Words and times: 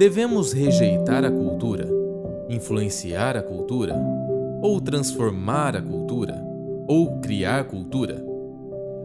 Devemos 0.00 0.54
rejeitar 0.54 1.26
a 1.26 1.30
cultura, 1.30 1.86
influenciar 2.48 3.36
a 3.36 3.42
cultura, 3.42 3.94
ou 4.62 4.80
transformar 4.80 5.76
a 5.76 5.82
cultura, 5.82 6.42
ou 6.88 7.20
criar 7.20 7.64
cultura? 7.64 8.24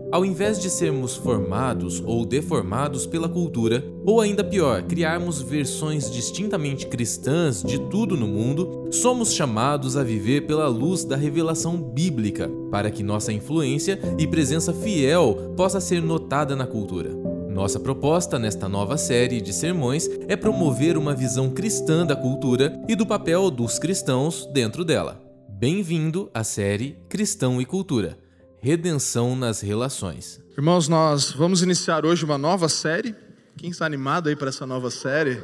Ao 0.09 0.23
invés 0.23 0.57
de 0.57 0.69
sermos 0.69 1.13
formados 1.13 2.01
ou 2.05 2.25
deformados 2.25 3.05
pela 3.05 3.27
cultura, 3.27 3.83
ou 4.05 4.21
ainda 4.21 4.41
pior, 4.41 4.83
criarmos 4.83 5.41
versões 5.41 6.09
distintamente 6.09 6.87
cristãs 6.87 7.61
de 7.61 7.77
tudo 7.89 8.15
no 8.15 8.25
mundo, 8.25 8.87
somos 8.89 9.33
chamados 9.33 9.97
a 9.97 10.03
viver 10.03 10.47
pela 10.47 10.69
luz 10.69 11.03
da 11.03 11.17
revelação 11.17 11.75
bíblica, 11.75 12.49
para 12.71 12.89
que 12.89 13.03
nossa 13.03 13.33
influência 13.33 13.99
e 14.17 14.25
presença 14.25 14.71
fiel 14.71 15.53
possa 15.57 15.81
ser 15.81 16.01
notada 16.01 16.55
na 16.55 16.65
cultura. 16.65 17.34
Nossa 17.55 17.79
proposta 17.79 18.37
nesta 18.37 18.67
nova 18.67 18.97
série 18.97 19.39
de 19.39 19.53
sermões 19.53 20.09
é 20.27 20.35
promover 20.35 20.97
uma 20.97 21.15
visão 21.15 21.49
cristã 21.49 22.05
da 22.05 22.13
cultura 22.13 22.77
e 22.85 22.97
do 22.97 23.05
papel 23.07 23.49
dos 23.49 23.79
cristãos 23.79 24.45
dentro 24.47 24.83
dela. 24.83 25.23
Bem-vindo 25.47 26.29
à 26.33 26.43
série 26.43 26.97
Cristão 27.07 27.61
e 27.61 27.65
Cultura 27.65 28.17
Redenção 28.59 29.37
nas 29.37 29.61
Relações. 29.61 30.41
Irmãos, 30.57 30.89
nós 30.89 31.31
vamos 31.31 31.63
iniciar 31.63 32.05
hoje 32.05 32.25
uma 32.25 32.37
nova 32.37 32.67
série. 32.67 33.15
Quem 33.55 33.69
está 33.69 33.85
animado 33.85 34.27
aí 34.27 34.35
para 34.35 34.49
essa 34.49 34.67
nova 34.67 34.91
série? 34.91 35.41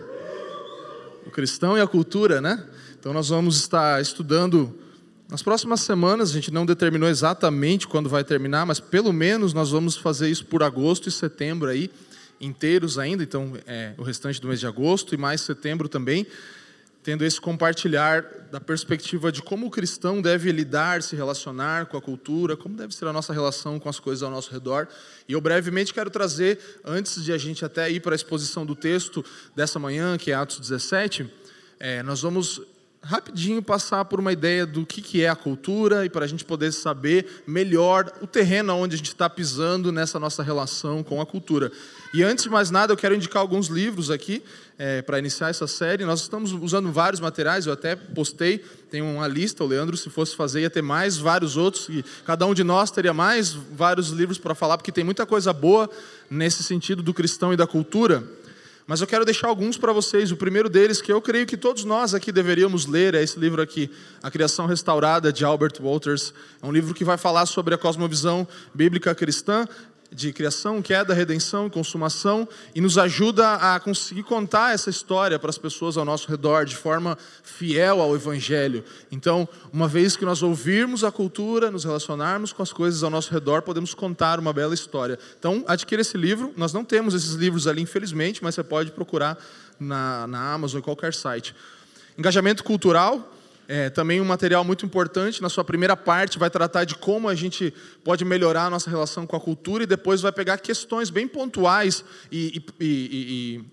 O 1.25 1.31
cristão 1.31 1.77
e 1.77 1.81
a 1.81 1.87
cultura, 1.87 2.41
né? 2.41 2.61
Então 2.99 3.13
nós 3.13 3.29
vamos 3.29 3.55
estar 3.55 4.01
estudando 4.01 4.77
nas 5.31 5.41
próximas 5.41 5.79
semanas, 5.79 6.29
a 6.29 6.33
gente 6.33 6.51
não 6.51 6.65
determinou 6.65 7.07
exatamente 7.07 7.87
quando 7.87 8.09
vai 8.09 8.23
terminar, 8.23 8.65
mas 8.65 8.81
pelo 8.81 9.13
menos 9.13 9.53
nós 9.53 9.71
vamos 9.71 9.95
fazer 9.95 10.29
isso 10.29 10.45
por 10.45 10.61
agosto 10.61 11.07
e 11.07 11.11
setembro 11.11 11.69
aí, 11.69 11.89
inteiros 12.39 12.99
ainda, 12.99 13.23
então 13.23 13.53
é, 13.65 13.93
o 13.97 14.03
restante 14.03 14.41
do 14.41 14.49
mês 14.49 14.59
de 14.59 14.67
agosto 14.67 15.15
e 15.15 15.17
mais 15.17 15.39
setembro 15.39 15.87
também 15.87 16.27
tendo 17.03 17.25
esse 17.25 17.41
compartilhar 17.41 18.23
da 18.51 18.59
perspectiva 18.59 19.31
de 19.31 19.41
como 19.41 19.65
o 19.65 19.71
cristão 19.71 20.21
deve 20.21 20.51
lidar, 20.51 21.01
se 21.01 21.15
relacionar 21.15 21.87
com 21.87 21.97
a 21.97 22.01
cultura, 22.01 22.55
como 22.55 22.75
deve 22.75 22.93
ser 22.93 23.07
a 23.07 23.13
nossa 23.13 23.33
relação 23.33 23.79
com 23.79 23.89
as 23.89 23.99
coisas 23.99 24.21
ao 24.21 24.29
nosso 24.29 24.51
redor. 24.51 24.87
E 25.27 25.33
eu 25.33 25.41
brevemente 25.41 25.93
quero 25.93 26.09
trazer, 26.09 26.59
antes 26.85 27.23
de 27.23 27.33
a 27.33 27.37
gente 27.37 27.65
até 27.65 27.89
ir 27.89 28.01
para 28.01 28.13
a 28.13 28.15
exposição 28.15 28.65
do 28.65 28.75
texto 28.75 29.25
dessa 29.55 29.79
manhã, 29.79 30.17
que 30.17 30.31
é 30.31 30.35
Atos 30.35 30.59
17, 30.59 31.27
é, 31.79 32.03
nós 32.03 32.21
vamos 32.21 32.61
rapidinho 33.03 33.63
passar 33.63 34.05
por 34.05 34.19
uma 34.19 34.31
ideia 34.31 34.65
do 34.65 34.85
que, 34.85 35.01
que 35.01 35.23
é 35.23 35.29
a 35.29 35.35
cultura 35.35 36.05
e 36.05 36.09
para 36.09 36.23
a 36.23 36.27
gente 36.27 36.45
poder 36.45 36.71
saber 36.71 37.43
melhor 37.47 38.11
o 38.21 38.27
terreno 38.27 38.73
onde 38.75 38.93
a 38.93 38.97
gente 38.97 39.07
está 39.07 39.27
pisando 39.27 39.91
nessa 39.91 40.19
nossa 40.19 40.43
relação 40.43 41.03
com 41.03 41.19
a 41.19 41.25
cultura. 41.25 41.71
E 42.13 42.21
antes 42.21 42.43
de 42.43 42.49
mais 42.49 42.69
nada, 42.69 42.93
eu 42.93 42.97
quero 42.97 43.15
indicar 43.15 43.41
alguns 43.41 43.67
livros 43.67 44.11
aqui 44.11 44.43
é, 44.77 45.01
para 45.01 45.17
iniciar 45.17 45.49
essa 45.49 45.65
série. 45.65 46.05
Nós 46.05 46.21
estamos 46.21 46.51
usando 46.51 46.91
vários 46.91 47.19
materiais, 47.19 47.65
eu 47.65 47.73
até 47.73 47.95
postei, 47.95 48.59
tem 48.91 49.01
uma 49.01 49.27
lista, 49.27 49.63
o 49.63 49.67
Leandro, 49.67 49.97
se 49.97 50.09
fosse 50.09 50.35
fazer, 50.35 50.61
ia 50.61 50.69
ter 50.69 50.81
mais 50.81 51.17
vários 51.17 51.57
outros, 51.57 51.87
e 51.89 52.03
cada 52.25 52.45
um 52.45 52.53
de 52.53 52.63
nós 52.63 52.91
teria 52.91 53.13
mais 53.13 53.51
vários 53.51 54.09
livros 54.09 54.37
para 54.37 54.53
falar, 54.53 54.77
porque 54.77 54.91
tem 54.91 55.03
muita 55.03 55.25
coisa 55.25 55.51
boa 55.51 55.89
nesse 56.29 56.63
sentido 56.63 57.01
do 57.01 57.13
cristão 57.13 57.51
e 57.51 57.57
da 57.57 57.65
cultura. 57.65 58.23
Mas 58.91 58.99
eu 58.99 59.07
quero 59.07 59.23
deixar 59.23 59.47
alguns 59.47 59.77
para 59.77 59.93
vocês. 59.93 60.33
O 60.33 60.35
primeiro 60.35 60.67
deles, 60.67 61.01
que 61.01 61.13
eu 61.13 61.21
creio 61.21 61.45
que 61.45 61.55
todos 61.55 61.85
nós 61.85 62.13
aqui 62.13 62.29
deveríamos 62.29 62.85
ler, 62.85 63.15
é 63.15 63.23
esse 63.23 63.39
livro 63.39 63.61
aqui, 63.61 63.89
A 64.21 64.29
Criação 64.29 64.65
Restaurada, 64.65 65.31
de 65.31 65.45
Albert 65.45 65.75
Walters. 65.79 66.33
É 66.61 66.65
um 66.65 66.73
livro 66.73 66.93
que 66.93 67.05
vai 67.05 67.17
falar 67.17 67.45
sobre 67.45 67.73
a 67.73 67.77
cosmovisão 67.77 68.45
bíblica 68.73 69.15
cristã 69.15 69.65
de 70.13 70.33
criação, 70.33 70.81
queda, 70.81 71.13
redenção 71.13 71.67
e 71.67 71.69
consumação, 71.69 72.47
e 72.75 72.81
nos 72.81 72.97
ajuda 72.97 73.53
a 73.53 73.79
conseguir 73.79 74.23
contar 74.23 74.73
essa 74.73 74.89
história 74.89 75.39
para 75.39 75.49
as 75.49 75.57
pessoas 75.57 75.95
ao 75.95 76.03
nosso 76.03 76.29
redor 76.29 76.65
de 76.65 76.75
forma 76.75 77.17
fiel 77.43 78.01
ao 78.01 78.13
Evangelho. 78.13 78.83
Então, 79.09 79.47
uma 79.71 79.87
vez 79.87 80.17
que 80.17 80.25
nós 80.25 80.43
ouvirmos 80.43 81.03
a 81.03 81.11
cultura, 81.11 81.71
nos 81.71 81.85
relacionarmos 81.85 82.51
com 82.51 82.61
as 82.61 82.73
coisas 82.73 83.03
ao 83.03 83.09
nosso 83.09 83.31
redor, 83.31 83.61
podemos 83.61 83.93
contar 83.93 84.37
uma 84.37 84.51
bela 84.51 84.73
história. 84.73 85.17
Então, 85.39 85.63
adquira 85.65 86.01
esse 86.01 86.17
livro. 86.17 86.53
Nós 86.57 86.73
não 86.73 86.83
temos 86.83 87.13
esses 87.13 87.33
livros 87.33 87.65
ali, 87.65 87.81
infelizmente, 87.81 88.43
mas 88.43 88.55
você 88.55 88.63
pode 88.63 88.91
procurar 88.91 89.37
na, 89.79 90.27
na 90.27 90.53
Amazon 90.53 90.79
ou 90.79 90.83
qualquer 90.83 91.13
site. 91.13 91.55
Engajamento 92.17 92.63
cultural 92.63 93.37
é, 93.71 93.89
também 93.89 94.19
um 94.19 94.25
material 94.25 94.65
muito 94.65 94.85
importante. 94.85 95.41
Na 95.41 95.47
sua 95.47 95.63
primeira 95.63 95.95
parte, 95.95 96.37
vai 96.37 96.49
tratar 96.49 96.83
de 96.83 96.95
como 96.95 97.29
a 97.29 97.35
gente 97.35 97.73
pode 98.03 98.25
melhorar 98.25 98.65
a 98.65 98.69
nossa 98.69 98.89
relação 98.89 99.25
com 99.25 99.37
a 99.37 99.39
cultura, 99.39 99.83
e 99.83 99.87
depois 99.87 100.19
vai 100.19 100.33
pegar 100.33 100.57
questões 100.57 101.09
bem 101.09 101.25
pontuais 101.25 102.03
e, 102.29 102.61
e, 102.77 102.81
e, 102.81 103.65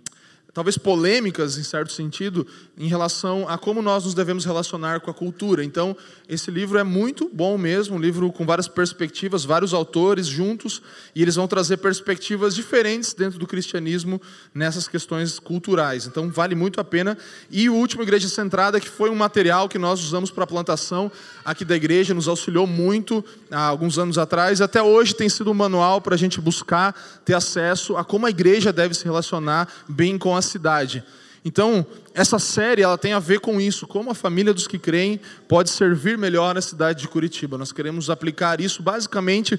talvez 0.59 0.77
polêmicas, 0.77 1.57
em 1.57 1.63
certo 1.63 1.93
sentido, 1.93 2.45
em 2.77 2.89
relação 2.89 3.49
a 3.49 3.57
como 3.57 3.81
nós 3.81 4.05
nos 4.05 4.13
devemos 4.13 4.45
relacionar 4.45 4.99
com 4.99 5.09
a 5.09 5.15
cultura. 5.15 5.63
Então, 5.63 5.97
esse 6.29 6.51
livro 6.51 6.81
é 6.81 6.83
muito 6.83 7.31
bom 7.33 7.57
mesmo, 7.57 7.95
um 7.95 8.01
livro 8.01 8.33
com 8.33 8.45
várias 8.45 8.67
perspectivas, 8.67 9.45
vários 9.45 9.73
autores 9.73 10.27
juntos, 10.27 10.83
e 11.15 11.23
eles 11.23 11.37
vão 11.37 11.47
trazer 11.47 11.77
perspectivas 11.77 12.57
diferentes 12.57 13.15
dentro 13.15 13.39
do 13.39 13.47
cristianismo 13.47 14.21
nessas 14.53 14.89
questões 14.89 15.39
culturais. 15.39 16.09
Então, 16.09 16.29
vale 16.29 16.57
muito 16.57 16.81
a 16.81 16.85
pena. 16.85 17.17
E 17.49 17.71
o 17.71 17.75
último, 17.75 18.03
Igreja 18.03 18.27
Centrada, 18.29 18.81
que 18.81 18.89
foi 18.89 19.11
um 19.11 19.15
material 19.15 19.69
que 19.69 19.79
nós 19.79 20.03
usamos 20.03 20.29
para 20.29 20.43
a 20.43 20.47
plantação 20.49 21.09
aqui 21.45 21.65
da 21.65 21.77
igreja, 21.77 22.13
nos 22.13 22.27
auxiliou 22.27 22.67
muito 22.67 23.25
há 23.49 23.63
alguns 23.63 23.97
anos 23.97 24.19
atrás, 24.19 24.59
e 24.59 24.65
até 24.65 24.83
hoje 24.83 25.15
tem 25.15 25.29
sido 25.29 25.53
um 25.53 25.55
manual 25.55 26.01
para 26.01 26.17
a 26.17 26.19
gente 26.19 26.41
buscar 26.41 26.93
ter 27.25 27.35
acesso 27.35 27.97
a 27.97 28.05
como 28.05 28.27
a 28.27 28.31
igreja 28.31 28.73
deve 28.73 28.93
se 28.93 29.05
relacionar 29.05 29.69
bem 29.89 30.19
com 30.19 30.35
a 30.35 30.48
cidade. 30.49 31.05
Então, 31.45 31.87
essa 32.13 32.39
série 32.39 32.83
ela 32.83 32.99
tem 32.99 33.13
a 33.13 33.19
ver 33.19 33.41
com 33.41 33.61
isso, 33.61 33.87
como 33.87 34.11
a 34.11 34.15
família 34.15 34.53
dos 34.53 34.67
que 34.67 34.79
creem 34.79 35.21
pode 35.47 35.71
servir 35.71 36.19
melhor 36.19 36.59
a 36.59 36.61
cidade 36.61 37.01
de 37.01 37.09
Curitiba. 37.09 37.57
Nós 37.57 37.73
queremos 37.73 38.11
aplicar 38.11 38.61
isso 38.61 38.83
basicamente 38.83 39.59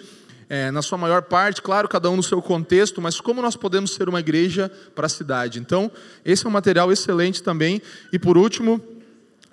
é, 0.50 0.72
na 0.72 0.82
sua 0.82 0.98
maior 0.98 1.22
parte, 1.22 1.62
claro, 1.62 1.88
cada 1.88 2.10
um 2.10 2.16
no 2.16 2.24
seu 2.24 2.42
contexto, 2.42 3.02
mas 3.02 3.22
como 3.22 3.42
nós 3.42 3.56
podemos 3.56 3.94
ser 3.94 4.10
uma 4.10 4.20
igreja 4.20 4.70
para 4.96 5.06
a 5.06 5.10
cidade. 5.10 5.60
Então, 5.60 5.92
esse 6.26 6.46
é 6.46 6.50
um 6.50 6.52
material 6.52 6.92
excelente 6.92 7.42
também. 7.42 7.82
E 8.12 8.20
por 8.20 8.38
último, 8.38 8.82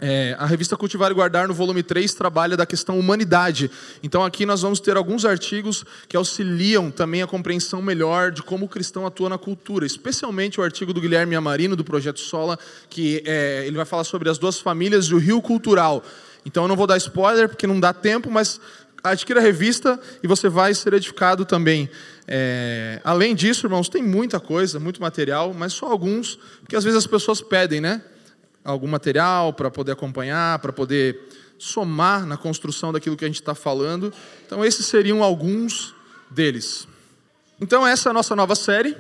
é, 0.00 0.36
a 0.38 0.44
revista 0.44 0.76
Cultivar 0.76 1.10
e 1.10 1.14
Guardar, 1.14 1.48
no 1.48 1.54
volume 1.54 1.82
3, 1.82 2.12
trabalha 2.14 2.56
da 2.56 2.66
questão 2.66 2.98
humanidade. 2.98 3.70
Então, 4.02 4.24
aqui 4.24 4.44
nós 4.44 4.62
vamos 4.62 4.78
ter 4.78 4.96
alguns 4.96 5.24
artigos 5.24 5.84
que 6.08 6.16
auxiliam 6.16 6.90
também 6.90 7.22
a 7.22 7.26
compreensão 7.26 7.80
melhor 7.80 8.30
de 8.30 8.42
como 8.42 8.66
o 8.66 8.68
cristão 8.68 9.06
atua 9.06 9.28
na 9.28 9.38
cultura, 9.38 9.86
especialmente 9.86 10.60
o 10.60 10.62
artigo 10.62 10.92
do 10.92 11.00
Guilherme 11.00 11.34
Amarino, 11.34 11.74
do 11.74 11.84
Projeto 11.84 12.20
Sola, 12.20 12.58
que 12.90 13.22
é, 13.24 13.64
ele 13.66 13.76
vai 13.76 13.86
falar 13.86 14.04
sobre 14.04 14.28
as 14.28 14.36
duas 14.36 14.60
famílias 14.60 15.06
e 15.06 15.14
o 15.14 15.18
rio 15.18 15.40
cultural. 15.40 16.04
Então, 16.44 16.64
eu 16.64 16.68
não 16.68 16.76
vou 16.76 16.86
dar 16.86 16.98
spoiler, 16.98 17.48
porque 17.48 17.66
não 17.66 17.80
dá 17.80 17.92
tempo, 17.94 18.30
mas 18.30 18.60
adquira 19.02 19.40
a 19.40 19.42
revista 19.42 19.98
e 20.22 20.26
você 20.26 20.48
vai 20.48 20.74
ser 20.74 20.92
edificado 20.92 21.44
também. 21.46 21.88
É, 22.28 23.00
além 23.02 23.34
disso, 23.34 23.66
irmãos, 23.66 23.88
tem 23.88 24.02
muita 24.02 24.38
coisa, 24.38 24.78
muito 24.78 25.00
material, 25.00 25.54
mas 25.54 25.72
só 25.72 25.86
alguns, 25.86 26.38
porque 26.60 26.76
às 26.76 26.84
vezes 26.84 26.98
as 26.98 27.06
pessoas 27.06 27.40
pedem, 27.40 27.80
né? 27.80 28.02
Algum 28.66 28.88
material 28.88 29.52
para 29.52 29.70
poder 29.70 29.92
acompanhar, 29.92 30.58
para 30.58 30.72
poder 30.72 31.18
somar 31.58 32.26
na 32.26 32.36
construção 32.36 32.92
daquilo 32.92 33.16
que 33.16 33.24
a 33.24 33.28
gente 33.28 33.40
está 33.40 33.54
falando. 33.54 34.12
Então, 34.44 34.64
esses 34.64 34.86
seriam 34.86 35.22
alguns 35.22 35.94
deles. 36.30 36.86
Então, 37.60 37.86
essa 37.86 38.08
é 38.08 38.10
a 38.10 38.12
nossa 38.12 38.36
nova 38.36 38.54
série, 38.54 38.96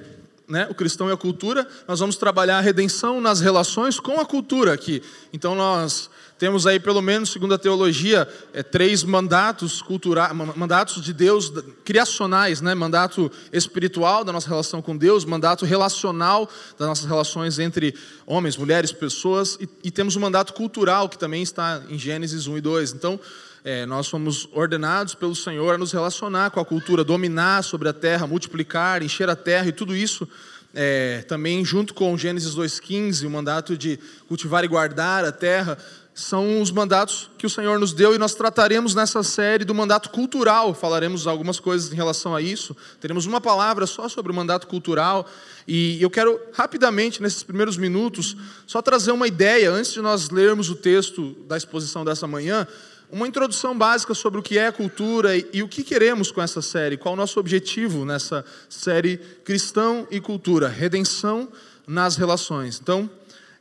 né? 0.48 0.66
o 0.70 0.74
cristão 0.74 1.08
e 1.08 1.12
a 1.12 1.16
cultura. 1.16 1.66
Nós 1.86 2.00
vamos 2.00 2.16
trabalhar 2.16 2.58
a 2.58 2.60
redenção 2.60 3.20
nas 3.20 3.40
relações 3.40 3.98
com 3.98 4.20
a 4.20 4.24
cultura 4.24 4.72
aqui. 4.72 5.02
Então, 5.32 5.54
nós 5.54 6.08
temos 6.38 6.66
aí, 6.66 6.78
pelo 6.78 7.00
menos, 7.00 7.32
segundo 7.32 7.54
a 7.54 7.58
teologia, 7.58 8.28
é, 8.52 8.62
três 8.62 9.02
mandatos 9.02 9.80
culturais, 9.80 10.32
mandatos 10.54 11.02
de 11.02 11.12
Deus 11.12 11.50
criacionais, 11.82 12.60
né? 12.60 12.74
mandato 12.74 13.30
espiritual 13.52 14.22
da 14.22 14.32
nossa 14.32 14.48
relação 14.48 14.82
com 14.82 14.96
Deus, 14.96 15.24
mandato 15.24 15.64
relacional 15.64 16.48
das 16.78 16.88
nossas 16.88 17.06
relações 17.06 17.58
entre 17.58 17.94
homens, 18.26 18.56
mulheres, 18.56 18.92
pessoas, 18.92 19.56
e, 19.60 19.68
e 19.84 19.90
temos 19.90 20.14
o 20.14 20.18
um 20.18 20.22
mandato 20.22 20.52
cultural, 20.52 21.08
que 21.08 21.18
também 21.18 21.42
está 21.42 21.82
em 21.88 21.98
Gênesis 21.98 22.46
1 22.46 22.58
e 22.58 22.60
2. 22.60 22.92
Então, 22.92 23.18
é, 23.66 23.84
nós 23.84 24.06
somos 24.06 24.48
ordenados 24.52 25.16
pelo 25.16 25.34
Senhor 25.34 25.74
a 25.74 25.78
nos 25.78 25.90
relacionar 25.90 26.52
com 26.52 26.60
a 26.60 26.64
cultura, 26.64 27.02
dominar 27.02 27.64
sobre 27.64 27.88
a 27.88 27.92
terra, 27.92 28.24
multiplicar, 28.24 29.02
encher 29.02 29.28
a 29.28 29.34
terra 29.34 29.66
e 29.66 29.72
tudo 29.72 29.96
isso 29.96 30.28
é, 30.72 31.24
também 31.26 31.64
junto 31.64 31.92
com 31.92 32.16
Gênesis 32.16 32.54
2,15, 32.54 33.26
o 33.26 33.30
mandato 33.30 33.76
de 33.76 33.98
cultivar 34.28 34.62
e 34.62 34.68
guardar 34.68 35.24
a 35.24 35.32
terra, 35.32 35.76
são 36.14 36.62
os 36.62 36.70
mandatos 36.70 37.30
que 37.36 37.44
o 37.44 37.50
Senhor 37.50 37.78
nos 37.78 37.92
deu 37.92 38.14
e 38.14 38.18
nós 38.18 38.34
trataremos 38.34 38.94
nessa 38.94 39.22
série 39.22 39.64
do 39.64 39.74
mandato 39.74 40.10
cultural. 40.10 40.72
Falaremos 40.72 41.26
algumas 41.26 41.60
coisas 41.60 41.92
em 41.92 41.96
relação 41.96 42.34
a 42.34 42.40
isso. 42.40 42.74
Teremos 43.00 43.26
uma 43.26 43.38
palavra 43.38 43.86
só 43.86 44.08
sobre 44.08 44.32
o 44.32 44.34
mandato 44.34 44.66
cultural 44.66 45.28
e 45.68 46.00
eu 46.00 46.08
quero 46.08 46.40
rapidamente 46.54 47.20
nesses 47.20 47.42
primeiros 47.42 47.76
minutos 47.76 48.34
só 48.66 48.80
trazer 48.80 49.12
uma 49.12 49.26
ideia 49.26 49.70
antes 49.70 49.92
de 49.92 50.00
nós 50.00 50.30
lermos 50.30 50.70
o 50.70 50.74
texto 50.74 51.36
da 51.46 51.56
exposição 51.56 52.02
dessa 52.02 52.26
manhã, 52.26 52.66
uma 53.10 53.26
introdução 53.26 53.76
básica 53.76 54.14
sobre 54.14 54.40
o 54.40 54.42
que 54.42 54.58
é 54.58 54.70
cultura 54.72 55.36
e, 55.36 55.46
e 55.52 55.62
o 55.62 55.68
que 55.68 55.82
queremos 55.82 56.30
com 56.30 56.42
essa 56.42 56.60
série, 56.60 56.96
qual 56.96 57.14
o 57.14 57.16
nosso 57.16 57.38
objetivo 57.38 58.04
nessa 58.04 58.44
série 58.68 59.18
Cristão 59.44 60.06
e 60.10 60.20
Cultura, 60.20 60.68
redenção 60.68 61.48
nas 61.86 62.16
relações. 62.16 62.80
Então, 62.80 63.08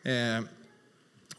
É, 0.08 0.44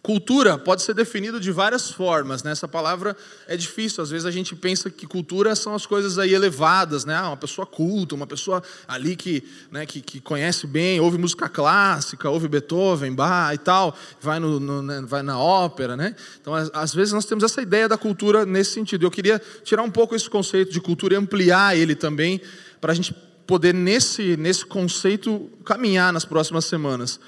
Cultura 0.06 0.56
pode 0.56 0.82
ser 0.82 0.94
definido 0.94 1.40
de 1.40 1.50
várias 1.50 1.90
formas, 1.90 2.44
né? 2.44 2.52
Essa 2.52 2.68
palavra 2.68 3.16
é 3.48 3.56
difícil. 3.56 4.04
Às 4.04 4.10
vezes 4.10 4.24
a 4.24 4.30
gente 4.30 4.54
pensa 4.54 4.88
que 4.88 5.04
cultura 5.04 5.52
são 5.56 5.74
as 5.74 5.84
coisas 5.84 6.16
aí 6.16 6.32
elevadas, 6.32 7.04
né? 7.04 7.16
Ah, 7.16 7.30
uma 7.30 7.36
pessoa 7.36 7.66
culta, 7.66 8.14
uma 8.14 8.24
pessoa 8.24 8.62
ali 8.86 9.16
que, 9.16 9.42
né, 9.68 9.84
que, 9.84 10.00
que, 10.00 10.20
conhece 10.20 10.64
bem, 10.64 11.00
ouve 11.00 11.18
música 11.18 11.48
clássica, 11.48 12.30
ouve 12.30 12.46
Beethoven, 12.46 13.12
Bach 13.16 13.52
e 13.52 13.58
tal, 13.58 13.96
vai, 14.20 14.38
no, 14.38 14.60
no 14.60 14.80
né, 14.80 15.02
vai 15.04 15.24
na 15.24 15.40
ópera, 15.40 15.96
né? 15.96 16.14
Então, 16.40 16.54
às 16.54 16.94
vezes 16.94 17.12
nós 17.12 17.24
temos 17.24 17.42
essa 17.42 17.60
ideia 17.60 17.88
da 17.88 17.98
cultura 17.98 18.46
nesse 18.46 18.74
sentido. 18.74 19.04
Eu 19.04 19.10
queria 19.10 19.42
tirar 19.64 19.82
um 19.82 19.90
pouco 19.90 20.14
esse 20.14 20.30
conceito 20.30 20.70
de 20.70 20.80
cultura 20.80 21.14
e 21.14 21.16
ampliar 21.16 21.76
ele 21.76 21.96
também, 21.96 22.40
para 22.80 22.92
a 22.92 22.94
gente 22.94 23.12
poder, 23.44 23.74
nesse, 23.74 24.36
nesse 24.36 24.64
conceito, 24.64 25.50
caminhar 25.64 26.12
nas 26.12 26.24
próximas 26.24 26.64
semanas. 26.64 27.18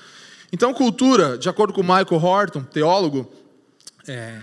Então, 0.53 0.73
cultura, 0.73 1.37
de 1.37 1.49
acordo 1.49 1.73
com 1.73 1.83
Michael 1.83 2.23
Horton, 2.23 2.63
teólogo, 2.63 3.31
é, 4.07 4.41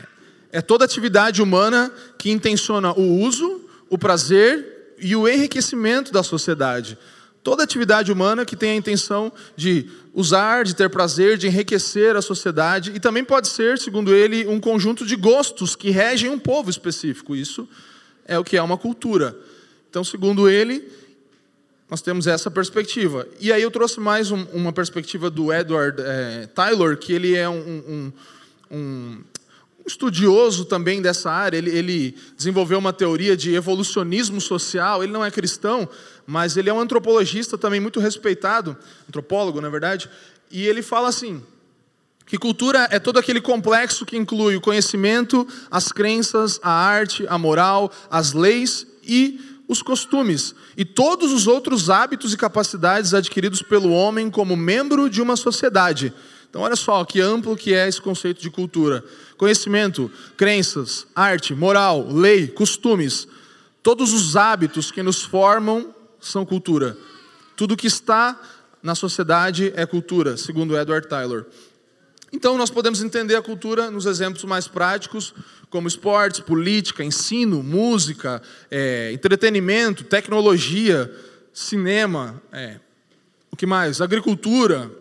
é 0.51 0.61
toda 0.61 0.85
atividade 0.85 1.41
humana 1.41 1.91
que 2.17 2.29
intenciona 2.29 2.93
o 2.93 3.21
uso, 3.21 3.61
o 3.89 3.97
prazer 3.97 4.93
e 4.99 5.15
o 5.15 5.27
enriquecimento 5.27 6.11
da 6.11 6.21
sociedade. 6.21 6.97
Toda 7.43 7.63
atividade 7.63 8.11
humana 8.11 8.45
que 8.45 8.55
tem 8.55 8.71
a 8.71 8.75
intenção 8.75 9.31
de 9.55 9.87
usar, 10.13 10.63
de 10.63 10.75
ter 10.75 10.89
prazer, 10.89 11.37
de 11.37 11.47
enriquecer 11.47 12.15
a 12.15 12.21
sociedade, 12.21 12.91
e 12.95 12.99
também 12.99 13.23
pode 13.23 13.47
ser, 13.47 13.77
segundo 13.77 14.15
ele, 14.15 14.47
um 14.47 14.59
conjunto 14.59 15.05
de 15.05 15.15
gostos 15.15 15.75
que 15.75 15.89
regem 15.89 16.29
um 16.29 16.39
povo 16.39 16.69
específico. 16.69 17.35
Isso 17.35 17.67
é 18.25 18.37
o 18.39 18.43
que 18.43 18.57
é 18.57 18.61
uma 18.61 18.77
cultura. 18.77 19.37
Então, 19.89 20.03
segundo 20.03 20.49
ele, 20.49 20.87
nós 21.89 22.01
temos 22.01 22.25
essa 22.25 22.49
perspectiva. 22.49 23.27
E 23.39 23.53
aí 23.53 23.61
eu 23.61 23.69
trouxe 23.69 23.99
mais 23.99 24.31
um, 24.31 24.43
uma 24.53 24.73
perspectiva 24.73 25.29
do 25.29 25.53
Edward 25.53 26.01
é, 26.01 26.47
Taylor, 26.47 26.97
que 26.97 27.13
ele 27.13 27.35
é 27.35 27.47
um, 27.47 27.53
um, 27.87 28.13
um, 28.71 29.23
estudioso 29.85 30.65
também 30.65 30.99
dessa 30.99 31.31
área. 31.31 31.57
Ele, 31.57 31.69
ele 31.69 32.17
desenvolveu 32.35 32.79
uma 32.79 32.91
teoria 32.91 33.37
de 33.37 33.53
evolucionismo 33.53 34.41
social. 34.41 35.03
Ele 35.03 35.13
não 35.13 35.23
é 35.23 35.29
cristão, 35.29 35.87
mas 36.25 36.57
ele 36.57 36.69
é 36.69 36.73
um 36.73 36.79
antropologista 36.79 37.55
também 37.55 37.79
muito 37.79 37.99
respeitado, 37.99 38.75
antropólogo, 39.07 39.61
na 39.61 39.69
verdade. 39.69 40.09
E 40.49 40.65
ele 40.65 40.81
fala 40.81 41.09
assim: 41.09 41.43
que 42.25 42.39
cultura 42.39 42.87
é 42.89 42.97
todo 42.97 43.19
aquele 43.19 43.39
complexo 43.39 44.07
que 44.07 44.17
inclui 44.17 44.55
o 44.55 44.61
conhecimento, 44.61 45.47
as 45.69 45.91
crenças, 45.91 46.59
a 46.63 46.71
arte, 46.71 47.27
a 47.29 47.37
moral, 47.37 47.91
as 48.09 48.33
leis 48.33 48.87
e 49.03 49.54
os 49.67 49.81
costumes 49.81 50.53
e 50.77 50.85
todos 50.85 51.31
os 51.31 51.47
outros 51.47 51.89
hábitos 51.89 52.33
e 52.33 52.37
capacidades 52.37 53.13
adquiridos 53.13 53.61
pelo 53.61 53.91
homem 53.91 54.29
como 54.29 54.55
membro 54.55 55.09
de 55.09 55.21
uma 55.21 55.35
sociedade. 55.35 56.13
Então, 56.49 56.61
olha 56.61 56.75
só 56.75 57.03
que 57.03 57.19
amplo 57.19 57.55
que 57.55 57.73
é 57.73 57.87
esse 57.87 58.01
conceito 58.01 58.41
de 58.41 58.49
cultura: 58.49 59.03
conhecimento, 59.37 60.11
crenças, 60.37 61.05
arte, 61.15 61.53
moral, 61.53 62.07
lei, 62.09 62.47
costumes. 62.47 63.27
Todos 63.83 64.13
os 64.13 64.35
hábitos 64.35 64.91
que 64.91 65.03
nos 65.03 65.21
formam 65.21 65.93
são 66.19 66.45
cultura. 66.45 66.97
Tudo 67.55 67.77
que 67.77 67.87
está 67.87 68.39
na 68.81 68.95
sociedade 68.95 69.73
é 69.75 69.85
cultura, 69.85 70.37
segundo 70.37 70.77
Edward 70.77 71.07
Tyler. 71.07 71.45
Então, 72.31 72.57
nós 72.57 72.69
podemos 72.69 73.01
entender 73.01 73.35
a 73.35 73.41
cultura 73.41 73.89
nos 73.89 74.05
exemplos 74.05 74.43
mais 74.43 74.67
práticos, 74.67 75.33
como 75.69 75.87
esportes, 75.87 76.39
política, 76.39 77.03
ensino, 77.03 77.61
música, 77.63 78.41
é, 78.69 79.11
entretenimento, 79.13 80.03
tecnologia, 80.03 81.13
cinema, 81.53 82.41
é, 82.51 82.79
o 83.51 83.55
que 83.55 83.65
mais? 83.65 84.01
Agricultura, 84.01 84.91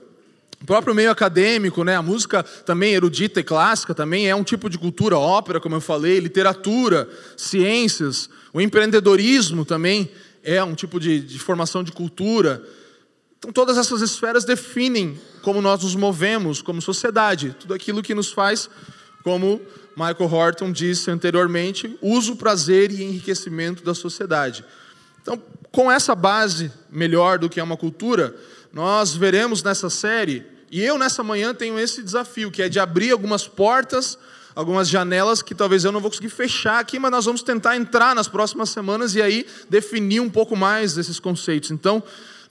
o 0.63 0.65
próprio 0.65 0.95
meio 0.95 1.11
acadêmico, 1.11 1.83
né? 1.85 1.97
a 1.97 2.03
música 2.03 2.43
também 2.43 2.95
erudita 2.95 3.41
e 3.41 3.45
clássica 3.45 3.95
também 3.95 4.29
é 4.29 4.35
um 4.35 4.45
tipo 4.45 4.71
de 4.71 4.79
cultura, 4.79 5.19
ópera, 5.19 5.61
como 5.61 5.75
eu 5.75 5.81
falei, 5.81 6.21
literatura, 6.21 7.09
ciências, 7.37 8.31
o 8.53 8.61
empreendedorismo 8.61 9.65
também 9.65 10.11
é 10.43 10.63
um 10.63 10.75
tipo 10.75 11.01
de, 11.01 11.21
de 11.21 11.39
formação 11.39 11.83
de 11.83 11.91
cultura. 11.91 12.63
Então, 13.39 13.53
todas 13.53 13.77
essas 13.77 14.01
esferas 14.01 14.45
definem 14.45 15.19
como 15.45 15.61
nós 15.61 15.83
nos 15.83 15.95
movemos 15.95 16.63
como 16.63 16.81
sociedade, 16.81 17.55
tudo 17.61 17.75
aquilo 17.75 18.03
que 18.03 18.15
nos 18.15 18.33
faz, 18.33 18.69
como 19.23 19.61
Michael 19.95 20.33
Horton 20.33 20.73
disse 20.73 21.11
anteriormente, 21.11 21.97
uso, 22.01 22.35
prazer 22.35 22.91
e 22.91 23.03
enriquecimento 23.03 23.85
da 23.85 23.95
sociedade. 23.95 24.65
Então, 25.21 25.41
com 25.71 25.93
essa 25.93 26.15
base 26.15 26.73
melhor 26.91 27.39
do 27.39 27.49
que 27.49 27.61
é 27.61 27.63
uma 27.63 27.77
cultura, 27.77 28.35
nós 28.73 29.15
veremos 29.15 29.63
nessa 29.63 29.91
série, 29.91 30.45
e 30.71 30.83
eu 30.83 30.99
nessa 30.99 31.23
manhã 31.23 31.55
tenho 31.55 31.79
esse 31.79 32.03
desafio, 32.03 32.51
que 32.51 32.63
é 32.63 32.69
de 32.69 32.81
abrir 32.81 33.11
algumas 33.11 33.47
portas, 33.47 34.19
algumas 34.55 34.89
janelas 34.89 35.43
que 35.43 35.55
talvez 35.55 35.85
eu 35.85 35.93
não 35.93 36.01
vou 36.01 36.11
conseguir 36.11 36.31
fechar 36.31 36.79
aqui, 36.79 36.99
mas 36.99 37.11
nós 37.11 37.25
vamos 37.27 37.43
tentar 37.43 37.77
entrar 37.77 38.15
nas 38.15 38.29
próximas 38.29 38.71
semanas 38.71 39.15
e 39.15 39.21
aí 39.21 39.47
definir 39.69 40.21
um 40.21 40.31
pouco 40.31 40.57
mais 40.57 40.95
desses 40.95 41.21
conceitos. 41.21 41.71
Então, 41.71 42.03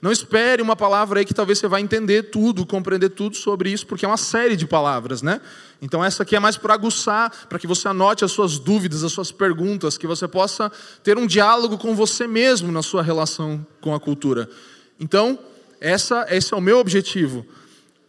não 0.04 0.12
espere 0.12 0.60
uma 0.60 0.76
palavra 0.76 1.20
aí 1.20 1.24
que 1.24 1.32
talvez 1.32 1.58
você 1.58 1.66
vai 1.66 1.80
entender 1.80 2.24
tudo, 2.24 2.66
compreender 2.66 3.08
tudo 3.08 3.36
sobre 3.36 3.70
isso, 3.70 3.86
porque 3.86 4.04
é 4.04 4.08
uma 4.08 4.18
série 4.18 4.54
de 4.54 4.66
palavras, 4.66 5.22
né? 5.22 5.40
Então 5.80 6.04
essa 6.04 6.24
aqui 6.24 6.36
é 6.36 6.38
mais 6.38 6.58
para 6.58 6.74
aguçar, 6.74 7.32
para 7.48 7.58
que 7.58 7.66
você 7.66 7.88
anote 7.88 8.22
as 8.22 8.30
suas 8.30 8.58
dúvidas, 8.58 9.02
as 9.02 9.12
suas 9.12 9.32
perguntas, 9.32 9.96
que 9.96 10.06
você 10.06 10.28
possa 10.28 10.70
ter 11.02 11.16
um 11.16 11.26
diálogo 11.26 11.78
com 11.78 11.94
você 11.94 12.26
mesmo 12.26 12.70
na 12.70 12.82
sua 12.82 13.02
relação 13.02 13.66
com 13.80 13.94
a 13.94 13.98
cultura. 13.98 14.46
Então, 15.00 15.38
essa, 15.80 16.26
esse 16.28 16.52
é 16.52 16.56
o 16.58 16.60
meu 16.60 16.80
objetivo. 16.80 17.46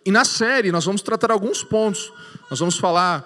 E 0.06 0.12
na 0.12 0.26
série 0.26 0.74
nós 0.74 0.84
vamos 0.84 1.02
tratar 1.02 1.32
alguns 1.32 1.64
pontos. 1.64 2.12
Nós 2.50 2.60
vamos 2.60 2.78
falar 2.78 3.26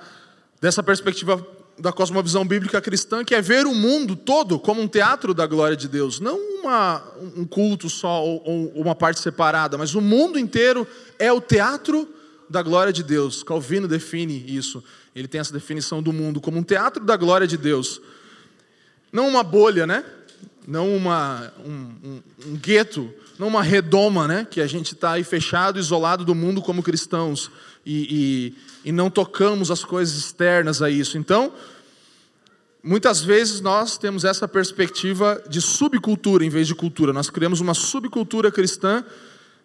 dessa 0.61 0.83
perspectiva 0.83 1.43
da 1.79 1.91
cosmovisão 1.91 2.45
bíblica 2.45 2.81
cristã, 2.81 3.23
que 3.23 3.33
é 3.33 3.41
ver 3.41 3.65
o 3.65 3.73
mundo 3.73 4.15
todo 4.15 4.59
como 4.59 4.81
um 4.81 4.87
teatro 4.87 5.33
da 5.33 5.47
glória 5.47 5.77
de 5.77 5.87
Deus, 5.87 6.19
não 6.19 6.37
uma, 6.59 7.03
um 7.37 7.45
culto 7.45 7.89
só 7.89 8.23
ou, 8.23 8.41
ou 8.45 8.81
uma 8.81 8.93
parte 8.93 9.19
separada, 9.19 9.77
mas 9.77 9.95
o 9.95 10.01
mundo 10.01 10.37
inteiro 10.37 10.87
é 11.17 11.31
o 11.31 11.39
teatro 11.39 12.07
da 12.49 12.61
glória 12.61 12.91
de 12.91 13.03
Deus. 13.03 13.43
Calvino 13.43 13.87
define 13.87 14.43
isso. 14.47 14.83
Ele 15.15 15.27
tem 15.27 15.39
essa 15.39 15.53
definição 15.53 16.01
do 16.01 16.11
mundo 16.11 16.41
como 16.41 16.57
um 16.57 16.63
teatro 16.63 17.05
da 17.05 17.15
glória 17.15 17.47
de 17.47 17.57
Deus. 17.57 18.01
Não 19.11 19.27
uma 19.27 19.43
bolha, 19.43 19.87
né? 19.87 20.03
Não 20.67 20.95
uma, 20.95 21.51
um, 21.65 21.71
um, 22.03 22.21
um 22.47 22.55
gueto, 22.57 23.11
não 23.37 23.47
uma 23.47 23.63
redoma, 23.63 24.27
né? 24.27 24.47
Que 24.49 24.61
a 24.61 24.67
gente 24.67 24.93
está 24.93 25.13
aí 25.13 25.23
fechado, 25.23 25.79
isolado 25.79 26.25
do 26.25 26.35
mundo 26.35 26.61
como 26.61 26.83
cristãos 26.83 27.49
e, 27.89 28.53
e, 28.85 28.89
e 28.89 28.91
não 28.91 29.09
tocamos 29.09 29.71
as 29.71 29.83
coisas 29.83 30.15
externas 30.15 30.79
a 30.79 30.91
isso. 30.91 31.17
Então, 31.17 31.51
muitas 32.83 33.19
vezes 33.19 33.61
nós 33.61 33.97
temos 33.97 34.23
essa 34.23 34.47
perspectiva 34.47 35.41
de 35.49 35.59
subcultura 35.59 36.45
em 36.45 36.49
vez 36.49 36.67
de 36.67 36.75
cultura. 36.75 37.11
Nós 37.11 37.31
criamos 37.31 37.59
uma 37.59 37.73
subcultura 37.73 38.51
cristã 38.51 39.03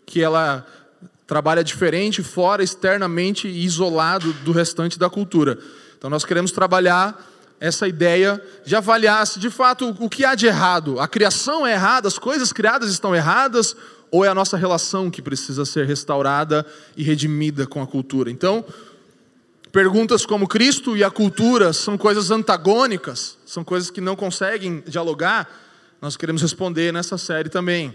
que 0.07 0.23
ela 0.23 0.67
trabalha 1.27 1.63
diferente, 1.63 2.23
fora, 2.23 2.65
externamente 2.65 3.47
e 3.47 3.63
isolado 3.63 4.33
do 4.43 4.53
restante 4.53 4.99
da 4.99 5.11
cultura. 5.11 5.59
Então 5.99 6.09
nós 6.09 6.25
queremos 6.25 6.51
trabalhar 6.51 7.31
essa 7.61 7.87
ideia 7.87 8.43
de 8.65 8.75
avaliar 8.75 9.27
se 9.27 9.39
de 9.39 9.51
fato 9.51 9.95
o 10.01 10.09
que 10.09 10.25
há 10.25 10.35
de 10.35 10.47
errado. 10.47 10.99
A 10.99 11.07
criação 11.07 11.67
é 11.67 11.73
errada, 11.73 12.09
as 12.09 12.19
coisas 12.19 12.55
criadas 12.55 12.91
estão 12.91 13.15
erradas, 13.15 13.77
ou 14.15 14.25
é 14.25 14.29
a 14.29 14.35
nossa 14.35 14.57
relação 14.57 15.11
que 15.11 15.21
precisa 15.21 15.65
ser 15.65 15.87
restaurada 15.87 16.65
e 16.97 17.03
redimida 17.03 17.67
com 17.67 17.83
a 17.83 17.87
cultura? 17.87 18.31
Então, 18.31 18.65
perguntas 19.73 20.25
como 20.25 20.47
Cristo 20.47 20.97
e 20.97 21.03
a 21.03 21.11
cultura 21.11 21.73
são 21.73 21.99
coisas 21.99 22.31
antagônicas, 22.31 23.37
são 23.45 23.65
coisas 23.65 23.91
que 23.91 24.01
não 24.01 24.15
conseguem 24.15 24.85
dialogar, 24.87 25.51
nós 26.01 26.17
queremos 26.17 26.41
responder 26.43 26.93
nessa 26.93 27.19
série 27.19 27.49
também. 27.49 27.93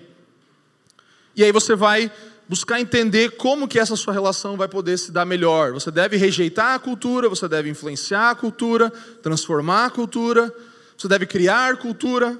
E 1.38 1.42
aí 1.42 1.54
você 1.54 1.74
vai 1.74 2.12
buscar 2.50 2.82
entender 2.82 3.38
como 3.38 3.66
que 3.66 3.80
essa 3.80 3.96
sua 3.96 4.12
relação 4.12 4.58
vai 4.58 4.68
poder 4.68 4.98
se 4.98 5.14
dar 5.14 5.24
melhor. 5.24 5.72
Você 5.72 5.90
deve 5.90 6.18
rejeitar 6.18 6.76
a 6.76 6.80
cultura, 6.80 7.30
você 7.30 7.48
deve 7.48 7.70
influenciar 7.70 8.32
a 8.32 8.36
cultura, 8.36 8.92
transformar 9.24 9.86
a 9.86 9.90
cultura, 9.90 10.54
você 10.98 11.08
deve 11.08 11.26
criar 11.26 11.78
cultura, 11.78 12.38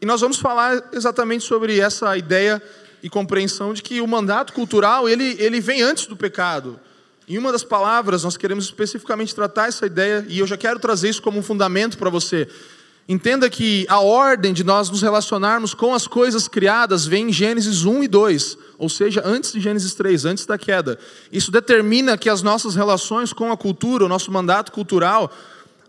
e 0.00 0.06
nós 0.06 0.20
vamos 0.20 0.38
falar 0.38 0.90
exatamente 0.92 1.44
sobre 1.44 1.80
essa 1.80 2.16
ideia 2.16 2.62
e 3.02 3.10
compreensão 3.10 3.72
de 3.72 3.82
que 3.82 4.00
o 4.00 4.06
mandato 4.06 4.52
cultural 4.52 5.08
ele, 5.08 5.36
ele 5.38 5.60
vem 5.60 5.82
antes 5.82 6.06
do 6.06 6.16
pecado. 6.16 6.78
Em 7.28 7.36
uma 7.36 7.52
das 7.52 7.62
palavras, 7.62 8.24
nós 8.24 8.36
queremos 8.36 8.64
especificamente 8.64 9.34
tratar 9.34 9.68
essa 9.68 9.84
ideia, 9.84 10.24
e 10.28 10.38
eu 10.38 10.46
já 10.46 10.56
quero 10.56 10.78
trazer 10.78 11.10
isso 11.10 11.20
como 11.20 11.38
um 11.38 11.42
fundamento 11.42 11.98
para 11.98 12.08
você. 12.08 12.48
Entenda 13.06 13.48
que 13.50 13.86
a 13.88 14.00
ordem 14.00 14.52
de 14.52 14.62
nós 14.62 14.88
nos 14.90 15.02
relacionarmos 15.02 15.74
com 15.74 15.94
as 15.94 16.06
coisas 16.06 16.46
criadas 16.46 17.06
vem 17.06 17.28
em 17.28 17.32
Gênesis 17.32 17.84
1 17.84 18.04
e 18.04 18.08
2, 18.08 18.58
ou 18.78 18.88
seja, 18.88 19.22
antes 19.24 19.52
de 19.52 19.60
Gênesis 19.60 19.94
3, 19.94 20.26
antes 20.26 20.46
da 20.46 20.56
queda. 20.58 20.98
Isso 21.32 21.50
determina 21.50 22.16
que 22.16 22.28
as 22.28 22.42
nossas 22.42 22.74
relações 22.74 23.32
com 23.32 23.50
a 23.50 23.56
cultura, 23.56 24.04
o 24.04 24.08
nosso 24.08 24.30
mandato 24.30 24.72
cultural, 24.72 25.32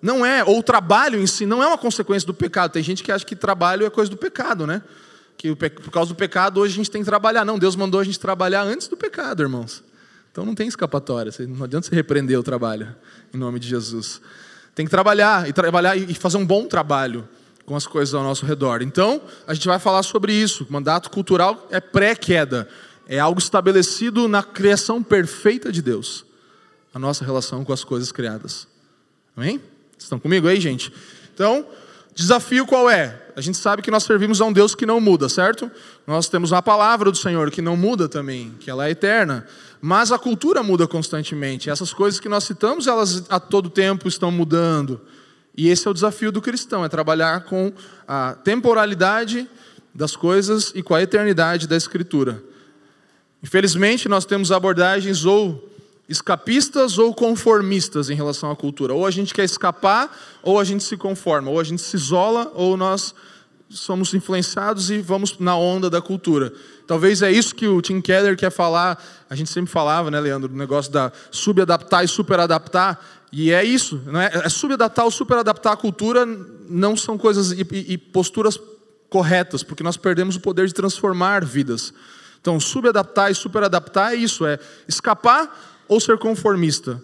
não 0.01 0.25
é, 0.25 0.43
ou 0.43 0.59
o 0.59 0.63
trabalho 0.63 1.19
em 1.19 1.27
si 1.27 1.45
não 1.45 1.61
é 1.61 1.67
uma 1.67 1.77
consequência 1.77 2.25
do 2.25 2.33
pecado. 2.33 2.71
Tem 2.71 2.83
gente 2.83 3.03
que 3.03 3.11
acha 3.11 3.25
que 3.25 3.35
trabalho 3.35 3.85
é 3.85 3.89
coisa 3.89 4.09
do 4.09 4.17
pecado, 4.17 4.65
né? 4.65 4.81
Que 5.37 5.55
por 5.55 5.91
causa 5.91 6.09
do 6.09 6.15
pecado 6.15 6.59
hoje 6.59 6.73
a 6.73 6.75
gente 6.77 6.91
tem 6.91 7.01
que 7.01 7.05
trabalhar. 7.05 7.45
Não, 7.45 7.59
Deus 7.59 7.75
mandou 7.75 7.99
a 7.99 8.03
gente 8.03 8.19
trabalhar 8.19 8.63
antes 8.63 8.87
do 8.87 8.97
pecado, 8.97 9.41
irmãos. 9.41 9.83
Então 10.31 10.45
não 10.45 10.55
tem 10.55 10.67
escapatória, 10.67 11.31
não 11.47 11.63
adianta 11.63 11.87
você 11.87 11.95
repreender 11.95 12.39
o 12.39 12.43
trabalho, 12.43 12.95
em 13.33 13.37
nome 13.37 13.59
de 13.59 13.67
Jesus. 13.67 14.21
Tem 14.75 14.85
que 14.85 14.89
trabalhar, 14.91 15.49
e 15.49 15.53
trabalhar 15.53 15.97
e 15.97 16.13
fazer 16.13 16.37
um 16.37 16.45
bom 16.45 16.65
trabalho 16.65 17.27
com 17.65 17.75
as 17.75 17.85
coisas 17.85 18.15
ao 18.15 18.23
nosso 18.23 18.45
redor. 18.45 18.81
Então, 18.81 19.21
a 19.45 19.53
gente 19.53 19.67
vai 19.67 19.79
falar 19.79 20.03
sobre 20.03 20.33
isso. 20.33 20.65
O 20.69 20.71
mandato 20.71 21.09
cultural 21.09 21.67
é 21.69 21.79
pré-queda, 21.79 22.69
é 23.07 23.19
algo 23.19 23.39
estabelecido 23.39 24.27
na 24.27 24.41
criação 24.41 25.03
perfeita 25.03 25.71
de 25.71 25.81
Deus, 25.81 26.25
a 26.93 26.99
nossa 26.99 27.25
relação 27.25 27.65
com 27.65 27.73
as 27.73 27.83
coisas 27.83 28.11
criadas. 28.11 28.67
Amém? 29.35 29.61
Estão 30.03 30.19
comigo 30.19 30.47
aí, 30.47 30.59
gente? 30.59 30.91
Então, 31.33 31.65
desafio 32.15 32.65
qual 32.65 32.89
é? 32.89 33.21
A 33.35 33.41
gente 33.41 33.57
sabe 33.57 33.81
que 33.81 33.91
nós 33.91 34.03
servimos 34.03 34.41
a 34.41 34.45
um 34.45 34.53
Deus 34.53 34.73
que 34.73 34.85
não 34.85 34.99
muda, 34.99 35.29
certo? 35.29 35.69
Nós 36.07 36.27
temos 36.27 36.51
uma 36.51 36.61
palavra 36.61 37.11
do 37.11 37.17
Senhor 37.17 37.51
que 37.51 37.61
não 37.61 37.77
muda 37.77 38.09
também, 38.09 38.53
que 38.59 38.69
ela 38.69 38.87
é 38.87 38.91
eterna. 38.91 39.45
Mas 39.81 40.11
a 40.11 40.17
cultura 40.17 40.63
muda 40.63 40.87
constantemente. 40.87 41.69
Essas 41.69 41.93
coisas 41.93 42.19
que 42.19 42.27
nós 42.27 42.43
citamos, 42.43 42.87
elas 42.87 43.23
a 43.29 43.39
todo 43.39 43.69
tempo 43.69 44.07
estão 44.07 44.31
mudando. 44.31 44.99
E 45.55 45.69
esse 45.69 45.87
é 45.87 45.91
o 45.91 45.93
desafio 45.93 46.31
do 46.31 46.41
cristão, 46.41 46.83
é 46.83 46.89
trabalhar 46.89 47.43
com 47.45 47.71
a 48.07 48.33
temporalidade 48.43 49.47
das 49.93 50.15
coisas 50.15 50.71
e 50.75 50.81
com 50.81 50.95
a 50.95 51.01
eternidade 51.01 51.67
da 51.67 51.75
Escritura. 51.75 52.43
Infelizmente, 53.43 54.09
nós 54.09 54.25
temos 54.25 54.51
abordagens 54.51 55.25
ou 55.25 55.68
escapistas 56.09 56.97
ou 56.97 57.13
conformistas 57.13 58.09
em 58.09 58.15
relação 58.15 58.49
à 58.49 58.55
cultura. 58.55 58.95
Ou 58.95 59.05
a 59.05 59.11
gente 59.11 59.31
quer 59.31 59.43
escapar, 59.43 60.11
ou 60.41 60.59
a 60.59 60.63
gente 60.63 60.83
se 60.83 60.97
conforma. 60.97 61.51
Ou 61.51 61.59
a 61.59 61.63
gente 61.63 61.83
se 61.83 61.95
isola, 61.95 62.51
ou 62.55 62.75
nós 62.75 63.13
somos 63.69 64.15
influenciados 64.15 64.89
e 64.89 64.97
vamos 64.99 65.37
na 65.37 65.55
onda 65.55 65.89
da 65.89 66.01
cultura. 66.01 66.51
Talvez 66.87 67.21
é 67.21 67.31
isso 67.31 67.53
que 67.53 67.67
o 67.67 67.79
Tim 67.79 68.01
Keller 68.01 68.35
quer 68.35 68.49
falar. 68.49 69.01
A 69.29 69.35
gente 69.35 69.51
sempre 69.51 69.71
falava, 69.71 70.09
né, 70.09 70.19
Leandro, 70.19 70.51
o 70.51 70.57
negócio 70.57 70.91
da 70.91 71.11
subadaptar 71.29 72.03
e 72.03 72.07
superadaptar. 72.07 72.99
E 73.31 73.51
é 73.51 73.63
isso, 73.63 74.01
não 74.07 74.19
é? 74.19 74.31
é 74.33 74.49
subadaptar 74.49 75.05
ou 75.05 75.11
superadaptar 75.11 75.73
a 75.73 75.77
cultura 75.77 76.25
não 76.67 76.97
são 76.97 77.15
coisas 77.15 77.51
e, 77.51 77.61
e, 77.71 77.95
posturas 77.95 78.59
corretas, 79.07 79.61
porque 79.61 79.83
nós 79.83 79.97
perdemos 79.97 80.35
o 80.35 80.39
poder 80.39 80.65
de 80.65 80.73
transformar 80.73 81.45
vidas. 81.45 81.93
Então, 82.41 82.59
subadaptar 82.59 83.29
e 83.29 83.35
superadaptar 83.35 84.13
é 84.13 84.15
isso, 84.15 84.47
é 84.47 84.57
escapar 84.87 85.78
ou 85.89 85.99
ser 85.99 86.17
conformista. 86.17 87.01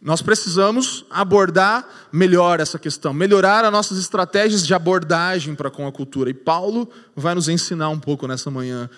Nós 0.00 0.22
precisamos 0.22 1.04
abordar 1.10 1.86
melhor 2.12 2.60
essa 2.60 2.78
questão, 2.78 3.12
melhorar 3.12 3.64
as 3.64 3.72
nossas 3.72 3.98
estratégias 3.98 4.64
de 4.64 4.72
abordagem 4.72 5.54
para 5.54 5.70
com 5.70 5.86
a 5.86 5.92
cultura. 5.92 6.30
E 6.30 6.34
Paulo 6.34 6.88
vai 7.14 7.34
nos 7.34 7.48
ensinar 7.48 7.88
um 7.88 7.98
pouco 7.98 8.26
nessa 8.28 8.50
manhã, 8.50 8.88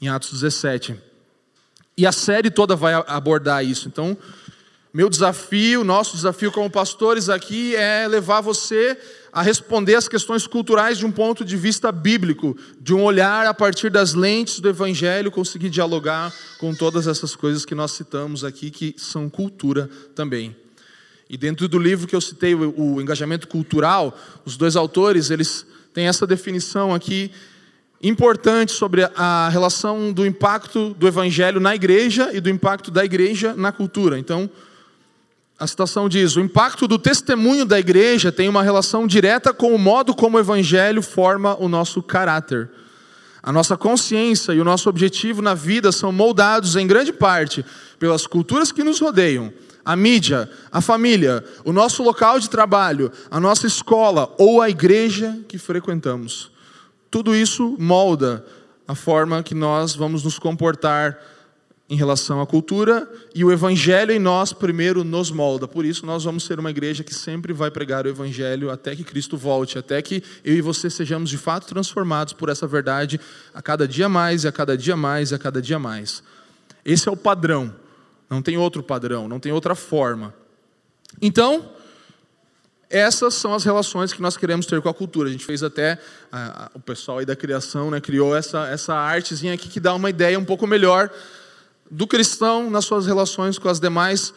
em 0.00 0.08
Atos 0.08 0.30
17. 0.30 0.96
E 1.96 2.06
a 2.06 2.12
série 2.12 2.50
toda 2.50 2.76
vai 2.76 2.94
abordar 2.94 3.64
isso. 3.64 3.88
Então, 3.88 4.16
meu 4.94 5.10
desafio, 5.10 5.82
nosso 5.82 6.14
desafio 6.14 6.52
como 6.52 6.70
pastores 6.70 7.28
aqui 7.28 7.74
é 7.74 8.06
levar 8.06 8.40
você 8.40 8.96
a 9.32 9.40
responder 9.40 9.94
as 9.94 10.06
questões 10.06 10.46
culturais 10.46 10.98
de 10.98 11.06
um 11.06 11.10
ponto 11.10 11.42
de 11.42 11.56
vista 11.56 11.90
bíblico, 11.90 12.54
de 12.78 12.92
um 12.92 13.02
olhar 13.02 13.46
a 13.46 13.54
partir 13.54 13.88
das 13.88 14.12
lentes 14.12 14.60
do 14.60 14.68
Evangelho, 14.68 15.30
conseguir 15.30 15.70
dialogar 15.70 16.30
com 16.58 16.74
todas 16.74 17.06
essas 17.06 17.34
coisas 17.34 17.64
que 17.64 17.74
nós 17.74 17.92
citamos 17.92 18.44
aqui, 18.44 18.70
que 18.70 18.94
são 18.98 19.30
cultura 19.30 19.88
também. 20.14 20.54
E 21.30 21.38
dentro 21.38 21.66
do 21.66 21.78
livro 21.78 22.06
que 22.06 22.14
eu 22.14 22.20
citei, 22.20 22.54
o 22.54 23.00
engajamento 23.00 23.48
cultural, 23.48 24.14
os 24.44 24.58
dois 24.58 24.76
autores 24.76 25.30
eles 25.30 25.64
têm 25.94 26.06
essa 26.06 26.26
definição 26.26 26.94
aqui 26.94 27.30
importante 28.02 28.72
sobre 28.72 29.08
a 29.16 29.48
relação 29.48 30.12
do 30.12 30.26
impacto 30.26 30.92
do 30.92 31.08
Evangelho 31.08 31.58
na 31.58 31.74
igreja 31.74 32.30
e 32.34 32.40
do 32.40 32.50
impacto 32.50 32.90
da 32.90 33.02
igreja 33.02 33.54
na 33.54 33.72
cultura. 33.72 34.18
Então, 34.18 34.50
a 35.62 35.66
citação 35.68 36.08
diz: 36.08 36.34
o 36.34 36.40
impacto 36.40 36.88
do 36.88 36.98
testemunho 36.98 37.64
da 37.64 37.78
igreja 37.78 38.32
tem 38.32 38.48
uma 38.48 38.64
relação 38.64 39.06
direta 39.06 39.54
com 39.54 39.72
o 39.72 39.78
modo 39.78 40.12
como 40.12 40.36
o 40.36 40.40
evangelho 40.40 41.00
forma 41.00 41.56
o 41.56 41.68
nosso 41.68 42.02
caráter. 42.02 42.68
A 43.40 43.52
nossa 43.52 43.76
consciência 43.76 44.52
e 44.52 44.60
o 44.60 44.64
nosso 44.64 44.88
objetivo 44.88 45.40
na 45.40 45.54
vida 45.54 45.92
são 45.92 46.10
moldados 46.10 46.74
em 46.74 46.84
grande 46.84 47.12
parte 47.12 47.64
pelas 47.96 48.26
culturas 48.26 48.72
que 48.72 48.82
nos 48.82 48.98
rodeiam, 48.98 49.52
a 49.84 49.94
mídia, 49.94 50.50
a 50.72 50.80
família, 50.80 51.44
o 51.64 51.72
nosso 51.72 52.02
local 52.02 52.40
de 52.40 52.50
trabalho, 52.50 53.12
a 53.30 53.38
nossa 53.38 53.64
escola 53.64 54.34
ou 54.38 54.60
a 54.60 54.68
igreja 54.68 55.38
que 55.46 55.58
frequentamos. 55.58 56.50
Tudo 57.08 57.36
isso 57.36 57.76
molda 57.78 58.44
a 58.88 58.96
forma 58.96 59.44
que 59.44 59.54
nós 59.54 59.94
vamos 59.94 60.24
nos 60.24 60.40
comportar 60.40 61.16
em 61.92 61.94
relação 61.94 62.40
à 62.40 62.46
cultura 62.46 63.06
e 63.34 63.44
o 63.44 63.52
evangelho 63.52 64.12
em 64.12 64.18
nós 64.18 64.50
primeiro 64.50 65.04
nos 65.04 65.30
molda. 65.30 65.68
Por 65.68 65.84
isso 65.84 66.06
nós 66.06 66.24
vamos 66.24 66.42
ser 66.42 66.58
uma 66.58 66.70
igreja 66.70 67.04
que 67.04 67.14
sempre 67.14 67.52
vai 67.52 67.70
pregar 67.70 68.06
o 68.06 68.08
evangelho 68.08 68.70
até 68.70 68.96
que 68.96 69.04
Cristo 69.04 69.36
volte, 69.36 69.76
até 69.78 70.00
que 70.00 70.22
eu 70.42 70.54
e 70.54 70.62
você 70.62 70.88
sejamos 70.88 71.28
de 71.28 71.36
fato 71.36 71.66
transformados 71.66 72.32
por 72.32 72.48
essa 72.48 72.66
verdade 72.66 73.20
a 73.52 73.60
cada 73.60 73.86
dia 73.86 74.08
mais 74.08 74.46
a 74.46 74.50
cada 74.50 74.74
dia 74.74 74.96
mais 74.96 75.34
a 75.34 75.38
cada 75.38 75.60
dia 75.60 75.78
mais. 75.78 76.22
Esse 76.82 77.10
é 77.10 77.12
o 77.12 77.16
padrão. 77.16 77.74
Não 78.30 78.40
tem 78.40 78.56
outro 78.56 78.82
padrão, 78.82 79.28
não 79.28 79.38
tem 79.38 79.52
outra 79.52 79.74
forma. 79.74 80.32
Então, 81.20 81.72
essas 82.88 83.34
são 83.34 83.52
as 83.52 83.64
relações 83.64 84.14
que 84.14 84.22
nós 84.22 84.34
queremos 84.34 84.64
ter 84.64 84.80
com 84.80 84.88
a 84.88 84.94
cultura. 84.94 85.28
A 85.28 85.32
gente 85.32 85.44
fez 85.44 85.62
até, 85.62 85.98
a, 86.32 86.64
a, 86.64 86.70
o 86.72 86.80
pessoal 86.80 87.18
aí 87.18 87.26
da 87.26 87.36
criação 87.36 87.90
né, 87.90 88.00
criou 88.00 88.34
essa, 88.34 88.66
essa 88.68 88.94
artezinha 88.94 89.52
aqui 89.52 89.68
que 89.68 89.78
dá 89.78 89.94
uma 89.94 90.08
ideia 90.08 90.38
um 90.38 90.44
pouco 90.46 90.66
melhor 90.66 91.10
do 91.92 92.06
cristão 92.06 92.70
nas 92.70 92.86
suas 92.86 93.06
relações 93.06 93.58
com 93.58 93.68
as 93.68 93.78
demais 93.78 94.32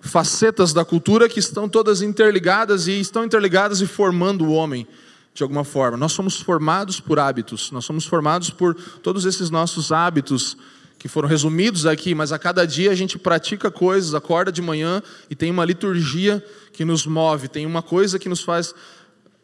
facetas 0.00 0.72
da 0.72 0.84
cultura 0.84 1.28
que 1.28 1.40
estão 1.40 1.68
todas 1.68 2.02
interligadas 2.02 2.86
e 2.86 3.00
estão 3.00 3.24
interligadas 3.24 3.80
e 3.80 3.86
formando 3.86 4.44
o 4.44 4.52
homem 4.52 4.86
de 5.34 5.42
alguma 5.42 5.64
forma. 5.64 5.96
Nós 5.96 6.12
somos 6.12 6.40
formados 6.40 7.00
por 7.00 7.18
hábitos, 7.18 7.72
nós 7.72 7.84
somos 7.84 8.06
formados 8.06 8.48
por 8.48 8.74
todos 9.02 9.24
esses 9.24 9.50
nossos 9.50 9.90
hábitos 9.90 10.56
que 11.00 11.08
foram 11.08 11.28
resumidos 11.28 11.84
aqui, 11.84 12.14
mas 12.14 12.30
a 12.30 12.38
cada 12.38 12.64
dia 12.64 12.92
a 12.92 12.94
gente 12.94 13.18
pratica 13.18 13.68
coisas, 13.68 14.14
acorda 14.14 14.52
de 14.52 14.62
manhã 14.62 15.02
e 15.28 15.34
tem 15.34 15.50
uma 15.50 15.64
liturgia 15.64 16.42
que 16.72 16.84
nos 16.84 17.06
move, 17.06 17.48
tem 17.48 17.66
uma 17.66 17.82
coisa 17.82 18.20
que 18.20 18.28
nos 18.28 18.40
faz 18.40 18.72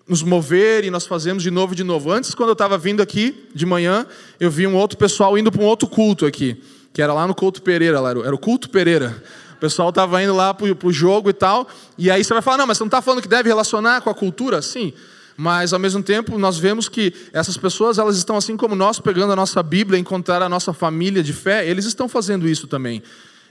nos 0.07 0.23
mover 0.23 0.85
e 0.85 0.91
nós 0.91 1.07
fazemos 1.07 1.43
de 1.43 1.51
novo 1.51 1.73
e 1.73 1.77
de 1.77 1.85
novo. 1.85 2.13
Antes, 2.13 2.35
quando 2.35 2.51
eu 2.51 2.55
estava 2.55 2.79
vindo 2.79 3.03
aqui 3.03 3.49
de 3.55 3.67
manhã, 3.67 4.07
eu 4.39 4.51
vi 4.51 4.67
um 4.67 4.77
outro 4.77 4.97
pessoal 4.97 5.37
indo 5.37 5.51
para 5.51 5.63
um 5.63 5.65
outro 5.65 5.89
culto 5.89 6.27
aqui 6.27 6.61
que 6.93 7.01
era 7.01 7.13
lá 7.13 7.27
no 7.27 7.35
Couto 7.35 7.63
Pereira, 7.63 8.01
lá, 8.01 8.11
era 8.11 8.35
o 8.35 8.39
Culto 8.39 8.69
Pereira. 8.69 9.23
O 9.55 9.61
pessoal 9.63 9.91
estava 9.91 10.23
indo 10.23 10.35
lá 10.35 10.53
para 10.53 10.67
o 10.67 10.93
jogo 10.93 11.31
e 11.31 11.33
tal, 11.33 11.69
e 11.97 12.11
aí 12.11 12.23
você 12.25 12.33
vai 12.33 12.43
falar, 12.43 12.59
não, 12.59 12.67
mas 12.67 12.79
você 12.79 12.83
não 12.83 12.89
está 12.89 13.01
falando 13.01 13.23
que 13.23 13.29
deve 13.29 13.49
relacionar 13.49 14.01
com 14.01 14.11
a 14.11 14.15
cultura? 14.15 14.61
Sim, 14.61 14.93
mas 15.37 15.73
ao 15.73 15.79
mesmo 15.79 16.03
tempo 16.03 16.37
nós 16.37 16.59
vemos 16.59 16.89
que 16.89 17.15
essas 17.33 17.57
pessoas, 17.57 17.99
elas 17.99 18.17
estão 18.17 18.37
assim 18.37 18.57
como 18.57 18.75
nós, 18.75 18.99
pegando 18.99 19.33
a 19.33 19.37
nossa 19.37 19.63
Bíblia, 19.63 19.99
encontrar 19.99 20.43
a 20.43 20.49
nossa 20.49 20.73
família 20.73 21.23
de 21.23 21.33
fé, 21.33 21.67
eles 21.67 21.85
estão 21.85 22.09
fazendo 22.09 22.49
isso 22.49 22.67
também. 22.67 23.03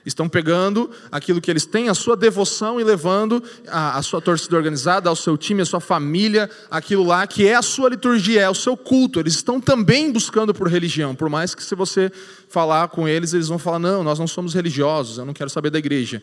Estão 0.06 0.28
pegando 0.28 0.90
aquilo 1.12 1.40
que 1.40 1.52
eles 1.52 1.66
têm, 1.66 1.88
a 1.88 1.94
sua 1.94 2.18
devoção 2.18 2.80
e 2.80 2.84
levando 2.84 3.44
a, 3.68 3.98
a, 3.98 4.02
sua 4.02 4.20
torcida 4.20 4.56
organizada, 4.58 5.10
ao 5.10 5.16
seu 5.16 5.38
time, 5.38 5.62
a 5.62 5.66
sua 5.66 5.80
família, 5.80 6.50
aquilo 6.72 7.04
lá 7.04 7.28
que 7.28 7.48
é 7.48 7.56
a 7.56 7.62
sua 7.62 7.90
liturgia, 7.90 8.42
é 8.42 8.50
o 8.50 8.56
seu 8.56 8.76
culto. 8.76 9.20
Eles 9.20 9.36
estão 9.36 9.62
também 9.62 10.12
buscando 10.12 10.54
por 10.54 10.68
religião, 10.68 11.14
por 11.14 11.30
mais 11.30 11.54
que 11.54 11.64
se 11.64 11.76
você 11.76 12.12
falar 12.50 12.88
com 12.88 13.08
eles, 13.08 13.34
eles 13.34 13.48
vão 13.48 13.60
falar: 13.60 13.80
não, 13.80 14.04
nós 14.04 14.18
não 14.18 14.28
somos 14.28 14.54
religiosos, 14.54 15.18
eu 15.18 15.26
não 15.26 15.34
quero 15.34 15.50
saber 15.50 15.70
da 15.70 15.78
igreja. 15.78 16.22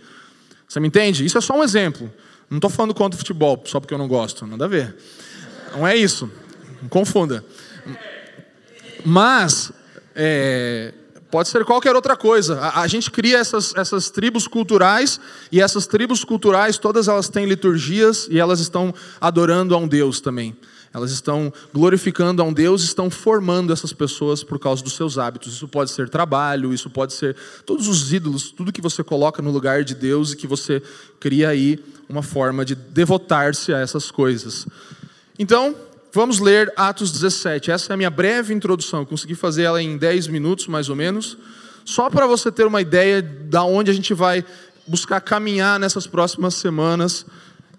Você 0.68 0.80
me 0.80 0.88
entende? 0.88 1.24
Isso 1.24 1.38
é 1.38 1.40
só 1.40 1.56
um 1.56 1.62
exemplo. 1.62 2.12
Não 2.50 2.58
estou 2.58 2.70
falando 2.70 2.94
contra 2.94 3.14
o 3.16 3.18
futebol, 3.18 3.62
só 3.66 3.78
porque 3.78 3.94
eu 3.94 3.98
não 3.98 4.08
gosto, 4.08 4.46
nada 4.46 4.64
a 4.64 4.68
ver. 4.68 4.96
Não 5.72 5.86
é 5.86 5.96
isso. 5.96 6.30
Não 6.82 6.88
confunda. 6.88 7.44
Mas, 9.04 9.72
é, 10.14 10.92
Pode 11.30 11.48
ser 11.48 11.64
qualquer 11.64 11.94
outra 11.94 12.16
coisa. 12.16 12.58
A, 12.58 12.80
a, 12.80 12.86
gente 12.86 13.10
cria 13.10 13.38
essas, 13.38 13.74
essas 13.76 14.08
tribos 14.08 14.48
culturais, 14.48 15.20
e 15.52 15.60
essas 15.60 15.86
tribos 15.86 16.24
culturais, 16.24 16.78
todas 16.78 17.06
elas 17.06 17.28
têm 17.28 17.46
liturgias 17.46 18.26
e 18.30 18.38
elas 18.38 18.60
estão 18.60 18.94
adorando 19.20 19.74
a 19.74 19.78
um 19.78 19.86
Deus 19.86 20.20
também. 20.20 20.56
Elas 20.92 21.10
estão 21.10 21.52
glorificando 21.72 22.40
a 22.40 22.44
um 22.44 22.52
Deus, 22.52 22.82
estão 22.82 23.10
formando 23.10 23.72
essas 23.74 23.92
pessoas 23.92 24.42
por 24.42 24.58
causa 24.58 24.82
dos 24.82 24.94
seus 24.94 25.18
hábitos. 25.18 25.54
Isso 25.54 25.68
pode 25.68 25.90
ser 25.90 26.08
trabalho, 26.08 26.72
isso 26.72 26.88
pode 26.88 27.12
ser 27.12 27.36
todos 27.66 27.88
os 27.88 28.10
ídolos, 28.10 28.50
tudo 28.50 28.72
que 28.72 28.80
você 28.80 29.04
coloca 29.04 29.42
no 29.42 29.50
lugar 29.50 29.84
de 29.84 29.94
Deus 29.94 30.32
e 30.32 30.36
que 30.36 30.46
você 30.46 30.82
cria 31.20 31.50
aí 31.50 31.78
uma 32.08 32.22
forma 32.22 32.64
de 32.64 32.74
devotar-se 32.74 33.72
a 33.72 33.78
essas 33.78 34.10
coisas. 34.10 34.66
Então, 35.38 35.76
Vamos 36.10 36.38
ler 36.38 36.72
Atos 36.74 37.12
17. 37.12 37.70
Essa 37.70 37.92
é 37.92 37.94
a 37.94 37.96
minha 37.96 38.08
breve 38.08 38.54
introdução. 38.54 39.00
Eu 39.00 39.06
consegui 39.06 39.34
fazer 39.34 39.64
ela 39.64 39.82
em 39.82 39.98
10 39.98 40.28
minutos, 40.28 40.66
mais 40.66 40.88
ou 40.88 40.96
menos. 40.96 41.36
Só 41.84 42.08
para 42.08 42.26
você 42.26 42.50
ter 42.50 42.66
uma 42.66 42.80
ideia 42.80 43.20
da 43.20 43.62
onde 43.62 43.90
a 43.90 43.94
gente 43.94 44.14
vai 44.14 44.42
buscar 44.86 45.20
caminhar 45.20 45.78
nessas 45.78 46.06
próximas 46.06 46.54
semanas. 46.54 47.26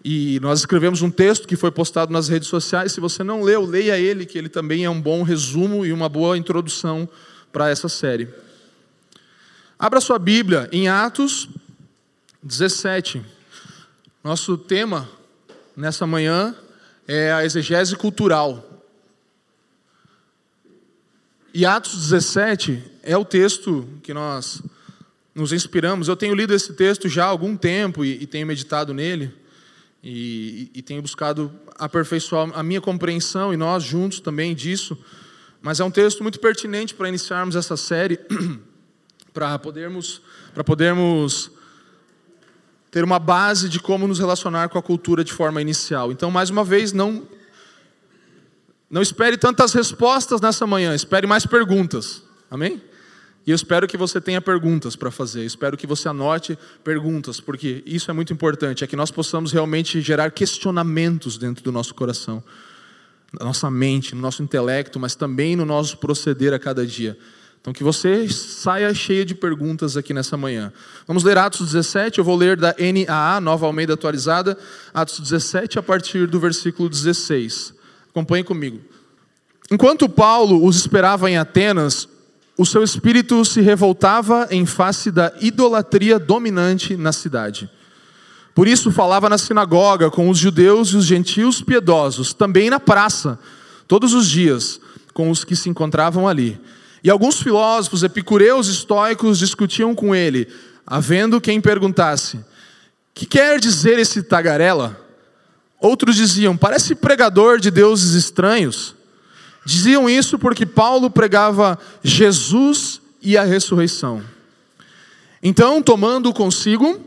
E 0.05 0.39
nós 0.41 0.59
escrevemos 0.59 1.01
um 1.01 1.09
texto 1.09 1.47
que 1.47 1.55
foi 1.55 1.71
postado 1.71 2.13
nas 2.13 2.27
redes 2.29 2.47
sociais. 2.47 2.91
Se 2.91 2.99
você 2.99 3.23
não 3.23 3.41
leu, 3.41 3.65
leia 3.65 3.97
ele, 3.97 4.27
que 4.27 4.37
ele 4.37 4.47
também 4.49 4.85
é 4.85 4.89
um 4.89 5.01
bom 5.01 5.23
resumo 5.23 5.83
e 5.83 5.91
uma 5.91 6.07
boa 6.07 6.37
introdução 6.37 7.09
para 7.51 7.69
essa 7.69 7.89
série. 7.89 8.29
Abra 9.77 9.99
sua 9.99 10.19
Bíblia 10.19 10.69
em 10.71 10.87
Atos 10.87 11.49
17. 12.43 13.23
Nosso 14.23 14.55
tema 14.55 15.09
nessa 15.75 16.05
manhã 16.05 16.55
é 17.11 17.33
a 17.33 17.43
exegese 17.43 17.95
cultural. 17.95 18.85
E 21.51 21.65
Atos 21.65 21.95
17 21.95 22.83
é 23.01 23.17
o 23.17 23.25
texto 23.25 23.89
que 24.03 24.13
nós 24.13 24.61
nos 25.33 25.51
inspiramos. 25.51 26.07
Eu 26.07 26.15
tenho 26.15 26.35
lido 26.35 26.53
esse 26.53 26.73
texto 26.73 27.09
já 27.09 27.25
há 27.25 27.27
algum 27.27 27.57
tempo 27.57 28.05
e, 28.05 28.21
e 28.21 28.27
tenho 28.27 28.45
meditado 28.45 28.93
nele. 28.93 29.33
E, 30.03 30.69
e, 30.71 30.83
tenho 30.83 31.01
buscado 31.01 31.51
aperfeiçoar 31.79 32.51
a 32.53 32.61
minha 32.61 32.79
compreensão 32.79 33.51
e 33.51 33.57
nós 33.57 33.83
juntos 33.83 34.19
também 34.19 34.53
disso. 34.53 34.95
Mas 35.63 35.79
é 35.79 35.83
um 35.83 35.91
texto 35.91 36.21
muito 36.21 36.39
pertinente 36.39 36.93
para 36.93 37.09
iniciarmos 37.09 37.55
essa 37.55 37.75
série. 37.75 38.19
para 39.33 39.57
podermos, 39.57 40.21
para 40.53 40.63
podermos 40.63 41.51
ter 42.91 43.03
uma 43.03 43.19
base 43.19 43.69
de 43.69 43.79
como 43.79 44.07
nos 44.07 44.19
relacionar 44.19 44.69
com 44.69 44.77
a 44.77 44.81
cultura 44.81 45.23
de 45.23 45.31
forma 45.31 45.61
inicial. 45.61 46.11
Então, 46.11 46.31
mais 46.31 46.49
uma 46.49 46.63
vez, 46.63 46.91
não 46.91 47.27
não 48.89 49.03
espere 49.03 49.37
tantas 49.37 49.71
respostas 49.71 50.41
nessa 50.41 50.65
manhã, 50.65 50.95
espere 50.95 51.27
mais 51.27 51.45
perguntas. 51.45 52.23
Amém? 52.49 52.81
E 53.45 53.51
eu 53.51 53.55
espero 53.55 53.87
que 53.87 53.95
você 53.95 54.19
tenha 54.19 54.41
perguntas 54.41 54.95
para 54.95 55.11
fazer, 55.11 55.45
espero 55.45 55.77
que 55.77 55.87
você 55.87 56.09
anote 56.09 56.57
perguntas, 56.83 57.39
porque 57.39 57.83
isso 57.85 58.09
é 58.09 58.13
muito 58.13 58.33
importante, 58.33 58.83
é 58.83 58.87
que 58.87 58.95
nós 58.95 59.11
possamos 59.11 59.51
realmente 59.51 60.01
gerar 60.01 60.31
questionamentos 60.31 61.37
dentro 61.37 61.63
do 61.63 61.71
nosso 61.71 61.93
coração, 61.93 62.43
na 63.39 63.45
nossa 63.45 63.69
mente, 63.69 64.15
no 64.15 64.21
nosso 64.21 64.41
intelecto, 64.41 64.99
mas 64.99 65.15
também 65.15 65.55
no 65.55 65.65
nosso 65.65 65.97
proceder 65.97 66.53
a 66.53 66.59
cada 66.59 66.85
dia. 66.85 67.17
Então, 67.61 67.73
que 67.73 67.83
você 67.83 68.27
saia 68.29 68.93
cheio 68.93 69.25
de 69.25 69.35
perguntas 69.35 69.97
aqui 69.97 70.13
nessa 70.13 70.37
manhã. 70.37 70.71
Vamos 71.05 71.23
ler 71.23 71.37
Atos 71.37 71.73
17, 71.73 72.19
eu 72.19 72.23
vou 72.23 72.35
ler 72.35 72.55
da 72.55 72.73
NAA, 72.79 73.41
Nova 73.41 73.65
Almeida 73.65 73.95
Atualizada, 73.95 74.57
Atos 74.93 75.19
17, 75.19 75.77
a 75.77 75.83
partir 75.83 76.25
do 76.25 76.39
versículo 76.39 76.87
16. 76.87 77.73
Acompanhe 78.09 78.43
comigo. 78.43 78.79
Enquanto 79.69 80.07
Paulo 80.07 80.65
os 80.65 80.77
esperava 80.77 81.29
em 81.29 81.37
Atenas, 81.37 82.07
o 82.57 82.65
seu 82.65 82.81
espírito 82.81 83.43
se 83.45 83.61
revoltava 83.61 84.47
em 84.51 84.65
face 84.65 85.11
da 85.11 85.31
idolatria 85.39 86.17
dominante 86.17 86.95
na 86.95 87.11
cidade. 87.11 87.69
Por 88.55 88.67
isso 88.67 88.91
falava 88.91 89.29
na 89.29 89.37
sinagoga 89.37 90.09
com 90.09 90.29
os 90.29 90.37
judeus 90.37 90.89
e 90.89 90.97
os 90.97 91.05
gentios 91.05 91.61
piedosos, 91.61 92.33
também 92.33 92.69
na 92.69 92.79
praça, 92.79 93.37
todos 93.87 94.13
os 94.13 94.29
dias, 94.29 94.79
com 95.13 95.29
os 95.29 95.43
que 95.43 95.55
se 95.55 95.69
encontravam 95.69 96.27
ali. 96.27 96.59
E 97.03 97.09
alguns 97.09 97.41
filósofos 97.41 98.03
epicureus 98.03 98.67
estoicos 98.67 99.39
discutiam 99.39 99.95
com 99.95 100.13
ele, 100.13 100.47
havendo 100.85 101.39
quem 101.39 101.61
perguntasse: 101.61 102.39
Que 103.13 103.25
quer 103.25 103.59
dizer 103.59 103.97
esse 103.99 104.23
tagarela? 104.23 104.99
Outros 105.79 106.15
diziam: 106.15 106.57
Parece 106.57 106.95
pregador 106.95 107.59
de 107.59 107.71
deuses 107.71 108.13
estranhos. 108.13 108.95
Diziam 109.65 110.09
isso 110.09 110.37
porque 110.37 110.65
Paulo 110.65 111.09
pregava 111.09 111.77
Jesus 112.03 113.01
e 113.21 113.37
a 113.37 113.43
ressurreição. 113.43 114.21
Então, 115.41 115.81
tomando 115.81 116.33
consigo, 116.33 116.99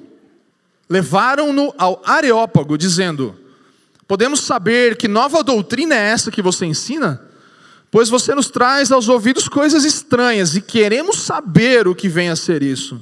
levaram-no 0.88 1.75
ao 1.76 2.00
Areópago, 2.04 2.78
dizendo: 2.78 3.37
Podemos 4.08 4.40
saber 4.40 4.96
que 4.96 5.08
nova 5.08 5.42
doutrina 5.42 5.94
é 5.94 6.11
essa 6.11 6.30
que 6.30 6.40
você 6.40 6.64
ensina? 6.64 7.32
Pois 7.92 8.08
você 8.08 8.34
nos 8.34 8.49
traz 8.49 8.90
aos 8.90 9.06
ouvidos 9.11 9.49
coisas 9.49 9.84
estranhas 9.84 10.56
e 10.56 10.62
queremos 10.62 11.18
saber 11.18 11.87
o 11.87 11.94
que 11.94 12.08
vem 12.08 12.30
a 12.30 12.37
ser 12.37 12.62
isso. 12.62 12.99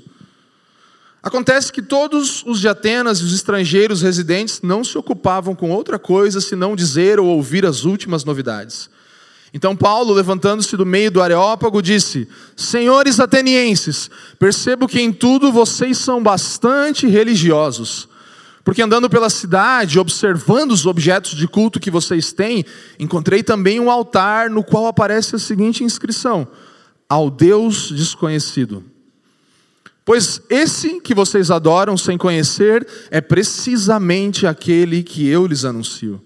Acontece 1.22 1.72
que 1.72 1.80
todos 1.80 2.42
os 2.44 2.58
de 2.58 2.66
Atenas 2.66 3.20
e 3.20 3.22
os 3.22 3.32
estrangeiros 3.32 4.02
residentes 4.02 4.60
não 4.62 4.82
se 4.82 4.98
ocupavam 4.98 5.54
com 5.54 5.70
outra 5.70 5.96
coisa 5.96 6.40
senão 6.40 6.74
dizer 6.74 7.20
ou 7.20 7.28
ouvir 7.28 7.64
as 7.64 7.84
últimas 7.84 8.24
novidades. 8.24 8.90
Então 9.54 9.76
Paulo, 9.76 10.12
levantando-se 10.12 10.76
do 10.76 10.84
meio 10.84 11.12
do 11.12 11.22
Areópago, 11.22 11.80
disse: 11.80 12.26
Senhores 12.56 13.20
atenienses, 13.20 14.10
percebo 14.40 14.88
que 14.88 15.00
em 15.00 15.12
tudo 15.12 15.52
vocês 15.52 15.98
são 15.98 16.20
bastante 16.20 17.06
religiosos. 17.06 18.08
Porque 18.64 18.82
andando 18.82 19.08
pela 19.08 19.30
cidade, 19.30 19.98
observando 19.98 20.72
os 20.72 20.86
objetos 20.86 21.34
de 21.34 21.48
culto 21.48 21.80
que 21.80 21.90
vocês 21.90 22.32
têm, 22.32 22.64
encontrei 22.98 23.42
também 23.42 23.80
um 23.80 23.90
altar 23.90 24.50
no 24.50 24.62
qual 24.62 24.86
aparece 24.86 25.36
a 25.36 25.38
seguinte 25.38 25.82
inscrição: 25.82 26.46
Ao 27.08 27.30
Deus 27.30 27.90
desconhecido. 27.90 28.84
Pois 30.04 30.42
esse 30.50 31.00
que 31.00 31.14
vocês 31.14 31.50
adoram 31.50 31.96
sem 31.96 32.18
conhecer 32.18 32.86
é 33.10 33.20
precisamente 33.20 34.46
aquele 34.46 35.02
que 35.02 35.26
eu 35.26 35.46
lhes 35.46 35.64
anuncio. 35.64 36.20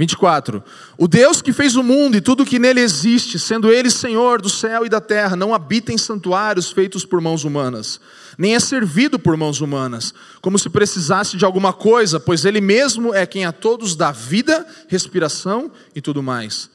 24. 0.00 0.64
O 0.96 1.06
Deus 1.06 1.42
que 1.42 1.52
fez 1.52 1.76
o 1.76 1.82
mundo 1.82 2.16
e 2.16 2.22
tudo 2.22 2.46
que 2.46 2.58
nele 2.58 2.80
existe, 2.80 3.38
sendo 3.38 3.70
ele 3.70 3.90
Senhor 3.90 4.40
do 4.40 4.48
céu 4.48 4.86
e 4.86 4.88
da 4.88 4.98
terra, 4.98 5.36
não 5.36 5.52
habita 5.52 5.92
em 5.92 5.98
santuários 5.98 6.72
feitos 6.72 7.04
por 7.04 7.20
mãos 7.20 7.44
humanas, 7.44 8.00
nem 8.38 8.54
é 8.54 8.60
servido 8.60 9.18
por 9.18 9.36
mãos 9.36 9.60
humanas, 9.60 10.14
como 10.40 10.58
se 10.58 10.70
precisasse 10.70 11.36
de 11.36 11.44
alguma 11.44 11.74
coisa, 11.74 12.18
pois 12.18 12.46
ele 12.46 12.62
mesmo 12.62 13.14
é 13.14 13.26
quem 13.26 13.44
a 13.44 13.52
todos 13.52 13.94
dá 13.94 14.10
vida, 14.10 14.66
respiração 14.88 15.70
e 15.94 16.00
tudo 16.00 16.22
mais. 16.22 16.70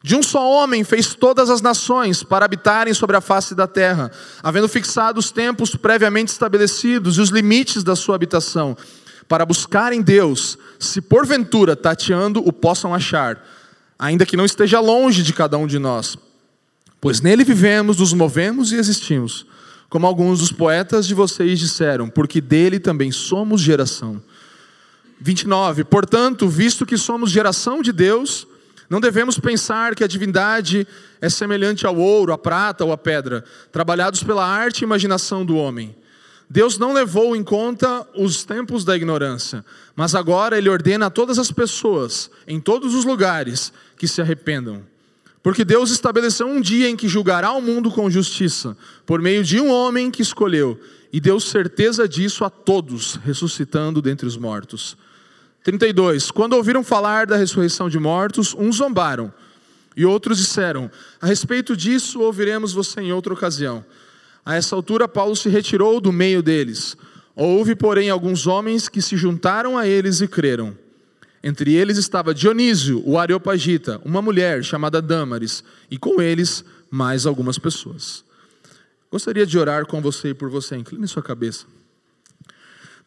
De 0.00 0.14
um 0.14 0.22
só 0.22 0.48
homem 0.48 0.84
fez 0.84 1.12
todas 1.12 1.50
as 1.50 1.60
nações 1.60 2.22
para 2.22 2.44
habitarem 2.44 2.94
sobre 2.94 3.16
a 3.16 3.20
face 3.20 3.52
da 3.52 3.66
terra, 3.66 4.12
havendo 4.44 4.68
fixado 4.68 5.18
os 5.18 5.32
tempos 5.32 5.74
previamente 5.74 6.28
estabelecidos 6.28 7.18
e 7.18 7.20
os 7.20 7.30
limites 7.30 7.82
da 7.82 7.96
sua 7.96 8.14
habitação 8.14 8.76
para 9.30 9.46
buscarem 9.46 10.02
Deus, 10.02 10.58
se 10.76 11.00
porventura 11.00 11.76
tateando 11.76 12.44
o 12.44 12.52
possam 12.52 12.92
achar, 12.92 13.40
ainda 13.96 14.26
que 14.26 14.36
não 14.36 14.44
esteja 14.44 14.80
longe 14.80 15.22
de 15.22 15.32
cada 15.32 15.56
um 15.56 15.68
de 15.68 15.78
nós. 15.78 16.18
Pois 17.00 17.20
nele 17.20 17.44
vivemos, 17.44 17.98
nos 17.98 18.12
movemos 18.12 18.72
e 18.72 18.74
existimos, 18.74 19.46
como 19.88 20.04
alguns 20.04 20.40
dos 20.40 20.50
poetas 20.50 21.06
de 21.06 21.14
vocês 21.14 21.60
disseram, 21.60 22.08
porque 22.08 22.40
dele 22.40 22.80
também 22.80 23.12
somos 23.12 23.60
geração. 23.60 24.20
29. 25.20 25.84
Portanto, 25.84 26.48
visto 26.48 26.84
que 26.84 26.98
somos 26.98 27.30
geração 27.30 27.82
de 27.82 27.92
Deus, 27.92 28.48
não 28.88 29.00
devemos 29.00 29.38
pensar 29.38 29.94
que 29.94 30.02
a 30.02 30.08
divindade 30.08 30.84
é 31.20 31.28
semelhante 31.28 31.86
ao 31.86 31.96
ouro, 31.96 32.32
à 32.32 32.38
prata 32.38 32.84
ou 32.84 32.90
à 32.90 32.98
pedra, 32.98 33.44
trabalhados 33.70 34.24
pela 34.24 34.44
arte 34.44 34.80
e 34.80 34.84
imaginação 34.84 35.46
do 35.46 35.54
homem. 35.54 35.94
Deus 36.52 36.76
não 36.76 36.92
levou 36.92 37.36
em 37.36 37.44
conta 37.44 38.04
os 38.12 38.44
tempos 38.44 38.84
da 38.84 38.96
ignorância, 38.96 39.64
mas 39.94 40.16
agora 40.16 40.58
Ele 40.58 40.68
ordena 40.68 41.06
a 41.06 41.10
todas 41.10 41.38
as 41.38 41.52
pessoas, 41.52 42.28
em 42.44 42.58
todos 42.58 42.92
os 42.92 43.04
lugares, 43.04 43.72
que 43.96 44.08
se 44.08 44.20
arrependam. 44.20 44.82
Porque 45.44 45.64
Deus 45.64 45.92
estabeleceu 45.92 46.48
um 46.48 46.60
dia 46.60 46.88
em 46.88 46.96
que 46.96 47.06
julgará 47.06 47.52
o 47.52 47.62
mundo 47.62 47.88
com 47.88 48.10
justiça, 48.10 48.76
por 49.06 49.22
meio 49.22 49.44
de 49.44 49.60
um 49.60 49.70
homem 49.70 50.10
que 50.10 50.22
escolheu, 50.22 50.78
e 51.12 51.20
deu 51.20 51.38
certeza 51.38 52.08
disso 52.08 52.44
a 52.44 52.50
todos, 52.50 53.14
ressuscitando 53.24 54.02
dentre 54.02 54.26
os 54.26 54.36
mortos. 54.36 54.96
32. 55.62 56.32
Quando 56.32 56.54
ouviram 56.54 56.82
falar 56.82 57.26
da 57.26 57.36
ressurreição 57.36 57.88
de 57.88 57.98
mortos, 58.00 58.56
uns 58.58 58.76
zombaram, 58.76 59.32
e 59.96 60.04
outros 60.04 60.38
disseram: 60.38 60.90
A 61.20 61.26
respeito 61.26 61.76
disso 61.76 62.20
ouviremos 62.20 62.72
você 62.72 63.00
em 63.00 63.12
outra 63.12 63.32
ocasião. 63.32 63.84
A 64.44 64.54
essa 64.56 64.74
altura, 64.74 65.06
Paulo 65.06 65.36
se 65.36 65.48
retirou 65.48 66.00
do 66.00 66.12
meio 66.12 66.42
deles. 66.42 66.96
Houve, 67.34 67.74
porém, 67.74 68.10
alguns 68.10 68.46
homens 68.46 68.88
que 68.88 69.00
se 69.00 69.16
juntaram 69.16 69.76
a 69.76 69.86
eles 69.86 70.20
e 70.20 70.28
creram. 70.28 70.76
Entre 71.42 71.74
eles 71.74 71.96
estava 71.96 72.34
Dionísio, 72.34 73.02
o 73.06 73.18
Areopagita, 73.18 74.00
uma 74.04 74.20
mulher 74.20 74.62
chamada 74.62 75.00
Dâmaris, 75.00 75.64
e 75.90 75.96
com 75.96 76.20
eles 76.20 76.64
mais 76.90 77.24
algumas 77.24 77.58
pessoas. 77.58 78.24
Gostaria 79.10 79.46
de 79.46 79.58
orar 79.58 79.86
com 79.86 80.02
você 80.02 80.30
e 80.30 80.34
por 80.34 80.50
você. 80.50 80.76
Incline 80.76 81.06
sua 81.08 81.22
cabeça. 81.22 81.66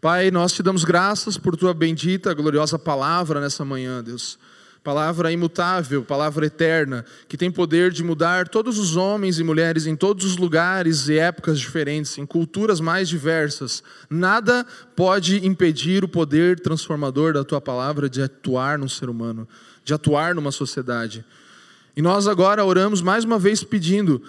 Pai, 0.01 0.31
nós 0.31 0.51
te 0.51 0.63
damos 0.63 0.83
graças 0.83 1.37
por 1.37 1.55
tua 1.55 1.73
bendita, 1.73 2.33
gloriosa 2.33 2.77
palavra 2.77 3.39
nessa 3.39 3.63
manhã, 3.63 4.03
Deus 4.03 4.37
palavra 4.83 5.31
imutável, 5.31 6.03
palavra 6.03 6.45
eterna, 6.45 7.05
que 7.29 7.37
tem 7.37 7.49
poder 7.49 7.89
de 7.91 8.03
mudar 8.03 8.49
todos 8.49 8.77
os 8.77 8.97
homens 8.97 9.39
e 9.39 9.43
mulheres 9.43 9.87
em 9.87 9.95
todos 9.95 10.25
os 10.25 10.35
lugares 10.35 11.07
e 11.07 11.17
épocas 11.17 11.57
diferentes, 11.57 12.17
em 12.17 12.25
culturas 12.25 12.81
mais 12.81 13.07
diversas. 13.07 13.81
Nada 14.09 14.65
pode 14.95 15.45
impedir 15.47 16.03
o 16.03 16.07
poder 16.07 16.59
transformador 16.59 17.33
da 17.33 17.45
tua 17.45 17.61
palavra 17.61 18.09
de 18.09 18.21
atuar 18.21 18.77
no 18.77 18.89
ser 18.89 19.09
humano, 19.09 19.47
de 19.85 19.93
atuar 19.93 20.35
numa 20.35 20.51
sociedade. 20.51 21.23
E 21.95 22.01
nós 22.01 22.27
agora 22.27 22.65
oramos 22.65 23.01
mais 23.01 23.23
uma 23.23 23.39
vez 23.39 23.63
pedindo 23.63 24.21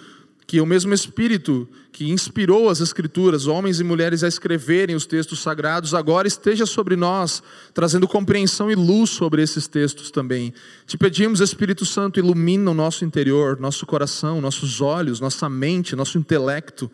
que 0.47 0.61
o 0.61 0.65
mesmo 0.65 0.93
Espírito 0.93 1.67
que 1.91 2.11
inspirou 2.11 2.69
as 2.69 2.81
Escrituras, 2.81 3.47
homens 3.47 3.79
e 3.79 3.83
mulheres, 3.83 4.23
a 4.23 4.27
escreverem 4.27 4.95
os 4.95 5.05
textos 5.05 5.39
sagrados, 5.39 5.93
agora 5.93 6.27
esteja 6.27 6.65
sobre 6.65 6.95
nós, 6.95 7.41
trazendo 7.73 8.07
compreensão 8.07 8.69
e 8.69 8.75
luz 8.75 9.09
sobre 9.09 9.41
esses 9.41 9.67
textos 9.67 10.11
também. 10.11 10.53
Te 10.85 10.97
pedimos, 10.97 11.39
Espírito 11.39 11.85
Santo, 11.85 12.19
ilumina 12.19 12.69
o 12.69 12.73
nosso 12.73 13.05
interior, 13.05 13.59
nosso 13.59 13.85
coração, 13.85 14.41
nossos 14.41 14.81
olhos, 14.81 15.19
nossa 15.19 15.49
mente, 15.49 15.95
nosso 15.95 16.17
intelecto 16.17 16.91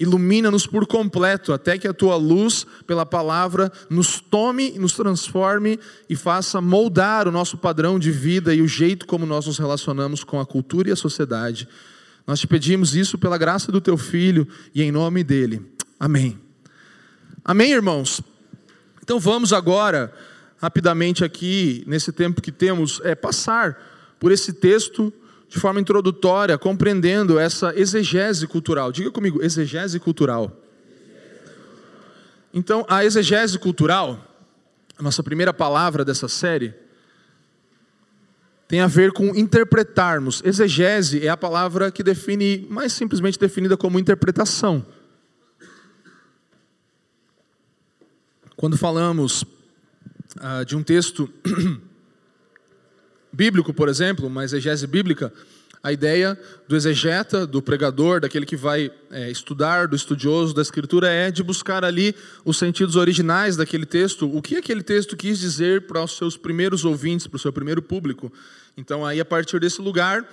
ilumina-nos 0.00 0.66
por 0.66 0.86
completo, 0.86 1.52
até 1.52 1.76
que 1.76 1.86
a 1.86 1.92
tua 1.92 2.16
luz, 2.16 2.66
pela 2.86 3.04
palavra, 3.04 3.70
nos 3.90 4.18
tome, 4.18 4.72
nos 4.78 4.94
transforme 4.94 5.78
e 6.08 6.16
faça 6.16 6.58
moldar 6.58 7.28
o 7.28 7.30
nosso 7.30 7.58
padrão 7.58 7.98
de 7.98 8.10
vida 8.10 8.54
e 8.54 8.62
o 8.62 8.66
jeito 8.66 9.06
como 9.06 9.26
nós 9.26 9.46
nos 9.46 9.58
relacionamos 9.58 10.24
com 10.24 10.40
a 10.40 10.46
cultura 10.46 10.88
e 10.88 10.92
a 10.92 10.96
sociedade. 10.96 11.68
Nós 12.26 12.40
te 12.40 12.46
pedimos 12.46 12.94
isso 12.94 13.18
pela 13.18 13.38
graça 13.38 13.72
do 13.72 13.80
teu 13.80 13.96
filho 13.96 14.46
e 14.74 14.82
em 14.82 14.92
nome 14.92 15.24
dele. 15.24 15.62
Amém. 15.98 16.38
Amém, 17.44 17.72
irmãos? 17.72 18.20
Então 19.02 19.18
vamos 19.18 19.52
agora, 19.52 20.12
rapidamente 20.58 21.24
aqui, 21.24 21.82
nesse 21.86 22.12
tempo 22.12 22.40
que 22.40 22.52
temos, 22.52 23.00
é, 23.02 23.14
passar 23.14 24.16
por 24.18 24.30
esse 24.30 24.52
texto 24.52 25.12
de 25.48 25.58
forma 25.58 25.80
introdutória, 25.80 26.56
compreendendo 26.56 27.38
essa 27.38 27.74
exegese 27.76 28.46
cultural. 28.46 28.92
Diga 28.92 29.10
comigo, 29.10 29.42
exegese 29.42 29.98
cultural. 29.98 30.56
Então, 32.54 32.84
a 32.88 33.04
exegese 33.04 33.58
cultural, 33.58 34.18
a 34.96 35.02
nossa 35.02 35.22
primeira 35.22 35.52
palavra 35.52 36.04
dessa 36.04 36.28
série, 36.28 36.72
tem 38.70 38.78
a 38.78 38.86
ver 38.86 39.10
com 39.10 39.34
interpretarmos. 39.34 40.40
Exegese 40.44 41.26
é 41.26 41.28
a 41.28 41.36
palavra 41.36 41.90
que 41.90 42.04
define, 42.04 42.68
mais 42.70 42.92
simplesmente 42.92 43.36
definida 43.36 43.76
como 43.76 43.98
interpretação. 43.98 44.86
Quando 48.54 48.78
falamos 48.78 49.44
ah, 50.38 50.62
de 50.62 50.76
um 50.76 50.84
texto 50.84 51.28
bíblico, 53.32 53.74
por 53.74 53.88
exemplo, 53.88 54.28
uma 54.28 54.44
exegese 54.44 54.86
bíblica, 54.86 55.32
a 55.82 55.92
ideia 55.92 56.38
do 56.68 56.76
exegeta, 56.76 57.46
do 57.46 57.62
pregador, 57.62 58.20
daquele 58.20 58.44
que 58.44 58.56
vai 58.56 58.90
é, 59.10 59.30
estudar, 59.30 59.88
do 59.88 59.96
estudioso 59.96 60.54
da 60.54 60.60
Escritura, 60.60 61.08
é 61.08 61.30
de 61.30 61.42
buscar 61.42 61.84
ali 61.84 62.14
os 62.44 62.58
sentidos 62.58 62.96
originais 62.96 63.56
daquele 63.56 63.86
texto, 63.86 64.30
o 64.30 64.42
que 64.42 64.56
aquele 64.56 64.82
texto 64.82 65.16
quis 65.16 65.38
dizer 65.38 65.86
para 65.86 66.04
os 66.04 66.16
seus 66.16 66.36
primeiros 66.36 66.84
ouvintes, 66.84 67.26
para 67.26 67.36
o 67.36 67.40
seu 67.40 67.52
primeiro 67.52 67.80
público. 67.80 68.30
Então, 68.76 69.06
aí, 69.06 69.20
a 69.20 69.24
partir 69.24 69.58
desse 69.58 69.80
lugar, 69.80 70.28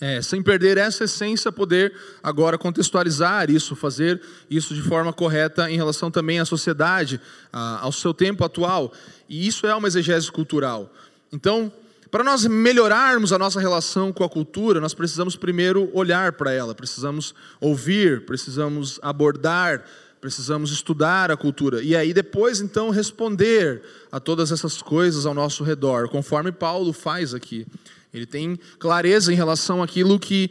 é, 0.00 0.22
sem 0.22 0.42
perder 0.42 0.78
essa 0.78 1.04
essência, 1.04 1.50
poder 1.50 1.92
agora 2.22 2.56
contextualizar 2.56 3.50
isso, 3.50 3.74
fazer 3.74 4.20
isso 4.48 4.74
de 4.74 4.82
forma 4.82 5.12
correta 5.12 5.70
em 5.70 5.76
relação 5.76 6.10
também 6.10 6.38
à 6.38 6.44
sociedade, 6.44 7.20
a, 7.52 7.80
ao 7.80 7.92
seu 7.92 8.14
tempo 8.14 8.44
atual. 8.44 8.92
E 9.28 9.46
isso 9.46 9.66
é 9.66 9.74
uma 9.74 9.88
exegese 9.88 10.30
cultural. 10.30 10.92
Então, 11.32 11.72
para 12.12 12.22
nós 12.22 12.44
melhorarmos 12.44 13.32
a 13.32 13.38
nossa 13.38 13.58
relação 13.58 14.12
com 14.12 14.22
a 14.22 14.28
cultura, 14.28 14.78
nós 14.82 14.92
precisamos 14.92 15.34
primeiro 15.34 15.90
olhar 15.94 16.34
para 16.34 16.52
ela, 16.52 16.74
precisamos 16.74 17.34
ouvir, 17.58 18.26
precisamos 18.26 19.00
abordar, 19.02 19.82
precisamos 20.20 20.70
estudar 20.70 21.30
a 21.30 21.38
cultura. 21.38 21.82
E 21.82 21.96
aí 21.96 22.12
depois 22.12 22.60
então 22.60 22.90
responder 22.90 23.80
a 24.12 24.20
todas 24.20 24.52
essas 24.52 24.82
coisas 24.82 25.24
ao 25.24 25.32
nosso 25.32 25.64
redor, 25.64 26.10
conforme 26.10 26.52
Paulo 26.52 26.92
faz 26.92 27.32
aqui. 27.32 27.66
Ele 28.12 28.26
tem 28.26 28.60
clareza 28.78 29.32
em 29.32 29.36
relação 29.36 29.82
àquilo 29.82 30.20
que 30.20 30.50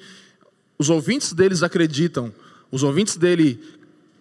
os 0.80 0.90
ouvintes 0.90 1.32
deles 1.32 1.62
acreditam, 1.62 2.34
os 2.72 2.82
ouvintes 2.82 3.18
dele 3.18 3.62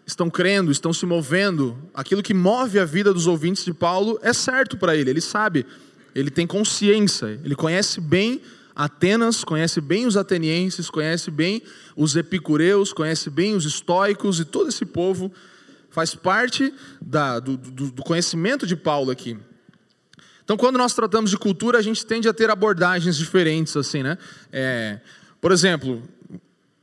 estão 0.07 0.29
crendo, 0.29 0.70
estão 0.70 0.92
se 0.92 1.07
movendo, 1.07 1.79
aquilo 1.94 2.22
que 2.22 2.35
move 2.35 2.79
a 2.79 2.85
vida 2.85 3.14
dos 3.14 3.26
ouvintes 3.26 3.64
de 3.64 3.72
Paulo 3.72 4.18
é 4.20 4.35
certo 4.35 4.76
para 4.76 4.94
ele, 4.94 5.09
ele 5.09 5.22
sabe 5.22 5.64
ele 6.14 6.31
tem 6.31 6.46
consciência, 6.46 7.40
ele 7.44 7.55
conhece 7.55 8.01
bem 8.01 8.40
Atenas, 8.75 9.44
conhece 9.44 9.79
bem 9.79 10.07
os 10.07 10.16
atenienses, 10.16 10.88
conhece 10.88 11.31
bem 11.31 11.62
os 11.94 12.16
epicureus, 12.16 12.94
conhece 12.94 13.29
bem 13.29 13.55
os 13.55 13.66
estoicos 13.66 14.40
e 14.40 14.44
todo 14.44 14.70
esse 14.70 14.87
povo 14.87 15.31
faz 15.90 16.14
parte 16.14 16.73
da, 16.99 17.38
do, 17.40 17.59
do, 17.59 17.90
do, 17.90 18.03
conhecimento 18.03 18.66
de 18.66 18.77
Paulo 18.77 19.11
aqui. 19.11 19.37
Então, 20.42 20.57
quando 20.57 20.79
nós 20.79 20.94
tratamos 20.94 21.31
de 21.31 21.37
cultura, 21.37 21.79
a 21.79 21.83
gente 21.83 22.07
tende 22.07 22.29
a 22.29 22.33
ter 22.33 22.49
abordagens 22.49 23.16
diferentes, 23.16 23.77
assim, 23.77 24.03
né? 24.03 24.16
É, 24.51 25.01
por 25.40 25.53
exemplo, 25.53 26.03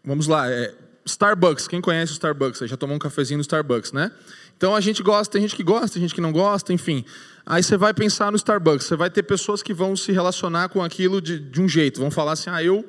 vamos 0.04 0.28
lá, 0.28 0.52
é, 0.52 0.76
Starbucks. 1.04 1.68
Quem 1.68 1.82
conhece 1.82 2.12
o 2.12 2.13
Starbucks? 2.13 2.70
Já 2.70 2.78
tomou 2.78 2.96
um 2.96 3.00
cafezinho 3.00 3.38
no 3.38 3.42
Starbucks, 3.42 3.92
né? 3.92 4.12
Então 4.56 4.76
a 4.76 4.82
gente 4.82 5.02
gosta, 5.02 5.34
tem 5.34 5.42
gente 5.42 5.56
que 5.56 5.63
gosta, 5.63 5.94
tem 5.94 6.02
gente 6.02 6.13
que 6.13 6.22
não 6.22 6.32
gosta, 6.32 6.72
enfim. 6.74 7.04
Aí 7.50 7.64
você 7.64 7.78
vai 7.78 7.94
pensar 7.94 8.30
no 8.30 8.36
Starbucks, 8.36 8.86
você 8.86 8.98
vai 8.98 9.10
ter 9.10 9.24
pessoas 9.24 9.64
que 9.64 9.74
vão 9.74 9.96
se 9.96 10.12
relacionar 10.12 10.68
com 10.68 10.84
aquilo 10.84 11.22
de, 11.22 11.40
de 11.40 11.62
um 11.62 11.70
jeito, 11.70 12.02
vão 12.02 12.12
falar 12.12 12.34
assim: 12.34 12.50
ah, 12.50 12.62
eu, 12.62 12.84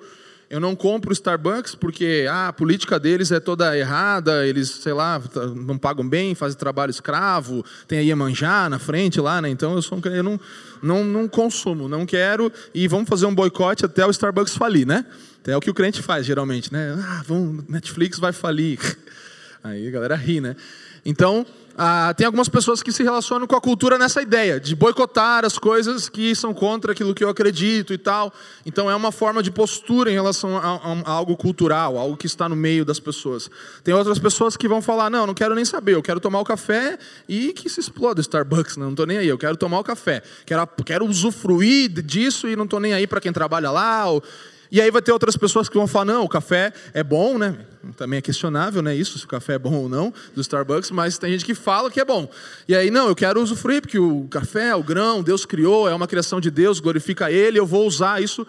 eu 0.50 0.58
não 0.58 0.74
compro 0.74 1.12
Starbucks 1.12 1.76
porque 1.76 2.26
ah, 2.28 2.48
a 2.48 2.52
política 2.52 2.98
deles 2.98 3.30
é 3.30 3.38
toda 3.38 3.78
errada, 3.78 4.44
eles, 4.44 4.68
sei 4.68 4.92
lá, 4.92 5.22
não 5.54 5.78
pagam 5.78 6.08
bem, 6.08 6.34
fazem 6.34 6.58
trabalho 6.58 6.90
escravo, 6.90 7.64
tem 7.86 8.00
a 8.00 8.02
Iemanjá 8.02 8.68
na 8.68 8.80
frente 8.80 9.20
lá, 9.20 9.40
né? 9.40 9.48
Então 9.48 9.74
eu, 9.74 9.80
sou, 9.80 10.00
eu 10.06 10.24
não, 10.24 10.40
não, 10.82 11.04
não 11.04 11.28
consumo, 11.28 11.88
não 11.88 12.04
quero, 12.04 12.52
e 12.74 12.88
vamos 12.88 13.08
fazer 13.08 13.26
um 13.26 13.34
boicote 13.34 13.84
até 13.84 14.04
o 14.04 14.10
Starbucks 14.10 14.56
falir, 14.56 14.84
né? 14.84 15.06
É 15.46 15.56
o 15.56 15.60
que 15.60 15.70
o 15.70 15.74
crente 15.74 16.02
faz 16.02 16.26
geralmente, 16.26 16.72
né? 16.72 16.96
Ah, 16.98 17.22
vamos, 17.24 17.64
Netflix 17.68 18.18
vai 18.18 18.32
falir. 18.32 18.80
Aí 19.62 19.86
a 19.86 19.90
galera 19.92 20.16
ri, 20.16 20.40
né? 20.40 20.56
Então, 21.04 21.46
ah, 21.80 22.12
tem 22.12 22.26
algumas 22.26 22.48
pessoas 22.48 22.82
que 22.82 22.90
se 22.90 23.04
relacionam 23.04 23.46
com 23.46 23.54
a 23.54 23.60
cultura 23.60 23.96
nessa 23.96 24.20
ideia, 24.20 24.58
de 24.58 24.74
boicotar 24.74 25.44
as 25.44 25.56
coisas 25.56 26.08
que 26.08 26.34
são 26.34 26.52
contra 26.52 26.90
aquilo 26.90 27.14
que 27.14 27.22
eu 27.22 27.28
acredito 27.28 27.94
e 27.94 27.98
tal. 27.98 28.34
Então, 28.66 28.90
é 28.90 28.96
uma 28.96 29.12
forma 29.12 29.40
de 29.44 29.52
postura 29.52 30.10
em 30.10 30.14
relação 30.14 30.56
a, 30.56 30.60
a, 30.60 30.92
a 31.04 31.10
algo 31.12 31.36
cultural, 31.36 31.96
algo 31.96 32.16
que 32.16 32.26
está 32.26 32.48
no 32.48 32.56
meio 32.56 32.84
das 32.84 32.98
pessoas. 32.98 33.48
Tem 33.84 33.94
outras 33.94 34.18
pessoas 34.18 34.56
que 34.56 34.66
vão 34.66 34.82
falar: 34.82 35.08
não, 35.08 35.24
não 35.24 35.34
quero 35.34 35.54
nem 35.54 35.64
saber, 35.64 35.94
eu 35.94 36.02
quero 36.02 36.18
tomar 36.18 36.40
o 36.40 36.44
café 36.44 36.98
e 37.28 37.52
que 37.52 37.70
se 37.70 37.78
exploda 37.78 38.18
o 38.18 38.22
Starbucks, 38.22 38.76
não 38.76 38.90
estou 38.90 39.06
nem 39.06 39.18
aí, 39.18 39.28
eu 39.28 39.38
quero 39.38 39.56
tomar 39.56 39.78
o 39.78 39.84
café, 39.84 40.20
quero, 40.44 40.66
quero 40.84 41.06
usufruir 41.06 42.02
disso 42.02 42.48
e 42.48 42.56
não 42.56 42.64
estou 42.64 42.80
nem 42.80 42.92
aí 42.92 43.06
para 43.06 43.20
quem 43.20 43.32
trabalha 43.32 43.70
lá. 43.70 44.06
Ou, 44.06 44.20
e 44.70 44.80
aí 44.80 44.90
vai 44.90 45.00
ter 45.00 45.12
outras 45.12 45.36
pessoas 45.36 45.68
que 45.68 45.76
vão 45.76 45.86
falar, 45.86 46.04
não, 46.06 46.24
o 46.24 46.28
café 46.28 46.72
é 46.92 47.02
bom, 47.02 47.38
né? 47.38 47.66
Também 47.96 48.18
é 48.18 48.22
questionável, 48.22 48.82
né? 48.82 48.94
Isso, 48.94 49.18
se 49.18 49.24
o 49.24 49.28
café 49.28 49.54
é 49.54 49.58
bom 49.58 49.74
ou 49.74 49.88
não, 49.88 50.12
do 50.34 50.40
Starbucks, 50.40 50.90
mas 50.90 51.16
tem 51.16 51.32
gente 51.32 51.44
que 51.44 51.54
fala 51.54 51.90
que 51.90 52.00
é 52.00 52.04
bom. 52.04 52.28
E 52.66 52.74
aí, 52.74 52.90
não, 52.90 53.08
eu 53.08 53.16
quero 53.16 53.40
usufruir, 53.40 53.80
porque 53.80 53.98
o 53.98 54.26
café, 54.28 54.74
o 54.74 54.82
grão, 54.82 55.22
Deus 55.22 55.46
criou, 55.46 55.88
é 55.88 55.94
uma 55.94 56.06
criação 56.06 56.40
de 56.40 56.50
Deus, 56.50 56.80
glorifica 56.80 57.30
Ele, 57.30 57.58
eu 57.58 57.66
vou 57.66 57.86
usar 57.86 58.22
isso 58.22 58.46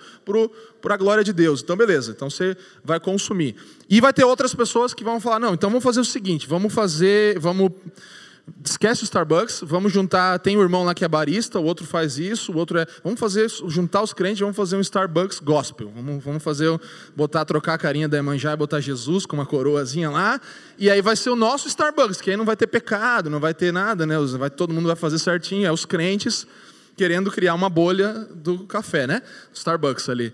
para 0.82 0.96
a 0.96 0.98
glória 0.98 1.24
de 1.24 1.32
Deus. 1.32 1.62
Então, 1.62 1.78
beleza, 1.78 2.12
então 2.12 2.30
você 2.30 2.58
vai 2.84 3.00
consumir. 3.00 3.56
E 3.90 4.02
vai 4.02 4.12
ter 4.12 4.26
outras 4.26 4.54
pessoas 4.54 4.94
que 4.94 5.04
vão 5.04 5.20
falar, 5.20 5.40
não, 5.40 5.54
então 5.54 5.70
vamos 5.70 5.84
fazer 5.84 6.02
o 6.02 6.06
seguinte, 6.06 6.48
vamos 6.48 6.74
fazer, 6.74 7.40
vamos 7.40 7.72
esquece 8.64 9.04
o 9.04 9.06
Starbucks, 9.06 9.62
vamos 9.64 9.92
juntar, 9.92 10.40
tem 10.40 10.58
um 10.58 10.62
irmão 10.62 10.84
lá 10.84 10.94
que 10.94 11.04
é 11.04 11.08
barista, 11.08 11.60
o 11.60 11.64
outro 11.64 11.86
faz 11.86 12.18
isso, 12.18 12.52
o 12.52 12.58
outro 12.58 12.80
é, 12.80 12.86
vamos 13.04 13.20
fazer, 13.20 13.50
juntar 13.68 14.02
os 14.02 14.14
crentes, 14.14 14.40
vamos 14.40 14.56
fazer 14.56 14.76
um 14.76 14.82
Starbucks 14.82 15.40
gospel, 15.40 15.92
vamos, 15.94 16.24
vamos 16.24 16.44
fazer, 16.44 16.80
botar, 17.16 17.46
trocar 17.46 17.74
a 17.74 17.78
carinha 17.78 18.08
da 18.08 18.18
Emanjá 18.18 18.54
e 18.54 18.58
botar 18.58 18.80
Jesus 18.80 19.26
com 19.26 19.36
uma 19.36 19.46
coroazinha 19.46 20.10
lá, 20.10 20.40
e 20.78 20.90
aí 20.90 21.02
vai 21.02 21.16
ser 21.16 21.30
o 21.30 21.36
nosso 21.36 21.68
Starbucks, 21.68 22.22
que 22.22 22.32
aí 22.32 22.38
não 22.38 22.46
vai 22.46 22.56
ter 22.56 22.68
pecado, 22.68 23.30
não 23.30 23.40
vai 23.40 23.54
ter 23.54 23.72
nada, 23.72 24.06
né, 24.06 24.16
vai, 24.38 24.50
todo 24.50 24.74
mundo 24.74 24.88
vai 24.88 24.96
fazer 24.96 25.20
certinho, 25.20 25.66
é 25.66 25.72
os 25.72 25.86
crentes 25.86 26.46
querendo 26.96 27.32
criar 27.32 27.54
uma 27.54 27.70
bolha 27.70 28.28
do 28.36 28.66
café, 28.66 29.08
né, 29.08 29.22
Starbucks 29.54 30.10
ali, 30.10 30.34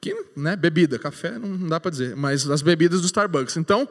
que, 0.00 0.16
né, 0.36 0.56
bebida, 0.56 0.98
café 0.98 1.38
não 1.38 1.68
dá 1.68 1.78
para 1.78 1.90
dizer, 1.90 2.16
mas 2.16 2.48
as 2.50 2.62
bebidas 2.62 3.00
do 3.00 3.06
Starbucks, 3.06 3.56
então, 3.56 3.88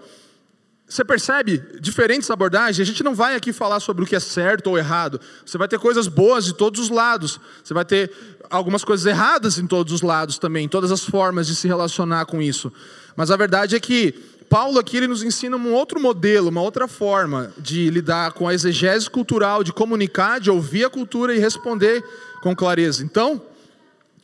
você 0.92 1.06
percebe 1.06 1.64
diferentes 1.80 2.30
abordagens? 2.30 2.78
A 2.82 2.84
gente 2.84 3.02
não 3.02 3.16
vai 3.16 3.34
aqui 3.34 3.54
falar 3.54 3.80
sobre 3.80 4.04
o 4.04 4.06
que 4.06 4.14
é 4.14 4.20
certo 4.20 4.68
ou 4.68 4.78
errado. 4.78 5.22
Você 5.46 5.58
vai 5.58 5.66
ter 5.66 5.80
coisas 5.80 6.06
boas 6.06 6.44
de 6.44 6.54
todos 6.54 6.82
os 6.82 6.90
lados. 6.90 7.40
Você 7.64 7.74
vai 7.74 7.86
ter 7.86 8.12
algumas 8.50 8.84
coisas 8.84 9.06
erradas 9.06 9.58
em 9.58 9.66
todos 9.66 9.94
os 9.94 10.02
lados 10.02 10.38
também, 10.38 10.68
todas 10.68 10.92
as 10.92 11.02
formas 11.02 11.48
de 11.48 11.56
se 11.56 11.66
relacionar 11.66 12.26
com 12.26 12.42
isso. 12.42 12.74
Mas 13.16 13.32
a 13.32 13.38
verdade 13.38 13.74
é 13.74 13.80
que 13.80 14.14
Paulo 14.50 14.80
aqui 14.80 14.98
ele 14.98 15.08
nos 15.08 15.24
ensina 15.24 15.56
um 15.56 15.72
outro 15.72 15.98
modelo, 15.98 16.50
uma 16.50 16.62
outra 16.62 16.90
forma 16.90 17.54
de 17.58 17.90
lidar 17.90 18.34
com 18.34 18.46
a 18.46 18.54
exegese 18.54 19.10
cultural, 19.10 19.64
de 19.64 19.72
comunicar, 19.72 20.42
de 20.42 20.52
ouvir 20.52 20.84
a 20.84 20.90
cultura 20.90 21.34
e 21.34 21.40
responder 21.40 22.04
com 22.42 22.54
clareza. 22.54 23.02
Então, 23.02 23.42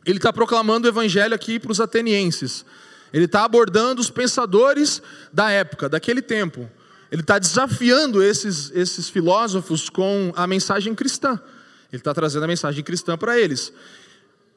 ele 0.05 0.17
está 0.17 0.33
proclamando 0.33 0.85
o 0.85 0.91
evangelho 0.91 1.33
aqui 1.33 1.59
para 1.59 1.71
os 1.71 1.79
atenienses. 1.79 2.65
Ele 3.13 3.25
está 3.25 3.43
abordando 3.43 4.01
os 4.01 4.09
pensadores 4.09 5.01
da 5.31 5.49
época, 5.49 5.87
daquele 5.87 6.21
tempo. 6.21 6.69
Ele 7.11 7.21
está 7.21 7.39
desafiando 7.39 8.21
esses, 8.21 8.71
esses 8.75 9.09
filósofos 9.09 9.89
com 9.89 10.31
a 10.35 10.45
mensagem 10.45 10.93
cristã. 10.93 11.39
Ele 11.91 12.01
está 12.01 12.13
trazendo 12.13 12.43
a 12.43 12.47
mensagem 12.47 12.83
cristã 12.83 13.17
para 13.17 13.39
eles. 13.39 13.71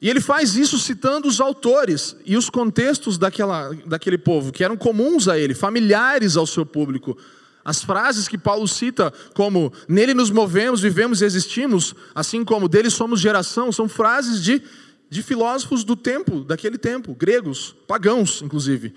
E 0.01 0.09
ele 0.09 0.19
faz 0.19 0.55
isso 0.55 0.79
citando 0.79 1.27
os 1.27 1.39
autores 1.39 2.15
e 2.25 2.35
os 2.35 2.49
contextos 2.49 3.17
daquela, 3.17 3.71
daquele 3.85 4.17
povo, 4.17 4.51
que 4.51 4.63
eram 4.63 4.75
comuns 4.75 5.27
a 5.27 5.37
ele, 5.37 5.53
familiares 5.53 6.35
ao 6.35 6.47
seu 6.47 6.65
público. 6.65 7.15
As 7.63 7.83
frases 7.83 8.27
que 8.27 8.37
Paulo 8.37 8.67
cita, 8.67 9.13
como 9.35 9.71
nele 9.87 10.15
nos 10.15 10.31
movemos, 10.31 10.81
vivemos 10.81 11.21
e 11.21 11.25
existimos, 11.25 11.93
assim 12.15 12.43
como 12.43 12.67
dele 12.67 12.89
somos 12.89 13.19
geração, 13.19 13.71
são 13.71 13.87
frases 13.87 14.43
de 14.43 14.63
de 15.11 15.21
filósofos 15.21 15.83
do 15.83 15.93
tempo, 15.93 16.39
daquele 16.39 16.77
tempo, 16.77 17.13
gregos, 17.13 17.75
pagãos, 17.85 18.41
inclusive. 18.41 18.95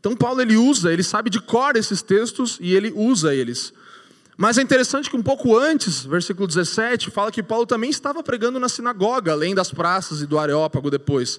Então 0.00 0.16
Paulo 0.16 0.42
ele 0.42 0.56
usa, 0.56 0.92
ele 0.92 1.04
sabe 1.04 1.30
de 1.30 1.40
cor 1.40 1.76
esses 1.76 2.02
textos 2.02 2.58
e 2.60 2.74
ele 2.74 2.92
usa 2.96 3.32
eles. 3.32 3.72
Mas 4.36 4.58
é 4.58 4.62
interessante 4.62 5.08
que 5.08 5.16
um 5.16 5.22
pouco 5.22 5.56
antes, 5.56 6.04
versículo 6.04 6.48
17, 6.48 7.12
fala 7.12 7.30
que 7.30 7.44
Paulo 7.44 7.64
também 7.64 7.90
estava 7.90 8.24
pregando 8.24 8.58
na 8.58 8.68
sinagoga, 8.68 9.30
além 9.30 9.54
das 9.54 9.70
praças 9.70 10.20
e 10.20 10.26
do 10.26 10.36
Areópago 10.36 10.90
depois. 10.90 11.38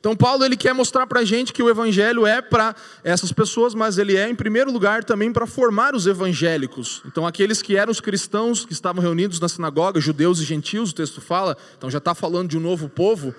Então 0.00 0.16
Paulo 0.16 0.44
ele 0.44 0.56
quer 0.56 0.74
mostrar 0.74 1.06
para 1.06 1.20
a 1.20 1.24
gente 1.24 1.52
que 1.52 1.62
o 1.62 1.70
evangelho 1.70 2.26
é 2.26 2.42
para 2.42 2.74
essas 3.04 3.30
pessoas, 3.30 3.72
mas 3.72 3.96
ele 3.96 4.16
é 4.16 4.28
em 4.28 4.34
primeiro 4.34 4.72
lugar 4.72 5.04
também 5.04 5.32
para 5.32 5.46
formar 5.46 5.94
os 5.94 6.08
evangélicos. 6.08 7.00
Então 7.06 7.24
aqueles 7.24 7.62
que 7.62 7.76
eram 7.76 7.92
os 7.92 8.00
cristãos 8.00 8.66
que 8.66 8.72
estavam 8.72 9.00
reunidos 9.00 9.38
na 9.38 9.48
sinagoga, 9.48 10.00
judeus 10.00 10.40
e 10.40 10.44
gentios, 10.44 10.90
o 10.90 10.94
texto 10.96 11.20
fala. 11.20 11.56
Então 11.78 11.88
já 11.88 11.98
está 11.98 12.12
falando 12.12 12.48
de 12.50 12.58
um 12.58 12.60
novo 12.60 12.88
povo. 12.88 13.32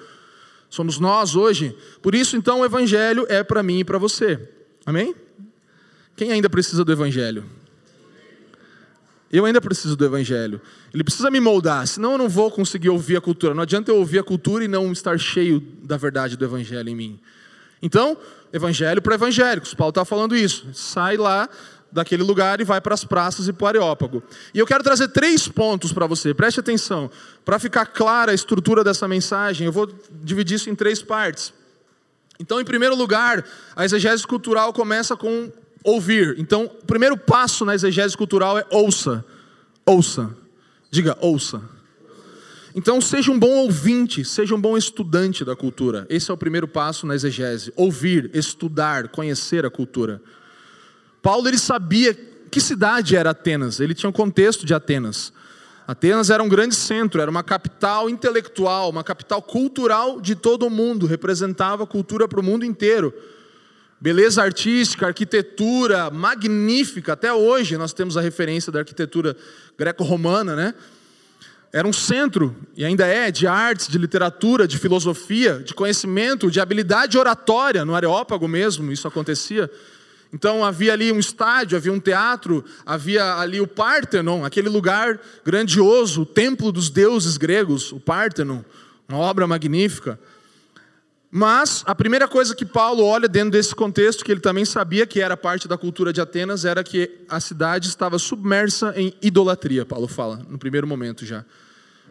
Somos 0.74 0.98
nós 0.98 1.36
hoje. 1.36 1.78
Por 2.02 2.16
isso 2.16 2.36
então 2.36 2.62
o 2.62 2.66
evangelho 2.66 3.28
é 3.30 3.44
para 3.44 3.62
mim 3.62 3.82
e 3.82 3.84
para 3.84 4.00
você. 4.00 4.40
Amém? 4.84 5.14
Quem 6.16 6.32
ainda 6.32 6.50
precisa 6.50 6.84
do 6.84 6.92
evangelho? 6.92 7.46
Eu 9.32 9.46
ainda 9.46 9.62
preciso 9.62 9.96
do 9.96 10.04
evangelho. 10.04 10.60
Ele 10.92 11.04
precisa 11.04 11.30
me 11.30 11.40
moldar, 11.40 11.86
senão 11.86 12.14
eu 12.14 12.18
não 12.18 12.28
vou 12.28 12.50
conseguir 12.50 12.90
ouvir 12.90 13.18
a 13.18 13.22
cultura. 13.22 13.54
Não 13.54 13.62
adianta 13.62 13.92
eu 13.92 13.98
ouvir 13.98 14.18
a 14.18 14.24
cultura 14.24 14.66
e 14.66 14.68
não 14.68 14.92
estar 14.92 15.16
cheio 15.20 15.60
da 15.84 15.96
verdade 15.96 16.36
do 16.36 16.44
evangelho 16.44 16.90
em 16.90 16.96
mim. 16.96 17.20
Então, 17.80 18.18
evangelho 18.52 19.00
para 19.00 19.14
evangélicos. 19.14 19.76
Paulo 19.76 19.90
está 19.90 20.04
falando 20.04 20.36
isso. 20.36 20.66
Sai 20.74 21.18
lá 21.18 21.48
daquele 21.94 22.24
lugar 22.24 22.60
e 22.60 22.64
vai 22.64 22.82
para 22.82 22.94
as 22.94 23.06
praças 23.06 23.48
e 23.48 23.54
para 23.54 23.64
o 23.64 23.68
Areópago. 23.68 24.24
E 24.54 24.60
eu 24.60 24.66
quero 24.66 24.84
trazer 24.84 25.10
três 25.10 25.48
pontos 25.48 25.94
para 25.94 26.08
você, 26.08 26.34
preste 26.34 26.60
atenção. 26.60 27.10
Para 27.46 27.60
ficar 27.60 27.86
clara 27.86 28.32
a 28.32 28.36
estrutura 28.36 28.84
dessa 28.84 29.08
mensagem, 29.08 29.66
eu 29.66 29.72
vou 29.72 29.88
dividir 30.10 30.56
isso 30.56 30.70
em 30.70 30.76
três 30.76 31.02
partes. 31.02 31.54
Então, 32.40 32.60
em 32.60 32.66
primeiro 32.66 32.96
lugar, 32.96 33.46
a 33.76 33.86
exegese 33.86 34.26
cultural 34.26 34.74
começa 34.74 35.16
com 35.16 35.52
ouvir. 35.84 36.36
Então, 36.40 36.66
o 36.66 36.86
primeiro 36.86 37.16
passo 37.16 37.64
na 37.64 37.76
exegese 37.76 38.18
cultural 38.18 38.58
é 38.58 38.66
ouça. 38.72 39.24
Ouça. 39.86 40.36
Diga, 40.90 41.18
ouça. 41.22 41.62
Então, 42.76 43.00
seja 43.00 43.32
um 43.32 43.38
bom 43.38 43.52
ouvinte, 43.58 44.26
seja 44.26 44.56
um 44.56 44.60
bom 44.60 44.76
estudante 44.76 45.46
da 45.46 45.56
cultura. 45.56 46.08
Esse 46.10 46.32
é 46.32 46.34
o 46.34 46.38
primeiro 46.38 46.68
passo 46.68 47.06
na 47.06 47.14
exegese. 47.14 47.72
Ouvir, 47.76 48.32
estudar, 48.34 49.10
conhecer 49.10 49.64
a 49.64 49.70
cultura. 49.70 50.20
Paulo 51.24 51.48
ele 51.48 51.58
sabia 51.58 52.14
que 52.52 52.62
cidade 52.62 53.16
era 53.16 53.32
Atenas, 53.32 53.80
ele 53.80 53.96
tinha 53.96 54.08
um 54.08 54.14
contexto 54.14 54.64
de 54.64 54.76
Atenas. 54.76 55.34
Atenas 55.88 56.30
era 56.30 56.44
um 56.44 56.48
grande 56.48 56.76
centro, 56.76 57.20
era 57.20 57.32
uma 57.32 57.42
capital 57.42 58.08
intelectual, 58.08 58.92
uma 58.92 59.04
capital 59.04 59.42
cultural 59.42 60.22
de 60.22 60.36
todo 60.36 60.68
o 60.68 60.70
mundo, 60.70 61.08
representava 61.08 61.88
cultura 61.88 62.28
para 62.28 62.40
o 62.40 62.44
mundo 62.44 62.64
inteiro 62.64 63.12
beleza 64.04 64.44
artística, 64.44 65.08
arquitetura 65.08 66.12
magnífica. 66.12 67.14
Até 67.14 67.32
hoje 67.32 67.78
nós 67.78 67.94
temos 67.94 68.18
a 68.18 68.22
referência 68.22 68.70
da 68.70 68.80
arquitetura 68.80 69.34
greco-romana, 69.78 70.58
né? 70.58 70.74
Era 71.72 71.88
um 71.88 71.94
centro, 71.94 72.54
e 72.76 72.84
ainda 72.84 73.08
é, 73.08 73.32
de 73.32 73.48
artes, 73.48 73.88
de 73.88 73.98
literatura, 73.98 74.68
de 74.68 74.78
filosofia, 74.78 75.60
de 75.60 75.74
conhecimento, 75.74 76.52
de 76.52 76.60
habilidade 76.60 77.18
oratória, 77.18 77.86
no 77.86 77.96
Areópago 77.96 78.46
mesmo, 78.46 78.92
isso 78.92 79.08
acontecia. 79.08 79.72
Então 80.34 80.66
havia 80.66 80.94
ali 80.94 81.12
um 81.12 81.20
estádio, 81.20 81.78
havia 81.78 81.94
um 81.94 82.00
teatro, 82.00 82.66
havia 82.84 83.36
ali 83.36 83.62
o 83.62 83.68
Partenon, 83.68 84.44
aquele 84.44 84.68
lugar 84.68 85.20
grandioso, 85.46 86.24
o 86.24 86.26
templo 86.26 86.72
dos 86.72 86.90
deuses 86.90 87.38
gregos, 87.38 87.92
o 87.92 88.00
Partenon, 88.00 88.62
uma 89.08 89.20
obra 89.20 89.46
magnífica. 89.46 90.20
Mas 91.30 91.84
a 91.86 91.94
primeira 91.94 92.28
coisa 92.28 92.56
que 92.56 92.66
Paulo 92.66 93.04
olha 93.04 93.28
dentro 93.28 93.52
desse 93.52 93.76
contexto, 93.76 94.26
que 94.26 94.32
ele 94.32 94.40
também 94.40 94.66
sabia 94.66 95.06
que 95.06 95.22
era 95.22 95.38
parte 95.38 95.68
da 95.68 95.78
cultura 95.78 96.12
de 96.12 96.20
Atenas, 96.20 96.66
era 96.66 96.84
que 96.84 97.12
a 97.30 97.40
cidade 97.40 97.88
estava 97.88 98.18
submersa 98.18 98.94
em 98.96 99.14
idolatria, 99.22 99.86
Paulo 99.86 100.08
fala, 100.08 100.46
no 100.50 100.58
primeiro 100.58 100.88
momento 100.88 101.26
já. 101.26 101.46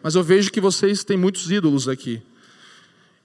Mas 0.01 0.15
eu 0.15 0.23
vejo 0.23 0.51
que 0.51 0.59
vocês 0.61 1.03
têm 1.03 1.17
muitos 1.17 1.51
ídolos 1.51 1.87
aqui. 1.87 2.21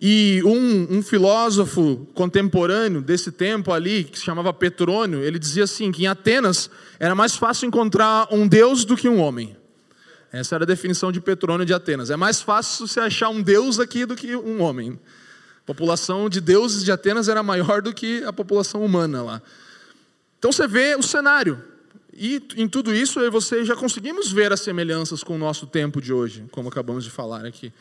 E 0.00 0.40
um, 0.44 0.98
um, 0.98 1.02
filósofo 1.02 2.06
contemporâneo 2.14 3.02
desse 3.02 3.32
tempo 3.32 3.72
ali, 3.72 4.04
que 4.04 4.18
se 4.18 4.24
chamava 4.24 4.52
Petrônio, 4.52 5.22
ele 5.24 5.38
dizia 5.38 5.64
assim: 5.64 5.90
que 5.90 6.04
em 6.04 6.06
Atenas 6.06 6.70
era 7.00 7.14
mais 7.14 7.34
fácil 7.34 7.66
encontrar 7.66 8.28
um 8.30 8.46
deus 8.46 8.84
do 8.84 8.96
que 8.96 9.08
um 9.08 9.18
homem. 9.18 9.56
Essa 10.30 10.54
era 10.54 10.64
a 10.64 10.66
definição 10.66 11.11
de 11.11 11.20
Petrônio 11.20 11.66
de 11.66 11.74
Atenas. 11.74 12.11
É 12.11 12.16
mais 12.16 12.40
fácil 12.40 12.87
se 12.87 13.00
achar 13.00 13.28
um 13.30 13.42
deus 13.42 13.80
aqui 13.80 14.06
do 14.06 14.14
que 14.14 14.37
um 14.37 14.62
homem. 14.62 14.98
A 15.62 15.66
população 15.66 16.28
de 16.28 16.40
deuses 16.40 16.84
de 16.84 16.92
Atenas 16.92 17.28
era 17.28 17.42
maior 17.42 17.82
do 17.82 17.92
que 17.92 18.22
a 18.24 18.32
população 18.32 18.84
humana 18.84 19.22
lá. 19.22 19.42
Então 20.38 20.52
você 20.52 20.68
vê 20.68 20.94
o 20.94 21.02
cenário. 21.02 21.62
E 22.12 22.42
em 22.56 22.68
tudo 22.68 22.94
isso 22.94 23.18
eu 23.20 23.26
e 23.26 23.30
você 23.30 23.64
já 23.64 23.74
conseguimos 23.74 24.30
ver 24.30 24.52
as 24.52 24.61
semelhanças 24.61 25.24
com 25.24 25.34
o 25.34 25.38
nosso 25.38 25.66
tempo 25.66 26.00
de 26.00 26.12
hoje, 26.12 26.44
como 26.50 26.68
acabamos 26.68 27.04
de 27.04 27.11
falar 27.11 27.44
aqui. 27.44 27.72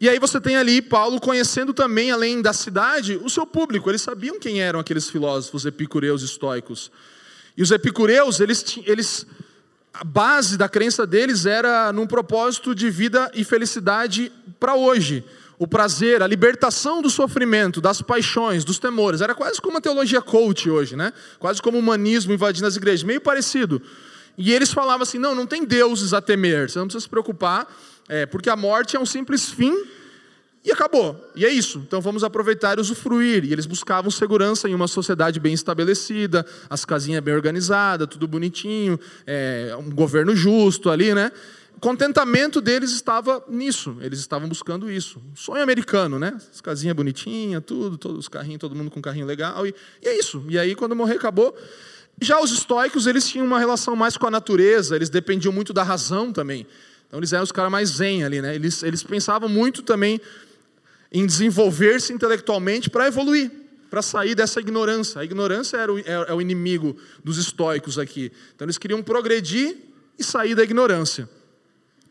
E 0.00 0.08
aí 0.08 0.18
você 0.18 0.40
tem 0.40 0.56
ali 0.56 0.80
Paulo 0.80 1.20
conhecendo 1.20 1.74
também, 1.74 2.10
além 2.10 2.40
da 2.40 2.54
cidade, 2.54 3.20
o 3.22 3.28
seu 3.28 3.46
público. 3.46 3.90
Eles 3.90 4.00
sabiam 4.00 4.40
quem 4.40 4.62
eram 4.62 4.80
aqueles 4.80 5.10
filósofos 5.10 5.66
epicureus 5.66 6.22
estoicos. 6.22 6.90
E 7.54 7.62
os 7.62 7.70
epicureus, 7.70 8.40
eles, 8.40 8.78
eles, 8.86 9.26
a 9.92 10.02
base 10.02 10.56
da 10.56 10.70
crença 10.70 11.06
deles 11.06 11.44
era 11.44 11.92
num 11.92 12.06
propósito 12.06 12.74
de 12.74 12.88
vida 12.88 13.30
e 13.34 13.44
felicidade 13.44 14.32
para 14.58 14.74
hoje 14.74 15.22
o 15.58 15.68
prazer, 15.68 16.22
a 16.22 16.26
libertação 16.26 17.02
do 17.02 17.10
sofrimento, 17.10 17.82
das 17.82 18.00
paixões, 18.00 18.64
dos 18.64 18.78
temores. 18.78 19.20
Era 19.20 19.34
quase 19.34 19.60
como 19.60 19.74
uma 19.74 19.82
teologia 19.82 20.22
coach 20.22 20.70
hoje, 20.70 20.96
né? 20.96 21.12
Quase 21.38 21.60
como 21.60 21.76
o 21.76 21.80
humanismo 21.80 22.32
invadindo 22.32 22.66
as 22.66 22.76
igrejas, 22.76 23.02
meio 23.02 23.20
parecido. 23.20 23.82
E 24.38 24.50
eles 24.50 24.72
falavam 24.72 25.02
assim: 25.02 25.18
não, 25.18 25.34
não 25.34 25.46
tem 25.46 25.66
deuses 25.66 26.14
a 26.14 26.22
temer, 26.22 26.70
você 26.70 26.78
não 26.78 26.86
precisa 26.86 27.02
se 27.02 27.08
preocupar, 27.10 27.70
é, 28.10 28.26
porque 28.26 28.50
a 28.50 28.56
morte 28.56 28.96
é 28.96 29.00
um 29.00 29.06
simples 29.06 29.48
fim 29.48 29.72
e 30.64 30.72
acabou. 30.72 31.16
E 31.36 31.46
é 31.46 31.48
isso. 31.48 31.78
Então 31.86 32.00
vamos 32.00 32.24
aproveitar 32.24 32.76
e 32.76 32.80
usufruir. 32.80 33.44
E 33.44 33.52
eles 33.52 33.66
buscavam 33.66 34.10
segurança 34.10 34.68
em 34.68 34.74
uma 34.74 34.88
sociedade 34.88 35.38
bem 35.38 35.54
estabelecida, 35.54 36.44
as 36.68 36.84
casinhas 36.84 37.22
bem 37.22 37.34
organizadas, 37.34 38.08
tudo 38.08 38.26
bonitinho, 38.26 38.98
é, 39.24 39.74
um 39.78 39.90
governo 39.90 40.34
justo 40.34 40.90
ali, 40.90 41.14
né? 41.14 41.30
contentamento 41.80 42.60
deles 42.60 42.90
estava 42.90 43.42
nisso, 43.48 43.96
eles 44.02 44.18
estavam 44.18 44.46
buscando 44.46 44.90
isso. 44.90 45.18
Sonho 45.34 45.62
americano, 45.62 46.18
né? 46.18 46.36
As 46.52 46.60
casinhas 46.60 46.94
bonitinhas, 46.94 47.62
tudo, 47.64 47.96
todos 47.96 48.18
os 48.18 48.28
carrinhos, 48.28 48.60
todo 48.60 48.74
mundo 48.76 48.90
com 48.90 49.00
carrinho 49.00 49.24
legal, 49.24 49.66
e, 49.66 49.74
e 50.02 50.08
é 50.08 50.18
isso. 50.18 50.44
E 50.50 50.58
aí, 50.58 50.74
quando 50.74 50.94
morrer, 50.94 51.14
acabou. 51.14 51.56
Já 52.20 52.38
os 52.38 52.52
estoicos, 52.52 53.06
eles 53.06 53.26
tinham 53.26 53.46
uma 53.46 53.58
relação 53.58 53.96
mais 53.96 54.18
com 54.18 54.26
a 54.26 54.30
natureza, 54.30 54.94
eles 54.94 55.08
dependiam 55.08 55.52
muito 55.52 55.72
da 55.72 55.82
razão 55.82 56.30
também. 56.30 56.66
Então, 57.10 57.18
eles 57.18 57.32
eram 57.32 57.42
os 57.42 57.50
caras 57.50 57.72
mais 57.72 57.88
zen 57.88 58.22
ali, 58.22 58.40
né? 58.40 58.54
Eles, 58.54 58.84
eles 58.84 59.02
pensavam 59.02 59.48
muito 59.48 59.82
também 59.82 60.20
em 61.10 61.26
desenvolver-se 61.26 62.12
intelectualmente 62.12 62.88
para 62.88 63.08
evoluir, 63.08 63.50
para 63.90 64.00
sair 64.00 64.36
dessa 64.36 64.60
ignorância. 64.60 65.20
A 65.20 65.24
ignorância 65.24 65.76
era 65.76 65.92
o, 65.92 65.98
é, 65.98 66.04
é 66.28 66.32
o 66.32 66.40
inimigo 66.40 66.96
dos 67.24 67.36
estoicos 67.36 67.98
aqui. 67.98 68.30
Então, 68.54 68.64
eles 68.64 68.78
queriam 68.78 69.02
progredir 69.02 69.76
e 70.16 70.22
sair 70.22 70.54
da 70.54 70.62
ignorância. 70.62 71.28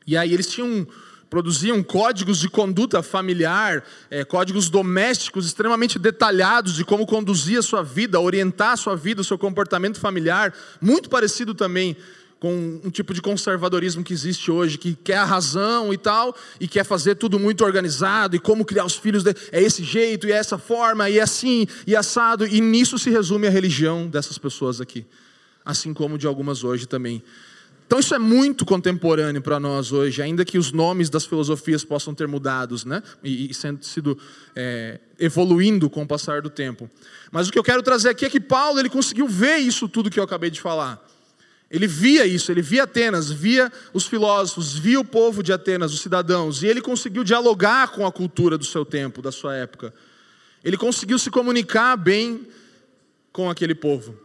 E 0.06 0.18
aí 0.18 0.34
eles 0.34 0.48
tinham 0.48 0.86
produziam 1.30 1.82
códigos 1.84 2.40
de 2.40 2.50
conduta 2.50 3.04
familiar, 3.04 3.86
é, 4.10 4.26
códigos 4.26 4.70
domésticos 4.70 5.46
extremamente 5.46 6.00
detalhados 6.00 6.74
de 6.74 6.84
como 6.84 7.06
conduzir 7.06 7.60
a 7.60 7.62
sua 7.62 7.84
vida, 7.84 8.20
orientar 8.20 8.72
a 8.72 8.78
sua 8.78 8.96
vida, 8.96 9.22
o 9.22 9.24
seu 9.24 9.38
comportamento 9.38 10.00
familiar, 10.00 10.54
muito 10.82 11.10
parecido 11.10 11.54
também 11.54 11.96
com 12.40 12.80
um 12.84 12.90
tipo 12.90 13.14
de 13.14 13.22
conservadorismo 13.22 14.04
que 14.04 14.14
existe 14.14 14.50
hoje, 14.50 14.78
que 14.78 14.96
quer 14.96 15.18
a 15.18 15.26
razão 15.26 15.94
e 15.94 15.98
tal, 15.98 16.36
e 16.60 16.68
quer 16.68 16.86
fazer 16.86 17.16
tudo 17.16 17.38
muito 17.38 17.66
organizado, 17.66 18.36
e 18.36 18.40
como 18.40 18.64
criar 18.64 18.86
os 18.86 18.96
filhos, 18.96 19.24
de, 19.24 19.36
é 19.52 19.62
esse 19.62 19.84
jeito, 19.84 20.26
e 20.26 20.32
é 20.32 20.36
essa 20.36 20.58
forma, 20.58 21.10
e 21.10 21.20
é 21.20 21.22
assim, 21.22 21.68
e 21.86 21.96
assado, 21.96 22.48
e 22.48 22.62
nisso 22.62 22.98
se 22.98 23.10
resume 23.10 23.48
a 23.48 23.50
religião 23.50 24.08
dessas 24.08 24.38
pessoas 24.38 24.80
aqui, 24.80 25.06
assim 25.66 25.94
como 25.94 26.18
de 26.18 26.28
algumas 26.28 26.64
hoje 26.64 26.88
também. 26.88 27.22
Então 27.86 28.00
isso 28.00 28.14
é 28.14 28.20
muito 28.20 28.66
contemporâneo 28.66 29.42
para 29.42 29.60
nós 29.60 29.92
hoje, 29.92 30.22
ainda 30.22 30.46
que 30.46 30.60
os 30.60 30.72
nomes 30.72 31.10
das 31.10 31.26
filosofias 31.26 31.84
possam 31.84 32.14
ter 32.14 32.28
mudados, 32.28 32.86
né? 32.86 33.02
E, 33.24 33.50
e 33.50 33.54
sendo 33.54 33.84
sido 33.84 34.16
é, 34.56 35.00
evoluindo 35.20 35.90
com 35.90 36.04
o 36.04 36.08
passar 36.08 36.40
do 36.40 36.52
tempo. 36.52 36.88
Mas 37.32 37.48
o 37.48 37.52
que 37.52 37.58
eu 37.58 37.64
quero 37.64 37.82
trazer 37.82 38.10
aqui 38.10 38.26
é 38.26 38.30
que 38.30 38.40
Paulo 38.40 38.80
ele 38.80 38.90
conseguiu 38.90 39.28
ver 39.28 39.58
isso 39.58 39.90
tudo 39.90 40.12
que 40.12 40.20
eu 40.20 40.24
acabei 40.24 40.52
de 40.52 40.62
falar. 40.62 41.04
Ele 41.70 41.86
via 41.86 42.26
isso, 42.26 42.52
ele 42.52 42.62
via 42.62 42.84
Atenas, 42.84 43.30
via 43.30 43.72
os 43.94 44.08
filósofos, 44.08 44.74
via 44.74 45.00
o 45.00 45.06
povo 45.06 45.44
de 45.44 45.54
Atenas, 45.54 45.94
os 45.94 46.02
cidadãos, 46.02 46.64
e 46.64 46.68
ele 46.68 46.82
conseguiu 46.82 47.24
dialogar 47.24 47.90
com 47.90 48.08
a 48.08 48.12
cultura 48.12 48.58
do 48.58 48.66
seu 48.66 48.84
tempo, 48.84 49.22
da 49.22 49.32
sua 49.32 49.56
época. 49.56 49.94
Ele 50.64 50.78
conseguiu 50.78 51.20
se 51.20 51.30
comunicar 51.30 51.96
bem 51.96 52.48
com 53.32 53.50
aquele 53.50 53.76
povo. 53.76 54.18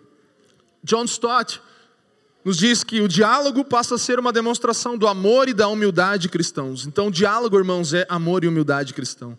John 0.83 1.05
Stott 1.05 1.61
nos 2.45 2.57
diz 2.57 2.83
que 2.83 3.01
o 3.01 3.09
diálogo 3.09 3.65
passa 3.65 3.95
a 3.95 3.99
ser 3.99 4.19
uma 4.19 4.33
demonstração 4.33 4.97
do 4.97 5.07
amor 5.07 5.49
e 5.49 5.55
da 5.55 5.69
humildade 5.69 6.29
cristãos. 6.29 6.87
Então, 6.87 7.09
o 7.09 7.11
diálogo, 7.11 7.59
irmãos, 7.59 7.95
é 7.95 8.07
amor 8.09 8.45
e 8.45 8.49
humildade 8.49 8.93
cristão. 8.93 9.39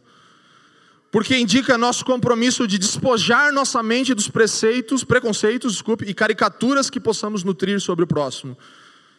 Porque 1.16 1.38
indica 1.38 1.78
nosso 1.78 2.04
compromisso 2.04 2.68
de 2.68 2.78
despojar 2.78 3.54
nossa 3.54 3.82
mente 3.82 4.14
dos 4.14 4.28
preceitos, 4.28 5.02
preconceitos, 5.02 5.72
desculpe, 5.72 6.04
e 6.04 6.14
caricaturas 6.14 6.90
que 6.90 7.00
possamos 7.00 7.42
nutrir 7.42 7.80
sobre 7.80 8.04
o 8.04 8.08
próximo. 8.08 8.58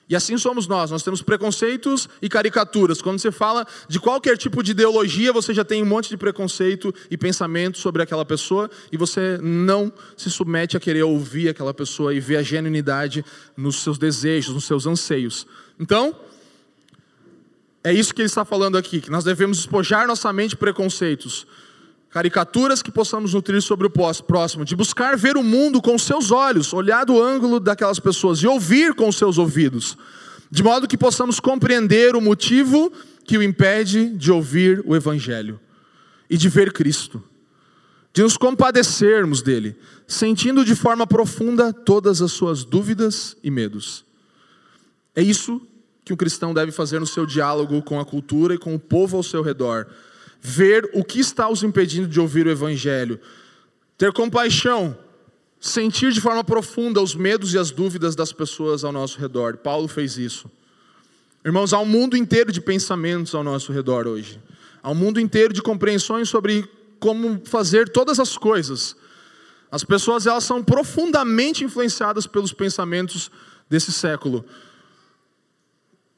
E 0.07 0.15
assim 0.15 0.37
somos 0.37 0.67
nós, 0.67 0.91
nós 0.91 1.03
temos 1.03 1.23
preconceitos 1.23 2.07
e 2.21 2.29
caricaturas. 2.29 3.01
Quando 3.01 3.19
você 3.19 3.33
fala 3.33 3.67
de 3.89 3.99
qualquer 3.99 4.37
tipo 4.37 4.63
de 4.63 4.73
ideologia, 4.73 5.33
você 5.33 5.55
já 5.55 5.65
tem 5.65 5.83
um 5.83 5.87
monte 5.87 6.11
de 6.11 6.19
preconceito 6.19 6.95
e 7.11 7.17
pensamento 7.17 7.79
sobre 7.79 8.03
aquela 8.03 8.27
pessoa 8.27 8.71
e 8.93 8.97
você 8.99 9.39
não 9.43 9.91
se 10.19 10.31
submete 10.31 10.77
a 10.77 10.81
querer 10.81 11.03
ouvir 11.03 11.49
aquela 11.49 11.73
pessoa 11.73 12.13
e 12.13 12.21
ver 12.21 12.37
a 12.37 12.43
genuinidade 12.43 13.25
nos 13.57 13.77
seus 13.83 13.97
desejos, 13.97 14.53
nos 14.53 14.67
seus 14.67 14.87
anseios. 14.87 15.47
Então, 15.81 16.15
é 17.83 17.91
isso 17.91 18.15
que 18.15 18.21
ele 18.21 18.27
está 18.27 18.45
falando 18.45 18.77
aqui, 18.77 19.01
que 19.01 19.11
nós 19.11 19.25
devemos 19.25 19.57
despojar 19.57 20.07
nossa 20.07 20.31
mente 20.31 20.51
de 20.51 20.57
preconceitos, 20.57 21.47
caricaturas 22.11 22.83
que 22.83 22.91
possamos 22.91 23.35
nutrir 23.35 23.61
sobre 23.61 23.87
o 23.87 23.91
próximo, 23.91 24.65
de 24.65 24.75
buscar 24.75 25.17
ver 25.17 25.37
o 25.37 25.43
mundo 25.43 25.83
com 25.83 25.99
seus 25.99 26.31
olhos, 26.31 26.73
olhar 26.73 27.05
do 27.05 27.23
ângulo 27.23 27.61
daquelas 27.61 27.99
pessoas 27.99 28.39
e 28.39 28.47
ouvir 28.47 28.95
com 28.95 29.11
seus 29.13 29.39
ouvidos, 29.39 29.97
de 30.51 30.63
modo 30.63 30.89
que 30.89 30.97
possamos 30.97 31.41
compreender 31.41 32.17
o 32.17 32.21
motivo 32.21 32.93
que 33.25 33.37
o 33.37 33.43
impede 33.43 34.09
de 34.11 34.31
ouvir 34.31 34.83
o 34.87 34.95
Evangelho 34.95 35.61
e 36.31 36.37
de 36.37 36.49
ver 36.49 36.73
Cristo, 36.73 37.23
de 38.15 38.23
nos 38.23 38.37
compadecermos 38.37 39.43
dele, 39.43 39.77
sentindo 40.07 40.65
de 40.65 40.75
forma 40.75 41.07
profunda 41.07 41.73
todas 41.73 42.23
as 42.23 42.33
suas 42.33 42.65
dúvidas 42.65 43.37
e 43.43 43.51
medos. 43.51 44.05
É 45.15 45.23
isso 45.23 45.61
que 46.05 46.13
um 46.13 46.17
cristão 46.17 46.55
deve 46.55 46.71
fazer 46.71 47.01
no 47.01 47.07
seu 47.07 47.27
diálogo 47.27 47.83
com 47.83 47.99
a 47.99 48.05
cultura 48.05 48.55
e 48.55 48.59
com 48.59 48.75
o 48.75 48.79
povo 48.79 49.17
ao 49.17 49.23
seu 49.23 49.43
redor 49.43 49.89
ver 50.49 50.89
o 50.93 51.03
que 51.03 51.19
está 51.19 51.49
os 51.49 51.65
impedindo 51.65 52.07
de 52.07 52.21
ouvir 52.21 52.47
o 52.47 52.51
Evangelho, 52.51 53.19
ter 53.99 54.13
compaixão, 54.13 54.97
sentir 55.59 56.13
de 56.13 56.21
forma 56.21 56.45
profunda 56.45 57.03
os 57.03 57.17
medos 57.17 57.53
e 57.53 57.59
as 57.59 57.73
dúvidas 57.73 58.15
das 58.15 58.33
pessoas 58.33 58.85
ao 58.85 58.93
nosso 58.93 59.19
redor. 59.19 59.57
Paulo 59.57 59.89
fez 59.89 60.17
isso. 60.17 60.49
Irmãos, 61.45 61.73
há 61.73 61.81
um 61.81 61.85
mundo 61.85 62.17
inteiro 62.17 62.53
de 62.53 62.61
pensamentos 62.61 63.35
ao 63.35 63.43
nosso 63.43 63.73
redor 63.73 64.07
hoje. 64.07 64.41
Há 64.81 64.93
um 64.93 64.95
mundo 64.95 65.19
inteiro 65.19 65.53
de 65.53 65.61
compreensões 65.61 66.29
sobre 66.29 66.65
como 67.01 67.43
fazer 67.45 67.89
todas 67.89 68.21
as 68.21 68.39
coisas. 68.39 68.95
As 69.69 69.83
pessoas 69.83 70.29
elas 70.29 70.45
são 70.45 70.63
profundamente 70.63 71.65
influenciadas 71.65 72.25
pelos 72.25 72.53
pensamentos 72.53 73.33
desse 73.69 73.91
século 73.91 74.45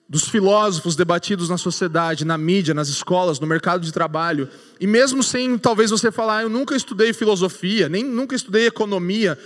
dos 0.08 0.26
filósofos 0.26 0.96
debatidos 0.96 1.50
na 1.50 1.58
sociedade, 1.58 2.24
na 2.24 2.38
mídia, 2.38 2.72
nas 2.72 2.88
escolas, 2.88 3.38
no 3.38 3.46
mercado 3.46 3.82
de 3.82 3.92
trabalho. 3.92 4.48
E 4.80 4.86
mesmo 4.86 5.22
sem 5.22 5.58
talvez 5.58 5.90
você 5.90 6.10
falar, 6.10 6.42
eu 6.42 6.48
nunca 6.48 6.74
estudei 6.74 7.12
filosofia, 7.12 7.88
nem 7.88 8.02
nunca 8.02 8.34
estudei 8.34 8.66
economia, 8.66 9.38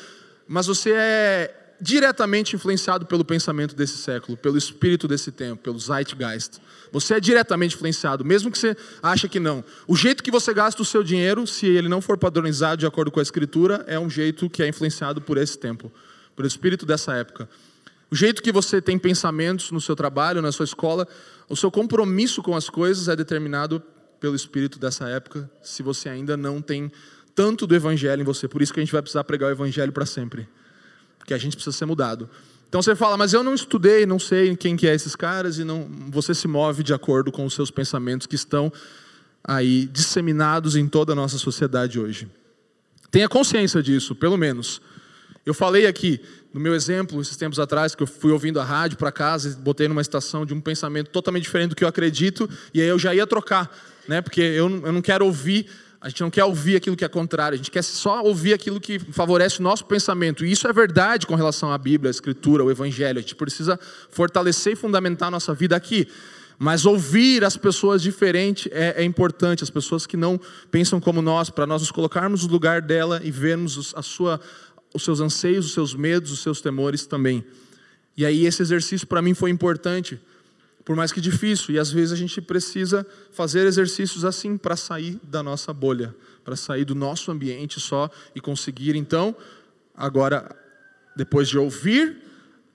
mas 0.46 0.66
você 0.66 0.92
é 0.92 1.58
diretamente 1.80 2.54
influenciado 2.54 3.04
pelo 3.06 3.24
pensamento 3.24 3.74
desse 3.74 3.96
século, 3.98 4.38
pelo 4.38 4.56
espírito 4.56 5.08
desse 5.08 5.32
tempo, 5.32 5.60
pelo 5.60 5.80
zeitgeist. 5.80 6.60
Você 6.92 7.14
é 7.14 7.20
diretamente 7.20 7.74
influenciado, 7.74 8.24
mesmo 8.24 8.52
que 8.52 8.56
você 8.56 8.76
ache 9.02 9.28
que 9.28 9.40
não. 9.40 9.64
O 9.88 9.96
jeito 9.96 10.22
que 10.22 10.30
você 10.30 10.54
gasta 10.54 10.80
o 10.80 10.84
seu 10.84 11.02
dinheiro, 11.02 11.44
se 11.44 11.66
ele 11.66 11.88
não 11.88 12.00
for 12.00 12.16
padronizado 12.16 12.76
de 12.76 12.86
acordo 12.86 13.10
com 13.10 13.18
a 13.18 13.22
escritura, 13.22 13.84
é 13.88 13.98
um 13.98 14.08
jeito 14.08 14.48
que 14.48 14.62
é 14.62 14.68
influenciado 14.68 15.20
por 15.20 15.36
esse 15.36 15.58
tempo, 15.58 15.90
pelo 16.36 16.46
espírito 16.46 16.86
dessa 16.86 17.14
época. 17.14 17.48
O 18.12 18.14
jeito 18.14 18.42
que 18.42 18.52
você 18.52 18.78
tem 18.78 18.98
pensamentos 18.98 19.70
no 19.70 19.80
seu 19.80 19.96
trabalho, 19.96 20.42
na 20.42 20.52
sua 20.52 20.64
escola, 20.64 21.08
o 21.48 21.56
seu 21.56 21.70
compromisso 21.70 22.42
com 22.42 22.54
as 22.54 22.68
coisas 22.68 23.08
é 23.08 23.16
determinado 23.16 23.82
pelo 24.20 24.36
espírito 24.36 24.78
dessa 24.78 25.08
época, 25.08 25.50
se 25.62 25.82
você 25.82 26.10
ainda 26.10 26.36
não 26.36 26.60
tem 26.60 26.92
tanto 27.34 27.66
do 27.66 27.74
evangelho 27.74 28.20
em 28.20 28.24
você. 28.24 28.46
Por 28.46 28.60
isso 28.60 28.70
que 28.70 28.80
a 28.80 28.82
gente 28.82 28.92
vai 28.92 29.00
precisar 29.00 29.24
pregar 29.24 29.48
o 29.48 29.52
evangelho 29.52 29.90
para 29.92 30.04
sempre. 30.04 30.46
Porque 31.18 31.32
a 31.32 31.38
gente 31.38 31.56
precisa 31.56 31.74
ser 31.74 31.86
mudado. 31.86 32.28
Então 32.68 32.82
você 32.82 32.94
fala, 32.94 33.16
mas 33.16 33.32
eu 33.32 33.42
não 33.42 33.54
estudei, 33.54 34.04
não 34.04 34.18
sei 34.18 34.54
quem 34.56 34.76
que 34.76 34.86
é 34.86 34.94
esses 34.94 35.16
caras 35.16 35.58
e 35.58 35.64
não, 35.64 35.88
você 36.10 36.34
se 36.34 36.46
move 36.46 36.82
de 36.82 36.92
acordo 36.92 37.32
com 37.32 37.46
os 37.46 37.54
seus 37.54 37.70
pensamentos 37.70 38.26
que 38.26 38.34
estão 38.34 38.70
aí 39.42 39.86
disseminados 39.86 40.76
em 40.76 40.86
toda 40.86 41.12
a 41.12 41.16
nossa 41.16 41.38
sociedade 41.38 41.98
hoje. 41.98 42.28
Tenha 43.10 43.26
consciência 43.26 43.82
disso, 43.82 44.14
pelo 44.14 44.36
menos. 44.36 44.82
Eu 45.44 45.54
falei 45.54 45.86
aqui, 45.86 46.20
no 46.52 46.60
meu 46.60 46.74
exemplo, 46.74 47.20
esses 47.20 47.36
tempos 47.36 47.58
atrás, 47.58 47.94
que 47.94 48.02
eu 48.02 48.06
fui 48.06 48.30
ouvindo 48.30 48.60
a 48.60 48.64
rádio 48.64 48.98
para 48.98 49.10
casa 49.10 49.48
e 49.48 49.54
botei 49.54 49.88
numa 49.88 50.00
estação 50.02 50.44
de 50.44 50.52
um 50.52 50.60
pensamento 50.60 51.10
totalmente 51.10 51.44
diferente 51.44 51.70
do 51.70 51.76
que 51.76 51.84
eu 51.84 51.88
acredito, 51.88 52.48
e 52.74 52.80
aí 52.80 52.86
eu 52.86 52.98
já 52.98 53.14
ia 53.14 53.26
trocar, 53.26 53.70
né? 54.06 54.20
porque 54.20 54.40
eu, 54.40 54.68
eu 54.84 54.92
não 54.92 55.00
quero 55.00 55.24
ouvir, 55.24 55.66
a 56.00 56.08
gente 56.08 56.20
não 56.20 56.30
quer 56.30 56.44
ouvir 56.44 56.76
aquilo 56.76 56.96
que 56.96 57.04
é 57.04 57.08
contrário, 57.08 57.54
a 57.54 57.56
gente 57.56 57.70
quer 57.70 57.82
só 57.82 58.22
ouvir 58.22 58.52
aquilo 58.52 58.80
que 58.80 58.98
favorece 58.98 59.60
o 59.60 59.62
nosso 59.62 59.84
pensamento. 59.84 60.44
E 60.44 60.50
isso 60.50 60.66
é 60.66 60.72
verdade 60.72 61.26
com 61.26 61.36
relação 61.36 61.72
à 61.72 61.78
Bíblia, 61.78 62.10
a 62.10 62.10
Escritura, 62.10 62.64
o 62.64 62.70
Evangelho. 62.70 63.18
A 63.18 63.22
gente 63.22 63.36
precisa 63.36 63.78
fortalecer 64.10 64.72
e 64.72 64.76
fundamentar 64.76 65.28
a 65.28 65.30
nossa 65.30 65.54
vida 65.54 65.76
aqui. 65.76 66.08
Mas 66.58 66.86
ouvir 66.86 67.44
as 67.44 67.56
pessoas 67.56 68.02
diferentes 68.02 68.70
é, 68.72 69.02
é, 69.02 69.04
importante, 69.04 69.64
as 69.64 69.70
pessoas 69.70 70.06
que 70.06 70.16
não 70.16 70.40
pensam 70.70 71.00
como 71.00 71.22
nós, 71.22 71.50
para 71.50 71.66
nós 71.66 71.82
nos 71.82 71.90
colocarmos 71.90 72.44
no 72.44 72.52
lugar 72.52 72.80
dela 72.80 73.20
e 73.22 73.30
vermos 73.30 73.92
a 73.96 74.02
sua, 74.02 74.40
os 74.94 75.04
seus 75.04 75.20
anseios, 75.20 75.66
os 75.66 75.72
seus 75.72 75.94
medos, 75.94 76.32
os 76.32 76.40
seus 76.40 76.60
temores 76.60 77.06
também. 77.06 77.44
E 78.16 78.26
aí 78.26 78.44
esse 78.44 78.62
exercício 78.62 79.06
para 79.06 79.22
mim 79.22 79.34
foi 79.34 79.50
importante, 79.50 80.20
por 80.84 80.96
mais 80.96 81.12
que 81.12 81.20
difícil, 81.20 81.74
e 81.74 81.78
às 81.78 81.90
vezes 81.90 82.12
a 82.12 82.16
gente 82.16 82.40
precisa 82.40 83.06
fazer 83.32 83.66
exercícios 83.66 84.24
assim 84.24 84.56
para 84.56 84.76
sair 84.76 85.18
da 85.22 85.42
nossa 85.42 85.72
bolha, 85.72 86.14
para 86.44 86.56
sair 86.56 86.84
do 86.84 86.94
nosso 86.94 87.30
ambiente 87.30 87.80
só 87.80 88.10
e 88.34 88.40
conseguir 88.40 88.96
então 88.96 89.34
agora 89.94 90.54
depois 91.16 91.48
de 91.48 91.58
ouvir, 91.58 92.18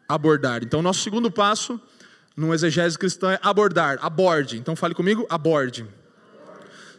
abordar. 0.08 0.63
Então 0.63 0.82
nosso 0.82 1.01
segundo 1.01 1.30
passo 1.30 1.80
no 2.36 2.53
exegese 2.53 2.97
cristã 2.97 3.32
é 3.32 3.39
abordar, 3.41 3.97
aborde. 4.01 4.58
Então 4.58 4.75
fale 4.75 4.93
comigo, 4.93 5.25
aborde. 5.30 5.86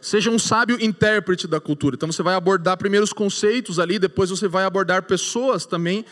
Seja 0.01 0.29
um 0.29 0.39
sábio 0.39 0.77
intérprete 0.81 1.47
da 1.47 1.59
cultura. 1.59 1.95
Então 1.95 2.11
você 2.11 2.23
vai 2.23 2.35
abordar 2.35 2.77
primeiro 2.77 3.03
os 3.03 3.13
conceitos 3.13 3.79
ali, 3.79 3.99
depois 3.99 4.29
você 4.29 4.47
vai 4.47 4.63
abordar 4.63 5.03
pessoas 5.03 5.65
também, 5.65 6.05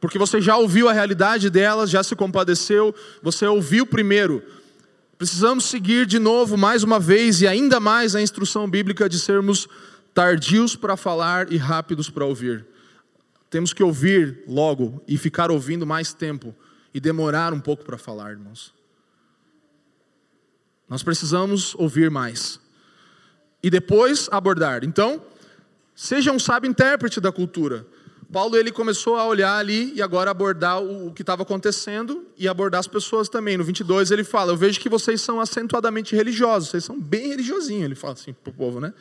porque 0.00 0.18
você 0.18 0.40
já 0.40 0.56
ouviu 0.56 0.88
a 0.88 0.92
realidade 0.92 1.50
delas, 1.50 1.90
já 1.90 2.02
se 2.02 2.16
compadeceu, 2.16 2.94
você 3.22 3.46
ouviu 3.46 3.86
primeiro. 3.86 4.42
Precisamos 5.18 5.64
seguir 5.64 6.06
de 6.06 6.18
novo, 6.18 6.56
mais 6.56 6.82
uma 6.82 6.98
vez 6.98 7.40
e 7.40 7.46
ainda 7.46 7.78
mais 7.78 8.16
a 8.16 8.22
instrução 8.22 8.68
bíblica 8.68 9.08
de 9.08 9.18
sermos 9.18 9.68
tardios 10.12 10.74
para 10.74 10.96
falar 10.96 11.52
e 11.52 11.56
rápidos 11.56 12.08
para 12.08 12.24
ouvir. 12.24 12.66
Temos 13.50 13.72
que 13.72 13.82
ouvir 13.82 14.42
logo 14.48 15.02
e 15.06 15.18
ficar 15.18 15.50
ouvindo 15.50 15.86
mais 15.86 16.12
tempo 16.12 16.54
e 16.92 16.98
demorar 16.98 17.52
um 17.52 17.60
pouco 17.60 17.84
para 17.84 17.98
falar, 17.98 18.30
irmãos. 18.30 18.72
Nós 20.88 21.02
precisamos 21.02 21.74
ouvir 21.76 22.10
mais 22.10 22.60
e 23.64 23.70
depois 23.70 24.28
abordar. 24.30 24.84
Então, 24.84 25.22
seja 25.94 26.30
um 26.30 26.38
sábio 26.38 26.68
intérprete 26.70 27.18
da 27.18 27.32
cultura. 27.32 27.86
Paulo 28.30 28.58
ele 28.58 28.70
começou 28.70 29.16
a 29.16 29.24
olhar 29.24 29.56
ali 29.56 29.90
e 29.94 30.02
agora 30.02 30.30
abordar 30.30 30.82
o, 30.82 31.10
que 31.12 31.22
estava 31.22 31.44
acontecendo 31.44 32.26
e 32.36 32.46
abordar 32.46 32.80
as 32.80 32.86
pessoas 32.86 33.26
também. 33.26 33.56
No 33.56 33.64
22 33.64 34.10
ele 34.10 34.22
fala: 34.22 34.52
Eu 34.52 34.56
vejo 34.56 34.78
que 34.78 34.88
vocês 34.90 35.22
são 35.22 35.40
acentuadamente 35.40 36.14
religiosos, 36.14 36.68
vocês 36.68 36.84
são 36.84 37.00
bem 37.00 37.28
religiosinhos. 37.28 37.84
Ele 37.84 37.94
fala 37.94 38.12
assim 38.12 38.34
para 38.34 38.50
o 38.50 38.52
povo, 38.54 38.80
né? 38.80 38.92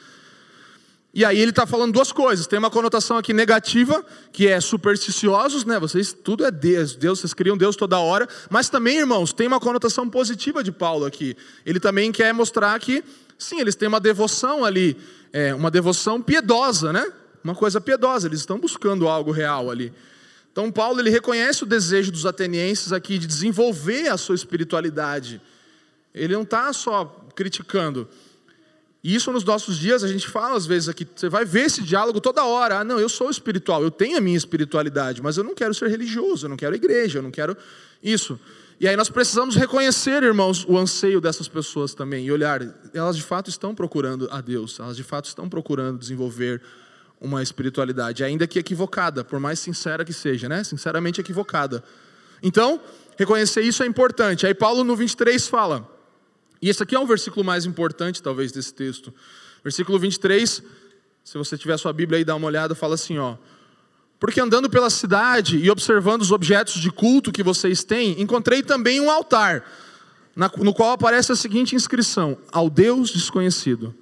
E 1.14 1.26
aí 1.26 1.38
ele 1.38 1.50
está 1.50 1.68
falando 1.68 1.92
duas 1.92 2.14
coisas. 2.14 2.48
Tem 2.48 2.58
uma 2.58 2.72
conotação 2.72 3.18
aqui 3.18 3.34
negativa, 3.34 4.04
que 4.32 4.48
é 4.48 4.62
supersticiosos, 4.62 5.66
né? 5.66 5.78
Vocês, 5.78 6.14
tudo 6.14 6.46
é 6.46 6.50
Deus, 6.50 6.96
Deus, 6.96 7.20
vocês 7.20 7.34
criam 7.34 7.58
Deus 7.58 7.76
toda 7.76 8.00
hora. 8.00 8.30
Mas 8.50 8.70
também, 8.70 9.00
irmãos, 9.00 9.34
tem 9.34 9.46
uma 9.46 9.60
conotação 9.60 10.10
positiva 10.10 10.64
de 10.64 10.72
Paulo 10.72 11.06
aqui. 11.06 11.36
Ele 11.66 11.82
também 11.82 12.14
quer 12.14 12.34
mostrar 12.34 12.80
que 12.80 13.04
Sim, 13.44 13.60
eles 13.60 13.76
têm 13.76 13.88
uma 13.88 14.00
devoção 14.00 14.64
ali, 14.64 14.98
é, 15.34 15.54
uma 15.54 15.70
devoção 15.70 16.22
piedosa, 16.22 16.94
né? 16.94 17.06
Uma 17.44 17.54
coisa 17.54 17.82
piedosa, 17.82 18.28
eles 18.28 18.40
estão 18.40 18.58
buscando 18.58 19.08
algo 19.08 19.32
real 19.32 19.70
ali. 19.70 19.92
Então 20.52 20.72
Paulo 20.72 21.02
ele 21.02 21.10
reconhece 21.10 21.64
o 21.64 21.66
desejo 21.66 22.12
dos 22.12 22.26
atenienses 22.26 22.94
aqui 22.94 23.18
de 23.18 23.28
desenvolver 23.28 24.08
a 24.08 24.18
sua 24.18 24.36
espiritualidade. 24.36 25.42
Ele 26.14 26.34
não 26.34 26.44
está 26.44 26.72
só 26.72 27.06
criticando. 27.36 28.08
E 29.04 29.14
isso 29.14 29.30
nos 29.34 29.44
nossos 29.44 29.78
dias 29.78 30.04
a 30.04 30.08
gente 30.08 30.28
fala 30.28 30.56
às 30.56 30.66
vezes 30.66 30.88
aqui, 30.88 31.06
você 31.14 31.28
vai 31.28 31.44
ver 31.44 31.66
esse 31.66 31.84
diálogo 31.84 32.22
toda 32.22 32.46
hora. 32.46 32.80
Ah, 32.80 32.84
não, 32.86 32.98
eu 32.98 33.10
sou 33.10 33.30
espiritual, 33.30 33.84
eu 33.84 33.92
tenho 33.92 34.18
a 34.18 34.22
minha 34.22 34.38
espiritualidade, 34.38 35.22
mas 35.22 35.36
eu 35.36 35.44
não 35.44 35.54
quero 35.54 35.74
ser 35.74 35.90
religioso, 35.90 36.46
eu 36.46 36.50
não 36.50 36.56
quero 36.56 36.74
igreja, 36.76 37.20
eu 37.20 37.24
não 37.24 37.32
quero 37.32 37.58
isso. 38.02 38.40
E 38.84 38.88
aí 38.90 38.98
nós 38.98 39.10
precisamos 39.10 39.56
reconhecer, 39.56 40.24
irmãos, 40.24 40.66
o 40.68 40.78
anseio 40.78 41.22
dessas 41.22 41.48
pessoas 41.48 41.94
também 41.94 42.26
e 42.26 42.32
olhar, 42.34 42.60
elas 42.94 43.16
de 43.16 43.24
fato 43.24 43.50
estão 43.50 43.74
procurando 43.74 44.28
a 44.30 44.42
Deus, 44.42 44.78
elas 44.78 44.98
de 44.98 45.04
fato 45.04 45.24
estão 45.24 45.48
procurando 45.48 45.98
desenvolver 45.98 46.62
uma 47.18 47.42
espiritualidade, 47.42 48.26
ainda 48.26 48.46
que 48.46 48.60
equivocada, 48.60 49.24
por 49.24 49.40
mais 49.40 49.60
sincera 49.60 50.04
que 50.04 50.12
seja, 50.12 50.50
né? 50.50 50.66
Sinceramente 50.66 51.22
equivocada. 51.22 51.82
Então, 52.42 52.82
reconhecer 53.18 53.62
isso 53.62 53.84
é 53.84 53.86
importante. 53.86 54.46
Aí 54.46 54.54
Paulo 54.54 54.84
no 54.84 54.98
23 54.98 55.48
fala, 55.48 55.90
e 56.62 56.68
esse 56.70 56.84
aqui 56.84 56.94
é 56.94 57.00
um 57.00 57.08
versículo 57.08 57.46
mais 57.46 57.66
importante 57.66 58.22
talvez 58.22 58.52
desse 58.52 58.74
texto. 58.74 59.14
Versículo 59.64 59.98
23, 59.98 60.62
Se 61.24 61.38
você 61.38 61.58
tiver 61.58 61.78
sua 61.78 61.94
Bíblia 61.94 62.18
aí, 62.18 62.26
dá 62.26 62.36
uma 62.36 62.48
olhada, 62.48 62.76
fala 62.76 62.96
assim, 62.96 63.18
ó. 63.18 63.38
Porque 64.24 64.40
andando 64.40 64.70
pela 64.70 64.90
cidade 64.90 65.58
e 65.58 65.70
observando 65.70 66.22
os 66.22 66.32
objetos 66.32 66.76
de 66.76 66.90
culto 66.90 67.30
que 67.30 67.44
vocês 67.44 67.84
têm, 67.84 68.22
encontrei 68.22 68.64
também 68.64 69.02
um 69.02 69.12
altar, 69.12 69.66
no 70.60 70.74
qual 70.74 70.92
aparece 70.92 71.34
a 71.34 71.36
seguinte 71.36 71.76
inscrição: 71.76 72.38
ao 72.50 72.70
Deus 72.70 73.12
desconhecido. 73.12 73.94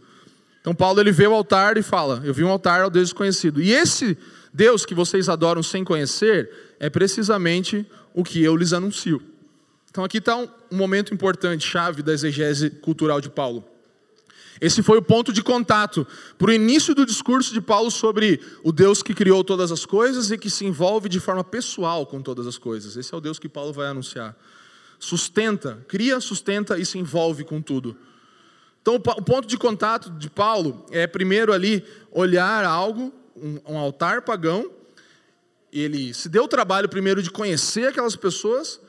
Então 0.60 0.76
Paulo 0.76 1.00
ele 1.00 1.12
vê 1.12 1.26
o 1.26 1.34
altar 1.34 1.76
e 1.76 1.82
fala: 1.82 2.22
Eu 2.24 2.36
vi 2.36 2.44
um 2.44 2.52
altar 2.52 2.82
ao 2.82 2.90
Deus 2.92 3.08
desconhecido. 3.08 3.64
E 3.64 3.72
esse 3.72 4.16
Deus 4.54 4.86
que 4.86 4.94
vocês 4.94 5.28
adoram 5.28 5.64
sem 5.64 5.84
conhecer 5.84 6.52
é 6.80 6.88
precisamente 6.88 7.84
o 8.14 8.24
que 8.24 8.44
eu 8.44 8.56
lhes 8.56 8.74
anuncio. 8.74 9.20
Então 9.90 10.04
aqui 10.04 10.20
está 10.20 10.38
um, 10.38 10.48
momento 10.70 11.16
importante, 11.16 11.68
chave 11.68 12.04
da 12.04 12.14
exegese 12.14 12.70
cultural 12.70 13.20
de 13.20 13.30
Paulo. 13.32 13.66
Esse 14.62 14.84
foi 14.84 15.00
o 15.00 15.02
ponto 15.02 15.34
de 15.34 15.42
contato 15.42 16.06
para 16.38 16.52
o 16.52 16.54
início 16.54 16.94
do 16.94 17.04
discurso 17.04 17.52
de 17.52 17.60
Paulo 17.60 17.90
sobre 17.90 18.40
o 18.64 18.72
Deus 18.72 19.02
que 19.02 19.16
criou 19.16 19.44
todas 19.44 19.72
as 19.72 19.88
coisas 19.88 20.30
e 20.30 20.38
que 20.38 20.52
se 20.52 20.64
envolve 20.64 21.10
de 21.10 21.20
forma 21.20 21.44
pessoal 21.44 22.06
com 22.06 22.22
todas 22.22 22.46
as 22.46 22.60
coisas. 22.60 22.96
Esse 22.96 23.12
é 23.12 23.18
o 23.18 23.22
Deus 23.22 23.40
que 23.40 23.50
Paulo 23.50 23.74
vai 23.74 23.88
anunciar. 23.88 24.38
Sustenta, 25.00 25.84
cria, 25.88 26.20
sustenta 26.20 26.78
e 26.78 26.86
se 26.86 27.00
envolve 27.00 27.44
com 27.44 27.60
tudo. 27.60 27.98
Então, 28.84 28.96
o 28.96 29.00
ponto 29.00 29.48
de 29.48 29.58
contato 29.58 30.12
de 30.12 30.30
Paulo 30.30 30.86
é, 30.92 31.08
primeiro, 31.08 31.52
ali, 31.52 31.84
olhar 32.12 32.64
algo, 32.64 33.12
um, 33.36 33.78
altar 33.78 34.22
pagão. 34.22 34.70
Ele 35.74 36.14
se 36.14 36.30
deu 36.30 36.44
o 36.44 36.48
trabalho, 36.48 36.88
primeiro, 36.88 37.24
de 37.24 37.32
conhecer 37.32 37.88
aquelas 37.88 38.16
pessoas 38.16 38.80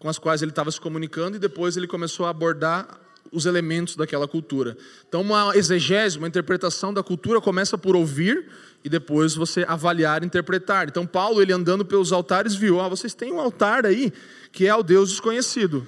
com 0.00 0.08
as 0.08 0.18
quais 0.18 0.42
ele 0.42 0.50
estava 0.50 0.70
se 0.72 0.80
comunicando, 0.80 1.36
e 1.36 1.40
depois 1.40 1.76
ele 1.76 1.86
começou 1.86 2.26
a 2.26 2.30
abordar 2.30 2.99
os 3.32 3.46
elementos 3.46 3.96
daquela 3.96 4.26
cultura. 4.26 4.76
Então, 5.08 5.20
uma 5.22 5.56
exegese, 5.56 6.18
uma 6.18 6.28
interpretação 6.28 6.92
da 6.92 7.02
cultura 7.02 7.40
começa 7.40 7.78
por 7.78 7.94
ouvir 7.94 8.48
e 8.84 8.88
depois 8.88 9.34
você 9.34 9.64
avaliar 9.68 10.24
interpretar. 10.24 10.88
Então, 10.88 11.06
Paulo, 11.06 11.40
ele 11.40 11.52
andando 11.52 11.84
pelos 11.84 12.12
altares, 12.12 12.54
viu: 12.54 12.80
ah, 12.80 12.88
vocês 12.88 13.14
têm 13.14 13.32
um 13.32 13.40
altar 13.40 13.86
aí 13.86 14.12
que 14.52 14.66
é 14.66 14.70
ao 14.70 14.82
Deus 14.82 15.10
desconhecido 15.10 15.86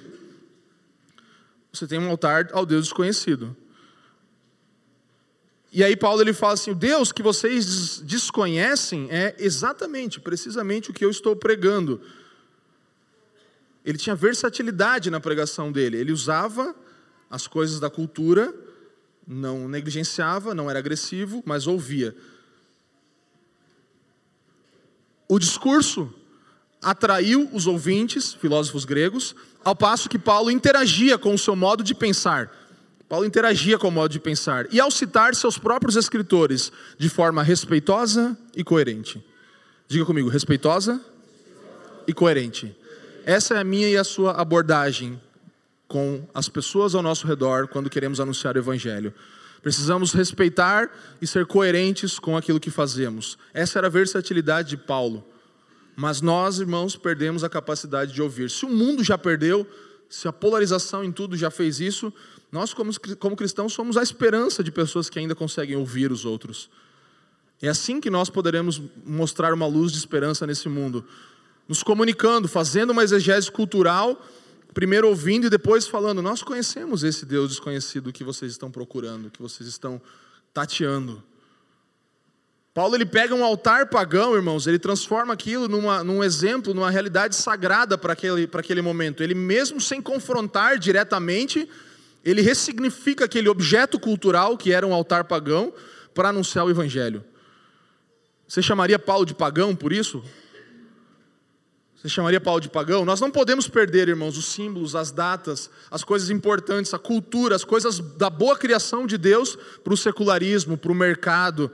você 1.73 1.87
tem 1.87 1.97
um 1.97 2.09
altar 2.09 2.49
ao 2.53 2.67
Deus 2.67 2.85
desconhecido. 2.85 3.57
E 5.71 5.83
aí 5.83 5.97
Paulo 5.97 6.21
ele 6.21 6.33
fala 6.33 6.53
assim: 6.53 6.69
o 6.69 6.75
Deus 6.75 7.11
que 7.11 7.23
vocês 7.23 7.99
desconhecem 7.99 9.07
é 9.09 9.35
exatamente, 9.39 10.19
precisamente 10.19 10.91
o 10.91 10.93
que 10.93 11.03
eu 11.03 11.09
estou 11.09 11.35
pregando. 11.35 11.99
Ele 13.83 13.97
tinha 13.97 14.15
versatilidade 14.15 15.09
na 15.09 15.19
pregação 15.19 15.71
dele. 15.71 15.97
Ele 15.97 16.11
usava 16.11 16.75
as 17.33 17.47
coisas 17.47 17.79
da 17.79 17.89
cultura, 17.89 18.53
não 19.27 19.67
negligenciava, 19.67 20.53
não 20.53 20.69
era 20.69 20.77
agressivo, 20.77 21.41
mas 21.47 21.65
ouvia. 21.65 22.15
O 25.27 25.39
discurso 25.39 26.13
atraiu 26.79 27.49
os 27.51 27.65
ouvintes, 27.65 28.35
filósofos 28.35 28.85
gregos, 28.85 29.35
ao 29.63 29.75
passo 29.75 30.07
que 30.07 30.19
Paulo 30.19 30.51
interagia 30.51 31.17
com 31.17 31.33
o 31.33 31.37
seu 31.39 31.55
modo 31.55 31.83
de 31.83 31.95
pensar. 31.95 32.55
Paulo 33.09 33.25
interagia 33.25 33.79
com 33.79 33.87
o 33.87 33.91
modo 33.91 34.11
de 34.11 34.19
pensar. 34.19 34.71
E 34.71 34.79
ao 34.79 34.91
citar 34.91 35.33
seus 35.33 35.57
próprios 35.57 35.95
escritores 35.95 36.71
de 36.99 37.09
forma 37.09 37.41
respeitosa 37.41 38.37
e 38.55 38.63
coerente. 38.63 39.25
Diga 39.87 40.05
comigo, 40.05 40.29
respeitosa 40.29 41.01
e 42.05 42.13
coerente. 42.13 42.77
Essa 43.25 43.55
é 43.55 43.57
a 43.57 43.63
minha 43.63 43.89
e 43.89 43.97
a 43.97 44.03
sua 44.03 44.33
abordagem 44.33 45.19
com 45.93 46.27
as 46.33 46.49
pessoas 46.49 46.95
ao 46.95 47.03
nosso 47.03 47.27
redor 47.27 47.67
quando 47.67 47.87
queremos 47.87 48.19
anunciar 48.19 48.55
o 48.55 48.57
Evangelho. 48.57 49.13
Precisamos 49.61 50.11
respeitar 50.11 50.89
e 51.21 51.27
ser 51.27 51.45
coerentes 51.45 52.17
com 52.17 52.35
aquilo 52.35 52.59
que 52.59 52.71
fazemos. 52.71 53.37
Essa 53.53 53.77
era 53.77 53.85
a 53.85 53.91
versatilidade 53.91 54.69
de 54.69 54.77
Paulo. 54.77 55.23
Mas 55.95 56.19
nós, 56.19 56.57
irmãos, 56.59 56.95
perdemos 56.95 57.43
a 57.43 57.49
capacidade 57.49 58.11
de 58.11 58.23
ouvir. 58.23 58.49
Se 58.49 58.65
o 58.65 58.69
mundo 58.69 59.03
já 59.03 59.19
perdeu, 59.19 59.67
se 60.09 60.27
a 60.27 60.33
polarização 60.33 61.03
em 61.03 61.11
tudo 61.11 61.37
já 61.37 61.51
fez 61.51 61.79
isso, 61.79 62.11
nós, 62.51 62.73
como, 62.73 62.91
como 63.19 63.35
cristãos, 63.35 63.71
somos 63.71 63.95
a 63.95 64.01
esperança 64.01 64.63
de 64.63 64.71
pessoas 64.71 65.11
que 65.11 65.19
ainda 65.19 65.35
conseguem 65.35 65.75
ouvir 65.75 66.11
os 66.11 66.25
outros. 66.25 66.71
É 67.61 67.67
assim 67.67 68.01
que 68.01 68.09
nós 68.09 68.31
poderemos 68.31 68.81
mostrar 69.05 69.53
uma 69.53 69.67
luz 69.67 69.91
de 69.91 69.99
esperança 69.99 70.47
nesse 70.47 70.67
mundo. 70.67 71.05
Nos 71.67 71.83
comunicando, 71.83 72.47
fazendo 72.47 72.89
uma 72.89 73.03
exegese 73.03 73.51
cultural, 73.51 74.19
primeiro 74.73 75.07
ouvindo 75.07 75.47
e 75.47 75.49
depois 75.49 75.87
falando: 75.87 76.21
Nós 76.21 76.43
conhecemos 76.43 77.03
esse 77.03 77.25
Deus 77.25 77.49
desconhecido 77.49 78.11
que 78.11 78.23
vocês 78.23 78.51
estão 78.51 78.69
procurando, 78.69 79.29
que 79.29 79.41
vocês 79.41 79.69
estão 79.69 80.01
tateando. 80.53 81.23
Paulo 82.73 82.95
ele 82.95 83.05
pega 83.05 83.35
um 83.35 83.43
altar 83.43 83.87
pagão, 83.87 84.35
irmãos, 84.35 84.65
ele 84.65 84.79
transforma 84.79 85.31
aquilo 85.31 85.67
numa, 85.67 86.03
num 86.03 86.23
exemplo, 86.23 86.73
numa 86.73 86.89
realidade 86.89 87.35
sagrada 87.35 87.99
para 87.99 88.13
aquele, 88.13 88.47
para 88.47 88.61
aquele 88.61 88.81
momento. 88.81 89.21
Ele, 89.21 89.35
mesmo 89.35 89.79
sem 89.79 90.01
confrontar 90.01 90.79
diretamente, 90.79 91.69
ele 92.25 92.41
ressignifica 92.41 93.25
aquele 93.25 93.47
objeto 93.47 93.99
cultural 93.99 94.57
que 94.57 94.73
era 94.73 94.87
um 94.87 94.93
altar 94.93 95.25
pagão 95.25 95.71
para 96.15 96.29
anunciar 96.29 96.65
o 96.65 96.69
evangelho. 96.69 97.23
Você 98.47 98.61
chamaria 98.61 98.97
Paulo 98.97 99.25
de 99.25 99.35
pagão 99.35 99.75
por 99.75 99.93
isso? 99.93 100.23
Você 102.03 102.09
chamaria 102.09 102.41
Paulo 102.41 102.59
de 102.59 102.69
pagão? 102.69 103.03
Nós 103.05 103.19
não 103.19 103.31
podemos 103.31 103.67
perder, 103.67 104.09
irmãos, 104.09 104.37
os 104.37 104.47
símbolos, 104.47 104.93
as 104.93 105.09
datas, 105.09 105.69
as 105.89 106.03
coisas 106.03 106.29
importantes, 106.29 106.93
a 106.93 106.99
cultura, 106.99 107.55
as 107.55 107.63
coisas 107.63 107.97
da 107.97 108.29
boa 108.29 108.55
criação 108.57 109.07
de 109.07 109.17
Deus 109.17 109.57
para 109.81 109.93
o 109.93 109.97
secularismo, 109.97 110.77
para 110.77 110.91
o 110.91 110.95
mercado 110.95 111.71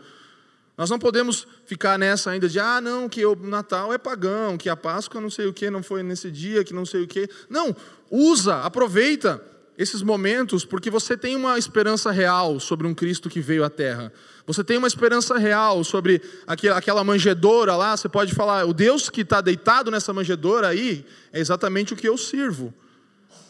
nós 0.80 0.90
não 0.90 0.98
podemos 0.98 1.46
ficar 1.66 2.00
nessa 2.00 2.32
ainda 2.32 2.48
de, 2.48 2.58
ah, 2.58 2.80
não, 2.80 3.10
que 3.10 3.26
o 3.26 3.36
Natal 3.36 3.92
é 3.92 3.98
pagão, 3.98 4.58
que 4.58 4.70
a 4.70 4.78
Páscoa 4.78 5.20
não 5.20 5.30
sei 5.30 5.46
o 5.46 5.52
que, 5.52 5.70
não 5.70 5.84
foi 5.84 6.02
nesse 6.02 6.32
dia, 6.32 6.64
que 6.64 6.74
não 6.74 6.86
sei 6.86 7.04
o 7.04 7.08
que. 7.08 7.30
Não, 7.50 7.76
usa, 8.10 8.62
aproveita 8.62 9.44
esses 9.80 10.04
momentos, 10.04 10.64
porque 10.66 10.92
você 10.92 11.18
tem 11.18 11.36
uma 11.36 11.58
esperança 11.58 12.12
real 12.12 12.60
sobre 12.60 12.86
um 12.86 12.94
Cristo 12.94 13.30
que 13.30 13.40
veio 13.40 13.64
à 13.64 13.70
Terra. 13.70 14.14
Você 14.46 14.64
tem 14.64 14.78
uma 14.78 14.88
esperança 14.88 15.38
real 15.38 15.84
sobre 15.84 16.22
aquela 16.46 17.04
manjedora 17.04 17.76
lá. 17.76 17.96
Você 17.96 18.10
pode 18.10 18.36
falar, 18.36 18.66
o 18.66 18.74
Deus 18.74 19.10
que 19.10 19.22
está 19.22 19.42
deitado 19.42 19.90
nessa 19.90 20.14
manjedora 20.14 20.68
aí 20.68 21.06
é 21.32 21.40
exatamente 21.40 21.94
o 21.94 21.96
que 21.96 22.08
eu 22.08 22.18
sirvo. 22.18 22.74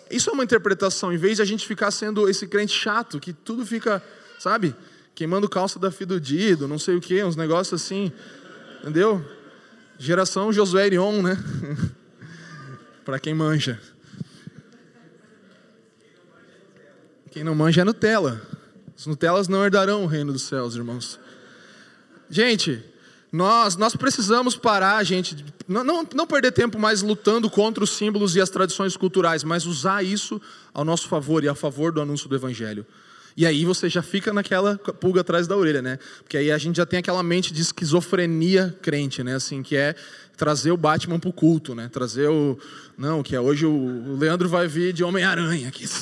Isso 0.10 0.30
é 0.30 0.34
uma 0.34 0.44
interpretação, 0.44 1.12
em 1.12 1.18
vez 1.18 1.38
de 1.38 1.42
a 1.42 1.46
gente 1.46 1.68
ficar 1.68 1.92
sendo 1.92 2.30
esse 2.30 2.48
crente 2.48 2.74
chato, 2.74 3.20
que 3.20 3.34
tudo 3.34 3.66
fica, 3.66 4.02
sabe? 4.38 4.76
queimando 5.20 5.50
calça 5.50 5.78
da 5.78 5.92
Fidudido, 5.92 6.66
não 6.66 6.80
sei 6.80 6.96
o 6.96 7.02
que, 7.02 7.22
uns 7.22 7.36
negócios 7.36 7.82
assim, 7.82 8.10
entendeu? 8.80 9.22
Geração 9.98 10.54
Josué 10.54 10.88
Irion, 10.88 11.22
né? 11.22 11.38
Para 13.04 13.20
quem 13.20 13.34
manja. 13.34 13.78
Quem 17.40 17.46
não 17.46 17.56
manja 17.56 17.80
é 17.80 17.86
Nutella. 17.86 18.42
Os 18.98 19.06
Nutellas 19.08 19.48
não 19.48 19.64
herdarão 19.64 20.04
o 20.04 20.08
reino 20.08 20.34
dos 20.34 20.42
céus, 20.42 20.76
irmãos. 20.76 21.18
Gente, 22.30 22.84
nós, 23.32 23.78
nós 23.78 23.96
precisamos 23.96 24.58
parar, 24.58 25.02
gente, 25.06 25.46
não, 25.66 25.82
não, 25.82 26.06
não 26.14 26.28
perder 26.28 26.52
tempo 26.52 26.78
mais 26.78 27.02
lutando 27.02 27.50
contra 27.50 27.82
os 27.82 27.92
símbolos 27.92 28.36
e 28.36 28.42
as 28.42 28.50
tradições 28.50 28.98
culturais, 28.98 29.42
mas 29.46 29.66
usar 29.66 30.04
isso 30.04 30.42
ao 30.74 30.84
nosso 30.84 31.08
favor 31.08 31.42
e 31.42 31.48
a 31.48 31.56
favor 31.56 31.94
do 31.94 32.02
anúncio 32.02 32.28
do 32.28 32.36
Evangelho. 32.36 32.86
E 33.38 33.46
aí 33.46 33.64
você 33.64 33.88
já 33.88 34.02
fica 34.02 34.34
naquela 34.34 34.78
pulga 34.78 35.22
atrás 35.22 35.48
da 35.48 35.56
orelha, 35.56 35.82
né? 35.82 35.98
Porque 36.18 36.36
aí 36.36 36.52
a 36.52 36.58
gente 36.58 36.76
já 36.76 36.86
tem 36.86 37.00
aquela 37.00 37.24
mente 37.24 37.54
de 37.54 37.62
esquizofrenia 37.62 38.78
crente, 38.82 39.24
né? 39.24 39.36
Assim, 39.36 39.64
que 39.64 39.78
é 39.78 39.96
trazer 40.40 40.72
o 40.72 40.78
Batman 40.78 41.20
pro 41.20 41.34
culto, 41.34 41.76
né? 41.76 41.90
Trazer 41.92 42.30
o 42.30 42.58
não, 42.98 43.22
que 43.22 43.36
é 43.36 43.42
hoje 43.42 43.66
o 43.66 44.16
Leandro 44.18 44.48
vai 44.48 44.70
vir 44.70 44.94
de 44.94 45.04
Homem-Aranha 45.04 45.68
aqui. 45.68 45.86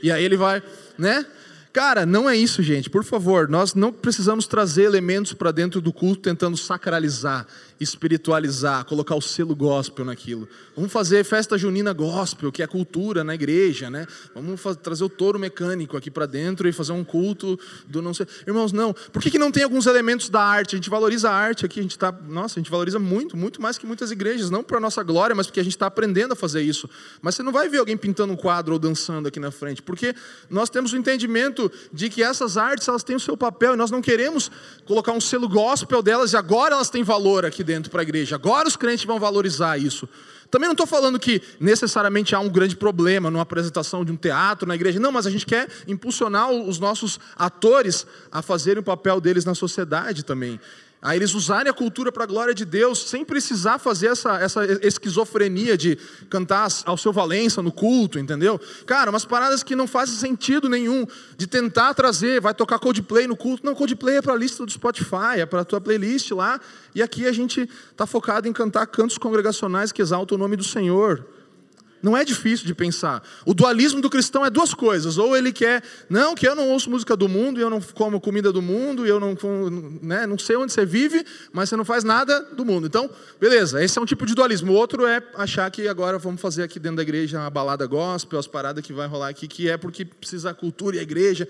E 0.00 0.12
aí 0.12 0.24
ele 0.24 0.36
vai, 0.36 0.62
né? 0.96 1.26
Cara, 1.72 2.06
não 2.06 2.30
é 2.30 2.36
isso, 2.36 2.62
gente. 2.62 2.88
Por 2.88 3.02
favor, 3.02 3.48
nós 3.48 3.74
não 3.74 3.92
precisamos 3.92 4.46
trazer 4.46 4.84
elementos 4.84 5.32
para 5.32 5.50
dentro 5.50 5.80
do 5.80 5.92
culto 5.92 6.22
tentando 6.22 6.56
sacralizar 6.56 7.44
espiritualizar, 7.80 8.84
colocar 8.84 9.14
o 9.14 9.20
selo 9.20 9.54
gospel 9.54 10.04
naquilo. 10.04 10.48
Vamos 10.74 10.92
fazer 10.92 11.24
festa 11.24 11.56
junina 11.56 11.92
gospel, 11.92 12.50
que 12.50 12.62
é 12.62 12.66
cultura 12.66 13.22
na 13.22 13.34
igreja, 13.34 13.88
né? 13.88 14.06
Vamos 14.34 14.60
fazer, 14.60 14.78
trazer 14.78 15.04
o 15.04 15.08
touro 15.08 15.38
mecânico 15.38 15.96
aqui 15.96 16.10
para 16.10 16.26
dentro 16.26 16.68
e 16.68 16.72
fazer 16.72 16.92
um 16.92 17.04
culto 17.04 17.58
do 17.86 18.02
não 18.02 18.12
sei. 18.12 18.26
Irmãos, 18.46 18.72
não. 18.72 18.92
Por 18.92 19.22
que, 19.22 19.30
que 19.30 19.38
não 19.38 19.50
tem 19.50 19.62
alguns 19.62 19.86
elementos 19.86 20.28
da 20.28 20.40
arte? 20.40 20.74
A 20.74 20.78
gente 20.78 20.90
valoriza 20.90 21.30
a 21.30 21.34
arte 21.34 21.64
aqui, 21.64 21.80
a 21.80 21.82
gente 21.82 21.92
está, 21.92 22.12
nossa, 22.12 22.58
a 22.58 22.60
gente 22.60 22.70
valoriza 22.70 22.98
muito, 22.98 23.36
muito 23.36 23.62
mais 23.62 23.78
que 23.78 23.86
muitas 23.86 24.10
igrejas, 24.10 24.50
não 24.50 24.62
para 24.62 24.80
nossa 24.80 25.02
glória, 25.02 25.34
mas 25.34 25.46
porque 25.46 25.60
a 25.60 25.62
gente 25.62 25.76
está 25.76 25.86
aprendendo 25.86 26.32
a 26.32 26.36
fazer 26.36 26.62
isso. 26.62 26.88
Mas 27.22 27.34
você 27.34 27.42
não 27.42 27.52
vai 27.52 27.68
ver 27.68 27.78
alguém 27.78 27.96
pintando 27.96 28.32
um 28.32 28.36
quadro 28.36 28.72
ou 28.72 28.78
dançando 28.78 29.28
aqui 29.28 29.38
na 29.38 29.50
frente, 29.50 29.82
porque 29.82 30.14
nós 30.50 30.68
temos 30.68 30.92
o 30.92 30.96
entendimento 30.96 31.70
de 31.92 32.08
que 32.08 32.22
essas 32.22 32.56
artes 32.56 32.88
elas 32.88 33.02
têm 33.02 33.16
o 33.16 33.20
seu 33.20 33.36
papel 33.36 33.74
e 33.74 33.76
nós 33.76 33.90
não 33.90 34.02
queremos 34.02 34.50
colocar 34.84 35.12
um 35.12 35.20
selo 35.20 35.48
gospel 35.48 36.02
delas 36.02 36.32
e 36.32 36.36
agora 36.36 36.74
elas 36.74 36.90
têm 36.90 37.02
valor 37.02 37.44
aqui 37.44 37.62
dentro 37.68 37.90
para 37.90 38.00
a 38.00 38.02
igreja. 38.02 38.34
Agora 38.34 38.66
os 38.66 38.76
crentes 38.76 39.04
vão 39.04 39.20
valorizar 39.20 39.76
isso. 39.76 40.08
Também 40.50 40.66
não 40.66 40.72
estou 40.72 40.86
falando 40.86 41.18
que 41.18 41.42
necessariamente 41.60 42.34
há 42.34 42.40
um 42.40 42.48
grande 42.48 42.74
problema 42.74 43.30
numa 43.30 43.42
apresentação 43.42 44.02
de 44.02 44.10
um 44.10 44.16
teatro 44.16 44.66
na 44.66 44.74
igreja. 44.74 44.98
Não, 44.98 45.12
mas 45.12 45.26
a 45.26 45.30
gente 45.30 45.44
quer 45.44 45.68
impulsionar 45.86 46.50
os 46.50 46.78
nossos 46.78 47.20
atores 47.36 48.06
a 48.32 48.40
fazerem 48.40 48.80
o 48.80 48.82
papel 48.82 49.20
deles 49.20 49.44
na 49.44 49.54
sociedade 49.54 50.24
também 50.24 50.58
a 51.00 51.14
eles 51.14 51.34
usarem 51.34 51.70
a 51.70 51.74
cultura 51.74 52.10
para 52.10 52.24
a 52.24 52.26
glória 52.26 52.52
de 52.52 52.64
Deus, 52.64 53.08
sem 53.08 53.24
precisar 53.24 53.78
fazer 53.78 54.08
essa, 54.08 54.38
essa 54.38 54.64
esquizofrenia 54.82 55.76
de 55.76 55.96
cantar 56.28 56.68
ao 56.84 56.96
seu 56.96 57.12
Valença 57.12 57.62
no 57.62 57.70
culto, 57.70 58.18
entendeu? 58.18 58.60
Cara, 58.84 59.10
umas 59.10 59.24
paradas 59.24 59.62
que 59.62 59.76
não 59.76 59.86
fazem 59.86 60.16
sentido 60.16 60.68
nenhum, 60.68 61.06
de 61.36 61.46
tentar 61.46 61.94
trazer, 61.94 62.40
vai 62.40 62.52
tocar 62.52 62.78
Coldplay 62.78 63.26
no 63.26 63.36
culto. 63.36 63.64
Não, 63.64 63.74
Coldplay 63.74 64.16
é 64.16 64.22
para 64.22 64.32
a 64.32 64.36
lista 64.36 64.64
do 64.66 64.72
Spotify, 64.72 65.38
é 65.38 65.46
para 65.46 65.60
a 65.60 65.64
tua 65.64 65.80
playlist 65.80 66.32
lá, 66.32 66.60
e 66.94 67.02
aqui 67.02 67.26
a 67.26 67.32
gente 67.32 67.68
está 67.90 68.06
focado 68.06 68.48
em 68.48 68.52
cantar 68.52 68.86
cantos 68.86 69.18
congregacionais 69.18 69.92
que 69.92 70.02
exaltam 70.02 70.36
o 70.36 70.38
nome 70.38 70.56
do 70.56 70.64
Senhor. 70.64 71.24
Não 72.02 72.16
é 72.16 72.24
difícil 72.24 72.64
de 72.64 72.74
pensar. 72.74 73.22
O 73.44 73.52
dualismo 73.52 74.00
do 74.00 74.08
cristão 74.08 74.46
é 74.46 74.50
duas 74.50 74.72
coisas. 74.72 75.18
Ou 75.18 75.36
ele 75.36 75.52
quer, 75.52 75.82
não, 76.08 76.34
que 76.34 76.46
eu 76.46 76.54
não 76.54 76.68
ouço 76.68 76.88
música 76.88 77.16
do 77.16 77.28
mundo, 77.28 77.60
eu 77.60 77.68
não 77.68 77.80
como 77.80 78.20
comida 78.20 78.52
do 78.52 78.62
mundo, 78.62 79.04
eu 79.04 79.18
não, 79.18 79.36
né, 80.00 80.26
não 80.26 80.38
sei 80.38 80.56
onde 80.56 80.72
você 80.72 80.86
vive, 80.86 81.24
mas 81.52 81.68
você 81.68 81.76
não 81.76 81.84
faz 81.84 82.04
nada 82.04 82.40
do 82.52 82.64
mundo. 82.64 82.86
Então, 82.86 83.10
beleza, 83.40 83.82
esse 83.82 83.98
é 83.98 84.02
um 84.02 84.06
tipo 84.06 84.24
de 84.26 84.34
dualismo. 84.34 84.72
O 84.72 84.74
outro 84.76 85.06
é 85.06 85.22
achar 85.34 85.68
que 85.70 85.88
agora 85.88 86.18
vamos 86.18 86.40
fazer 86.40 86.62
aqui 86.62 86.78
dentro 86.78 86.98
da 86.98 87.02
igreja 87.02 87.38
uma 87.38 87.50
balada 87.50 87.84
gospel, 87.86 88.38
as 88.38 88.46
paradas 88.46 88.84
que 88.84 88.92
vai 88.92 89.08
rolar 89.08 89.28
aqui, 89.28 89.48
que 89.48 89.68
é 89.68 89.76
porque 89.76 90.04
precisa 90.04 90.50
a 90.50 90.54
cultura 90.54 90.96
e 90.96 90.98
a 91.00 91.02
igreja. 91.02 91.48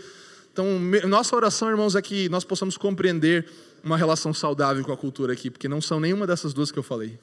Então, 0.53 0.67
nossa 1.07 1.37
oração, 1.37 1.69
irmãos, 1.69 1.95
é 1.95 2.03
que 2.03 2.29
nós 2.31 2.43
possamos 2.43 2.77
compreender 2.77 3.47
uma 3.85 3.97
relação 3.97 4.35
saudável 4.35 4.83
com 4.83 4.93
a 4.93 4.97
cultura 4.97 5.33
aqui, 5.33 5.51
porque 5.51 5.69
não 5.69 5.81
são 5.81 6.01
nenhuma 6.01 6.27
dessas 6.27 6.53
duas 6.53 6.73
que 6.73 6.79
eu 6.79 6.83
falei. 6.83 7.19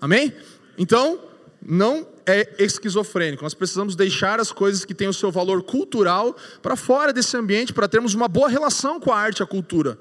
Amém? 0.00 0.32
Então, 0.78 1.20
não 1.64 2.06
é 2.26 2.54
esquizofrênico. 2.58 3.42
Nós 3.42 3.54
precisamos 3.54 3.94
deixar 3.94 4.40
as 4.40 4.52
coisas 4.52 4.84
que 4.84 4.94
têm 4.94 5.08
o 5.08 5.12
seu 5.12 5.30
valor 5.30 5.62
cultural 5.62 6.36
para 6.60 6.76
fora 6.76 7.12
desse 7.12 7.36
ambiente 7.36 7.72
para 7.72 7.88
termos 7.88 8.14
uma 8.14 8.28
boa 8.28 8.48
relação 8.48 9.00
com 9.00 9.12
a 9.12 9.18
arte 9.18 9.40
e 9.40 9.42
a 9.42 9.46
cultura. 9.46 9.98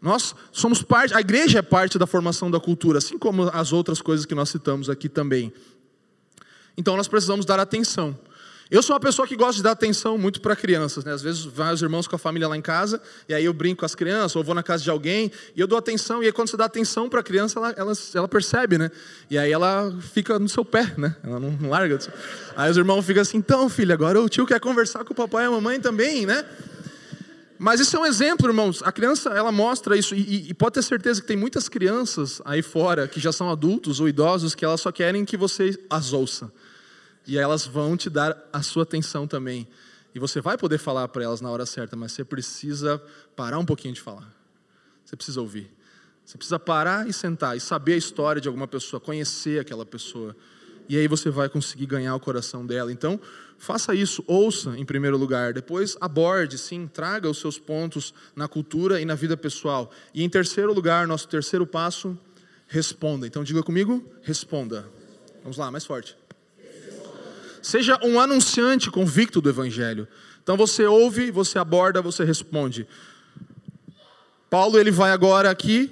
Nós 0.00 0.34
somos 0.52 0.82
parte, 0.82 1.14
a 1.14 1.20
igreja 1.20 1.60
é 1.60 1.62
parte 1.62 1.98
da 1.98 2.06
formação 2.06 2.50
da 2.50 2.60
cultura, 2.60 2.98
assim 2.98 3.16
como 3.16 3.44
as 3.44 3.72
outras 3.72 4.02
coisas 4.02 4.26
que 4.26 4.34
nós 4.34 4.50
citamos 4.50 4.90
aqui 4.90 5.08
também. 5.08 5.52
Então 6.76 6.96
nós 6.96 7.08
precisamos 7.08 7.46
dar 7.46 7.58
atenção. 7.58 8.18
Eu 8.70 8.82
sou 8.82 8.94
uma 8.94 9.00
pessoa 9.00 9.28
que 9.28 9.36
gosta 9.36 9.56
de 9.56 9.62
dar 9.62 9.72
atenção 9.72 10.16
muito 10.16 10.40
para 10.40 10.56
crianças, 10.56 11.04
né? 11.04 11.12
Às 11.12 11.20
vezes 11.20 11.44
vai 11.44 11.72
os 11.72 11.82
irmãos 11.82 12.08
com 12.08 12.16
a 12.16 12.18
família 12.18 12.48
lá 12.48 12.56
em 12.56 12.62
casa, 12.62 13.00
e 13.28 13.34
aí 13.34 13.44
eu 13.44 13.52
brinco 13.52 13.80
com 13.80 13.86
as 13.86 13.94
crianças, 13.94 14.34
ou 14.36 14.42
vou 14.42 14.54
na 14.54 14.62
casa 14.62 14.82
de 14.82 14.90
alguém, 14.90 15.30
e 15.54 15.60
eu 15.60 15.66
dou 15.66 15.78
atenção, 15.78 16.22
e 16.22 16.26
aí 16.26 16.32
quando 16.32 16.48
você 16.48 16.56
dá 16.56 16.64
atenção 16.64 17.08
para 17.08 17.20
a 17.20 17.22
criança, 17.22 17.58
ela, 17.58 17.74
ela, 17.76 17.92
ela, 18.14 18.28
percebe, 18.28 18.78
né? 18.78 18.90
E 19.30 19.36
aí 19.36 19.52
ela 19.52 19.94
fica 20.00 20.38
no 20.38 20.48
seu 20.48 20.64
pé, 20.64 20.94
né? 20.96 21.14
Ela 21.22 21.38
não, 21.38 21.50
não 21.50 21.68
larga. 21.68 21.98
Aí 22.56 22.70
os 22.70 22.76
irmãos 22.76 23.04
ficam 23.04 23.20
assim, 23.20 23.36
então, 23.36 23.68
filho, 23.68 23.92
agora 23.92 24.20
o 24.20 24.28
tio 24.28 24.46
quer 24.46 24.58
conversar 24.60 25.04
com 25.04 25.12
o 25.12 25.16
papai 25.16 25.44
e 25.44 25.48
a 25.48 25.50
mamãe 25.50 25.78
também, 25.78 26.24
né? 26.24 26.44
Mas 27.58 27.80
isso 27.80 27.96
é 27.96 28.00
um 28.00 28.06
exemplo, 28.06 28.48
irmãos. 28.48 28.82
A 28.82 28.90
criança, 28.90 29.28
ela 29.30 29.52
mostra 29.52 29.96
isso, 29.96 30.14
e, 30.14 30.48
e, 30.48 30.54
pode 30.54 30.74
ter 30.74 30.82
certeza 30.82 31.20
que 31.20 31.26
tem 31.26 31.36
muitas 31.36 31.68
crianças 31.68 32.40
aí 32.46 32.62
fora 32.62 33.06
que 33.06 33.20
já 33.20 33.30
são 33.30 33.50
adultos 33.50 34.00
ou 34.00 34.08
idosos 34.08 34.54
que 34.54 34.64
elas 34.64 34.80
só 34.80 34.90
querem 34.90 35.24
que 35.24 35.36
você 35.36 35.78
as 35.90 36.14
ouça 36.14 36.50
e 37.26 37.38
elas 37.38 37.66
vão 37.66 37.96
te 37.96 38.10
dar 38.10 38.36
a 38.52 38.62
sua 38.62 38.82
atenção 38.82 39.26
também. 39.26 39.66
E 40.14 40.18
você 40.18 40.40
vai 40.40 40.56
poder 40.56 40.78
falar 40.78 41.08
para 41.08 41.24
elas 41.24 41.40
na 41.40 41.50
hora 41.50 41.66
certa, 41.66 41.96
mas 41.96 42.12
você 42.12 42.24
precisa 42.24 43.02
parar 43.34 43.58
um 43.58 43.64
pouquinho 43.64 43.94
de 43.94 44.00
falar. 44.00 44.32
Você 45.04 45.16
precisa 45.16 45.40
ouvir. 45.40 45.70
Você 46.24 46.38
precisa 46.38 46.58
parar 46.58 47.08
e 47.08 47.12
sentar 47.12 47.56
e 47.56 47.60
saber 47.60 47.94
a 47.94 47.96
história 47.96 48.40
de 48.40 48.48
alguma 48.48 48.66
pessoa, 48.66 49.00
conhecer 49.00 49.60
aquela 49.60 49.84
pessoa. 49.84 50.34
E 50.88 50.96
aí 50.96 51.08
você 51.08 51.30
vai 51.30 51.48
conseguir 51.48 51.86
ganhar 51.86 52.14
o 52.14 52.20
coração 52.20 52.64
dela. 52.64 52.92
Então, 52.92 53.20
faça 53.58 53.94
isso, 53.94 54.22
ouça 54.26 54.78
em 54.78 54.84
primeiro 54.84 55.16
lugar, 55.16 55.52
depois 55.52 55.96
aborde, 56.00 56.58
sim, 56.58 56.86
traga 56.86 57.28
os 57.28 57.38
seus 57.38 57.58
pontos 57.58 58.14
na 58.36 58.46
cultura 58.46 59.00
e 59.00 59.04
na 59.04 59.14
vida 59.14 59.36
pessoal. 59.36 59.90
E 60.12 60.22
em 60.22 60.28
terceiro 60.28 60.72
lugar, 60.72 61.06
nosso 61.06 61.28
terceiro 61.28 61.66
passo, 61.66 62.18
responda. 62.66 63.26
Então 63.26 63.42
diga 63.42 63.62
comigo, 63.62 64.04
responda. 64.22 64.86
Vamos 65.42 65.58
lá, 65.58 65.70
mais 65.70 65.84
forte. 65.84 66.23
Seja 67.64 67.98
um 68.02 68.20
anunciante 68.20 68.90
convicto 68.90 69.40
do 69.40 69.48
Evangelho. 69.48 70.06
Então 70.42 70.54
você 70.54 70.84
ouve, 70.84 71.30
você 71.30 71.58
aborda, 71.58 72.02
você 72.02 72.22
responde. 72.22 72.86
Paulo 74.50 74.78
ele 74.78 74.90
vai 74.90 75.12
agora 75.12 75.48
aqui, 75.48 75.90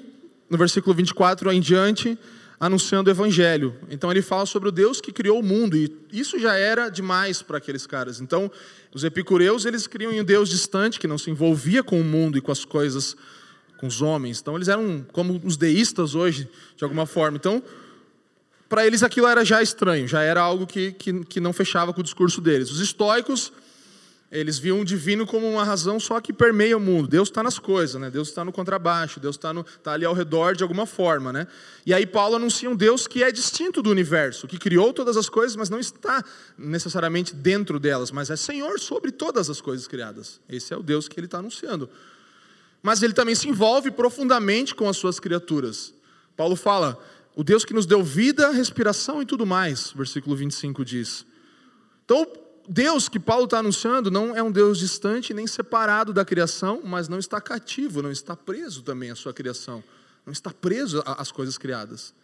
no 0.50 0.58
versículo 0.58 0.94
24 0.94 1.50
em 1.50 1.62
diante, 1.62 2.18
anunciando 2.60 3.08
o 3.08 3.10
Evangelho. 3.10 3.74
Então 3.88 4.10
ele 4.10 4.20
fala 4.20 4.44
sobre 4.44 4.68
o 4.68 4.72
Deus 4.72 5.00
que 5.00 5.10
criou 5.10 5.40
o 5.40 5.42
mundo, 5.42 5.74
e 5.74 5.90
isso 6.12 6.38
já 6.38 6.54
era 6.56 6.90
demais 6.90 7.40
para 7.40 7.56
aqueles 7.56 7.86
caras. 7.86 8.20
Então, 8.20 8.52
os 8.92 9.02
epicureus, 9.02 9.64
eles 9.64 9.86
criam 9.86 10.12
um 10.12 10.22
Deus 10.22 10.50
distante, 10.50 11.00
que 11.00 11.08
não 11.08 11.16
se 11.16 11.30
envolvia 11.30 11.82
com 11.82 11.98
o 11.98 12.04
mundo 12.04 12.36
e 12.36 12.42
com 12.42 12.52
as 12.52 12.66
coisas, 12.66 13.16
com 13.78 13.86
os 13.86 14.02
homens. 14.02 14.42
Então, 14.42 14.56
eles 14.56 14.68
eram 14.68 15.06
como 15.10 15.40
os 15.42 15.56
deístas 15.56 16.14
hoje, 16.14 16.46
de 16.76 16.84
alguma 16.84 17.06
forma. 17.06 17.38
Então, 17.38 17.62
para 18.72 18.86
eles 18.86 19.02
aquilo 19.02 19.26
era 19.26 19.44
já 19.44 19.60
estranho, 19.62 20.08
já 20.08 20.22
era 20.22 20.40
algo 20.40 20.66
que, 20.66 20.92
que, 20.92 21.26
que 21.26 21.40
não 21.40 21.52
fechava 21.52 21.92
com 21.92 22.00
o 22.00 22.02
discurso 22.02 22.40
deles. 22.40 22.70
Os 22.70 22.80
estoicos, 22.80 23.52
eles 24.30 24.58
viam 24.58 24.80
o 24.80 24.84
divino 24.84 25.26
como 25.26 25.46
uma 25.46 25.62
razão 25.62 26.00
só 26.00 26.18
que 26.22 26.32
permeia 26.32 26.74
o 26.74 26.80
mundo. 26.80 27.06
Deus 27.06 27.28
está 27.28 27.42
nas 27.42 27.58
coisas, 27.58 28.00
né? 28.00 28.08
Deus 28.08 28.28
está 28.30 28.42
no 28.46 28.50
contrabaixo, 28.50 29.20
Deus 29.20 29.36
está 29.36 29.52
tá 29.82 29.92
ali 29.92 30.06
ao 30.06 30.14
redor 30.14 30.56
de 30.56 30.62
alguma 30.62 30.86
forma. 30.86 31.30
Né? 31.34 31.46
E 31.84 31.92
aí 31.92 32.06
Paulo 32.06 32.36
anuncia 32.36 32.70
um 32.70 32.74
Deus 32.74 33.06
que 33.06 33.22
é 33.22 33.30
distinto 33.30 33.82
do 33.82 33.90
universo, 33.90 34.48
que 34.48 34.56
criou 34.56 34.90
todas 34.94 35.18
as 35.18 35.28
coisas, 35.28 35.54
mas 35.54 35.68
não 35.68 35.78
está 35.78 36.24
necessariamente 36.56 37.34
dentro 37.34 37.78
delas, 37.78 38.10
mas 38.10 38.30
é 38.30 38.36
Senhor 38.36 38.80
sobre 38.80 39.12
todas 39.12 39.50
as 39.50 39.60
coisas 39.60 39.86
criadas. 39.86 40.40
Esse 40.48 40.72
é 40.72 40.76
o 40.78 40.82
Deus 40.82 41.08
que 41.08 41.20
ele 41.20 41.26
está 41.26 41.40
anunciando. 41.40 41.90
Mas 42.82 43.02
ele 43.02 43.12
também 43.12 43.34
se 43.34 43.46
envolve 43.46 43.90
profundamente 43.90 44.74
com 44.74 44.88
as 44.88 44.96
suas 44.96 45.20
criaturas. 45.20 45.92
Paulo 46.34 46.56
fala: 46.56 46.98
o 47.34 47.42
Deus 47.42 47.64
que 47.64 47.72
nos 47.72 47.86
deu 47.86 48.02
vida, 48.02 48.50
respiração 48.50 49.22
e 49.22 49.26
tudo 49.26 49.46
mais, 49.46 49.92
versículo 49.92 50.36
25 50.36 50.84
diz. 50.84 51.24
Então, 52.04 52.26
Deus 52.68 53.08
que 53.08 53.18
Paulo 53.18 53.44
está 53.44 53.58
anunciando 53.58 54.10
não 54.10 54.36
é 54.36 54.42
um 54.42 54.52
Deus 54.52 54.78
distante 54.78 55.32
nem 55.32 55.46
separado 55.46 56.12
da 56.12 56.24
criação, 56.24 56.80
mas 56.84 57.08
não 57.08 57.18
está 57.18 57.40
cativo, 57.40 58.02
não 58.02 58.10
está 58.10 58.36
preso 58.36 58.82
também 58.82 59.10
à 59.10 59.16
sua 59.16 59.32
criação, 59.32 59.82
não 60.26 60.32
está 60.32 60.50
preso 60.50 61.02
às 61.06 61.32
coisas 61.32 61.56
criadas. 61.56 62.14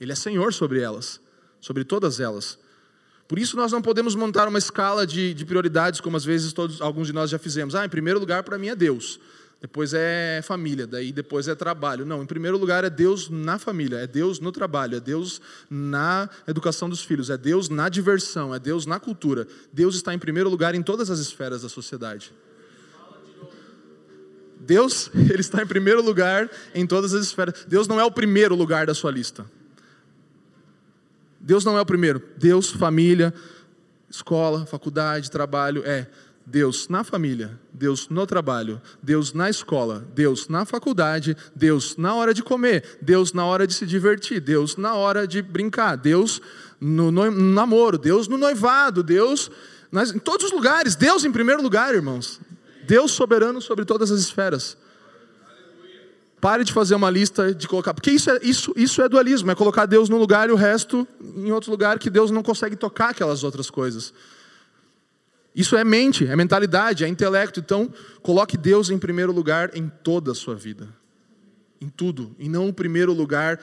Ele 0.00 0.12
é 0.12 0.14
Senhor 0.14 0.52
sobre 0.52 0.80
elas, 0.80 1.20
sobre 1.60 1.84
todas 1.84 2.20
elas. 2.20 2.58
Por 3.26 3.38
isso 3.38 3.56
nós 3.56 3.72
não 3.72 3.82
podemos 3.82 4.14
montar 4.14 4.46
uma 4.46 4.58
escala 4.58 5.06
de, 5.06 5.34
de 5.34 5.44
prioridades, 5.44 6.00
como 6.00 6.16
às 6.16 6.24
vezes 6.24 6.52
todos, 6.52 6.80
alguns 6.80 7.08
de 7.08 7.12
nós 7.12 7.30
já 7.30 7.38
fizemos. 7.38 7.74
Ah, 7.74 7.84
em 7.84 7.88
primeiro 7.88 8.20
lugar 8.20 8.42
para 8.42 8.58
mim 8.58 8.68
é 8.68 8.76
Deus 8.76 9.18
depois 9.64 9.94
é 9.94 10.42
família, 10.42 10.86
daí 10.86 11.10
depois 11.10 11.48
é 11.48 11.54
trabalho. 11.54 12.04
Não, 12.04 12.22
em 12.22 12.26
primeiro 12.26 12.58
lugar 12.58 12.84
é 12.84 12.90
Deus 12.90 13.30
na 13.30 13.58
família, 13.58 13.96
é 13.96 14.06
Deus 14.06 14.38
no 14.38 14.52
trabalho, 14.52 14.98
é 14.98 15.00
Deus 15.00 15.40
na 15.70 16.28
educação 16.46 16.86
dos 16.86 17.02
filhos, 17.02 17.30
é 17.30 17.38
Deus 17.38 17.70
na 17.70 17.88
diversão, 17.88 18.54
é 18.54 18.58
Deus 18.58 18.84
na 18.84 19.00
cultura. 19.00 19.48
Deus 19.72 19.94
está 19.94 20.12
em 20.12 20.18
primeiro 20.18 20.50
lugar 20.50 20.74
em 20.74 20.82
todas 20.82 21.08
as 21.08 21.18
esferas 21.18 21.62
da 21.62 21.70
sociedade. 21.70 22.30
Deus, 24.60 25.10
ele 25.16 25.40
está 25.40 25.62
em 25.62 25.66
primeiro 25.66 26.02
lugar 26.02 26.50
em 26.74 26.86
todas 26.86 27.14
as 27.14 27.24
esferas. 27.24 27.64
Deus 27.66 27.88
não 27.88 27.98
é 27.98 28.04
o 28.04 28.10
primeiro 28.10 28.54
lugar 28.54 28.84
da 28.84 28.92
sua 28.92 29.10
lista. 29.10 29.50
Deus 31.40 31.64
não 31.64 31.78
é 31.78 31.80
o 31.80 31.86
primeiro. 31.86 32.22
Deus, 32.36 32.70
família, 32.70 33.32
escola, 34.10 34.66
faculdade, 34.66 35.30
trabalho, 35.30 35.82
é. 35.86 36.06
Deus 36.46 36.88
na 36.88 37.02
família, 37.02 37.58
Deus 37.72 38.08
no 38.10 38.26
trabalho, 38.26 38.80
Deus 39.02 39.32
na 39.32 39.48
escola, 39.48 40.06
Deus 40.14 40.46
na 40.48 40.66
faculdade, 40.66 41.34
Deus 41.54 41.96
na 41.96 42.14
hora 42.14 42.34
de 42.34 42.42
comer, 42.42 42.98
Deus 43.00 43.32
na 43.32 43.46
hora 43.46 43.66
de 43.66 43.72
se 43.72 43.86
divertir, 43.86 44.40
Deus 44.40 44.76
na 44.76 44.94
hora 44.94 45.26
de 45.26 45.40
brincar, 45.40 45.96
Deus 45.96 46.42
no, 46.78 47.10
no 47.10 47.30
namoro, 47.30 47.96
Deus 47.96 48.28
no 48.28 48.36
noivado, 48.36 49.02
Deus 49.02 49.50
nas, 49.90 50.14
em 50.14 50.18
todos 50.18 50.46
os 50.46 50.52
lugares, 50.52 50.94
Deus 50.94 51.24
em 51.24 51.32
primeiro 51.32 51.62
lugar, 51.62 51.94
irmãos. 51.94 52.40
Deus 52.86 53.12
soberano 53.12 53.62
sobre 53.62 53.86
todas 53.86 54.10
as 54.10 54.20
esferas. 54.20 54.76
Pare 56.40 56.62
de 56.62 56.74
fazer 56.74 56.94
uma 56.94 57.08
lista 57.08 57.54
de 57.54 57.66
colocar, 57.66 57.94
porque 57.94 58.10
isso 58.10 58.30
é, 58.30 58.38
isso, 58.42 58.74
isso 58.76 59.00
é 59.00 59.08
dualismo, 59.08 59.50
é 59.50 59.54
colocar 59.54 59.86
Deus 59.86 60.10
num 60.10 60.18
lugar 60.18 60.50
e 60.50 60.52
o 60.52 60.56
resto 60.56 61.08
em 61.36 61.50
outro 61.50 61.70
lugar 61.70 61.98
que 61.98 62.10
Deus 62.10 62.30
não 62.30 62.42
consegue 62.42 62.76
tocar 62.76 63.10
aquelas 63.10 63.42
outras 63.42 63.70
coisas. 63.70 64.12
Isso 65.54 65.76
é 65.76 65.84
mente, 65.84 66.26
é 66.26 66.34
mentalidade, 66.34 67.04
é 67.04 67.08
intelecto. 67.08 67.60
Então, 67.60 67.92
coloque 68.22 68.56
Deus 68.56 68.90
em 68.90 68.98
primeiro 68.98 69.32
lugar 69.32 69.76
em 69.76 69.88
toda 69.88 70.32
a 70.32 70.34
sua 70.34 70.54
vida. 70.54 70.88
Em 71.80 71.88
tudo. 71.88 72.34
E 72.38 72.48
não 72.48 72.68
o 72.68 72.72
primeiro 72.72 73.12
lugar 73.12 73.60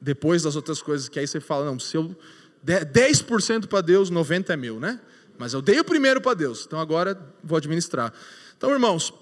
depois 0.00 0.42
das 0.42 0.56
outras 0.56 0.80
coisas. 0.80 1.08
Que 1.08 1.18
aí 1.18 1.26
você 1.26 1.40
fala, 1.40 1.66
não, 1.66 1.78
se 1.78 1.96
eu 1.96 2.16
der 2.62 2.84
10% 2.84 3.66
para 3.66 3.80
Deus, 3.80 4.10
90% 4.10 4.50
é 4.50 4.56
meu, 4.56 4.80
né? 4.80 5.00
Mas 5.38 5.52
eu 5.52 5.62
dei 5.62 5.80
o 5.80 5.84
primeiro 5.84 6.20
para 6.20 6.34
Deus, 6.34 6.64
então 6.66 6.78
agora 6.78 7.18
vou 7.42 7.56
administrar. 7.56 8.12
Então, 8.56 8.70
irmãos, 8.70 9.14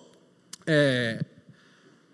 é, 0.66 1.24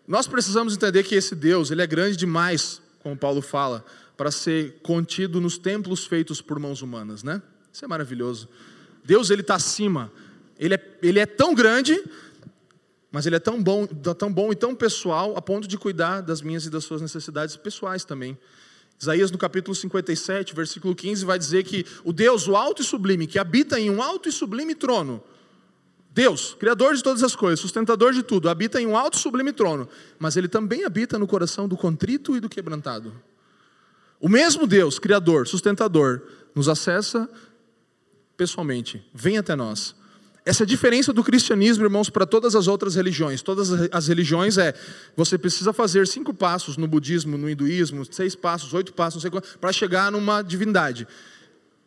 nós 0.07 0.27
precisamos 0.27 0.75
entender 0.75 1.03
que 1.05 1.15
esse 1.15 1.35
Deus, 1.35 1.71
ele 1.71 1.81
é 1.81 1.87
grande 1.87 2.15
demais 2.15 2.83
como 3.05 3.17
Paulo 3.17 3.43
fala, 3.43 3.85
para 4.17 4.31
ser 4.31 4.79
contido 4.83 5.41
nos 5.41 5.59
templos 5.59 6.07
feitos 6.07 6.41
por 6.41 6.59
mãos 6.59 6.81
humanas, 6.81 7.23
né? 7.23 7.43
Isso 7.73 7.85
é 7.85 7.89
maravilhoso. 7.89 8.49
Deus 9.05 9.31
ele 9.31 9.43
está 9.43 9.57
acima. 9.57 10.11
Ele 10.59 10.75
é, 10.75 10.99
ele 11.03 11.19
é 11.19 11.27
tão 11.27 11.55
grande, 11.55 12.03
mas 13.13 13.27
ele 13.27 13.37
é 13.37 13.39
tão 13.41 13.63
bom, 13.63 13.87
tão 13.87 14.33
bom 14.33 14.51
e 14.51 14.57
tão 14.57 14.75
pessoal 14.75 15.37
a 15.37 15.43
ponto 15.43 15.69
de 15.69 15.77
cuidar 15.77 16.21
das 16.21 16.41
minhas 16.41 16.65
e 16.67 16.71
das 16.71 16.85
suas 16.85 17.03
necessidades 17.03 17.57
pessoais 17.57 18.05
também. 18.05 18.39
Isaías 18.99 19.31
no 19.31 19.39
capítulo 19.39 19.75
57, 19.75 20.55
versículo 20.55 20.95
15, 20.95 21.25
vai 21.25 21.39
dizer 21.39 21.65
que 21.65 21.85
o 22.05 22.13
Deus, 22.13 22.49
o 22.49 22.57
alto 22.57 22.81
e 22.81 22.85
sublime, 22.85 23.27
que 23.27 23.39
habita 23.39 23.79
em 23.79 23.91
um 23.91 24.03
alto 24.03 24.29
e 24.29 24.33
sublime 24.33 24.75
trono, 24.75 25.23
Deus, 26.11 26.55
Criador 26.55 26.95
de 26.95 27.03
todas 27.03 27.25
as 27.25 27.35
coisas, 27.35 27.59
sustentador 27.59 28.13
de 28.13 28.23
tudo, 28.23 28.49
habita 28.49 28.81
em 28.81 28.87
um 28.87 28.97
alto 28.97 29.19
e 29.19 29.21
sublime 29.21 29.53
trono, 29.53 29.89
mas 30.17 30.37
Ele 30.37 30.47
também 30.47 30.85
habita 30.85 31.19
no 31.19 31.27
coração 31.27 31.67
do 31.67 31.77
contrito 31.77 32.37
e 32.37 32.41
do 32.41 32.49
quebrantado. 32.49 33.13
O 34.21 34.29
mesmo 34.29 34.65
Deus, 34.65 34.99
Criador, 34.99 35.49
sustentador, 35.49 36.23
nos 36.55 36.69
acessa 36.69 37.29
pessoalmente, 38.37 39.05
vem 39.13 39.39
até 39.39 39.55
nós. 39.55 39.95
Essa 40.47 40.67
diferença 40.67 41.11
do 41.11 41.25
cristianismo, 41.25 41.85
irmãos, 41.85 42.11
para 42.11 42.27
todas 42.27 42.55
as 42.55 42.69
outras 42.69 42.95
religiões. 42.95 43.41
Todas 43.41 43.71
as 43.91 44.09
religiões 44.09 44.59
é 44.59 44.75
você 45.17 45.39
precisa 45.39 45.73
fazer 45.73 46.07
cinco 46.07 46.35
passos 46.35 46.77
no 46.77 46.87
budismo, 46.87 47.39
no 47.39 47.49
hinduísmo, 47.49 48.05
seis 48.13 48.35
passos, 48.35 48.75
oito 48.75 48.93
passos, 48.93 49.25
para 49.59 49.73
chegar 49.73 50.13
numa 50.13 50.43
divindade. 50.43 51.09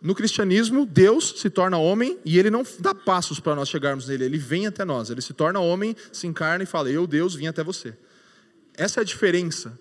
No 0.01 0.15
cristianismo, 0.15 0.87
Deus 0.87 1.35
se 1.37 1.49
torna 1.49 1.77
homem 1.77 2.17
e 2.25 2.39
ele 2.39 2.49
não 2.49 2.63
dá 2.79 2.95
passos 2.95 3.39
para 3.39 3.55
nós 3.55 3.69
chegarmos 3.69 4.07
nele, 4.07 4.25
ele 4.25 4.37
vem 4.37 4.65
até 4.65 4.83
nós. 4.83 5.09
Ele 5.11 5.21
se 5.21 5.33
torna 5.33 5.59
homem, 5.59 5.95
se 6.11 6.25
encarna 6.25 6.63
e 6.63 6.67
fala: 6.67 6.89
Eu, 6.89 7.05
Deus, 7.05 7.35
vim 7.35 7.47
até 7.47 7.63
você. 7.63 7.95
Essa 8.75 8.99
é 8.99 9.01
a 9.01 9.05
diferença. 9.05 9.77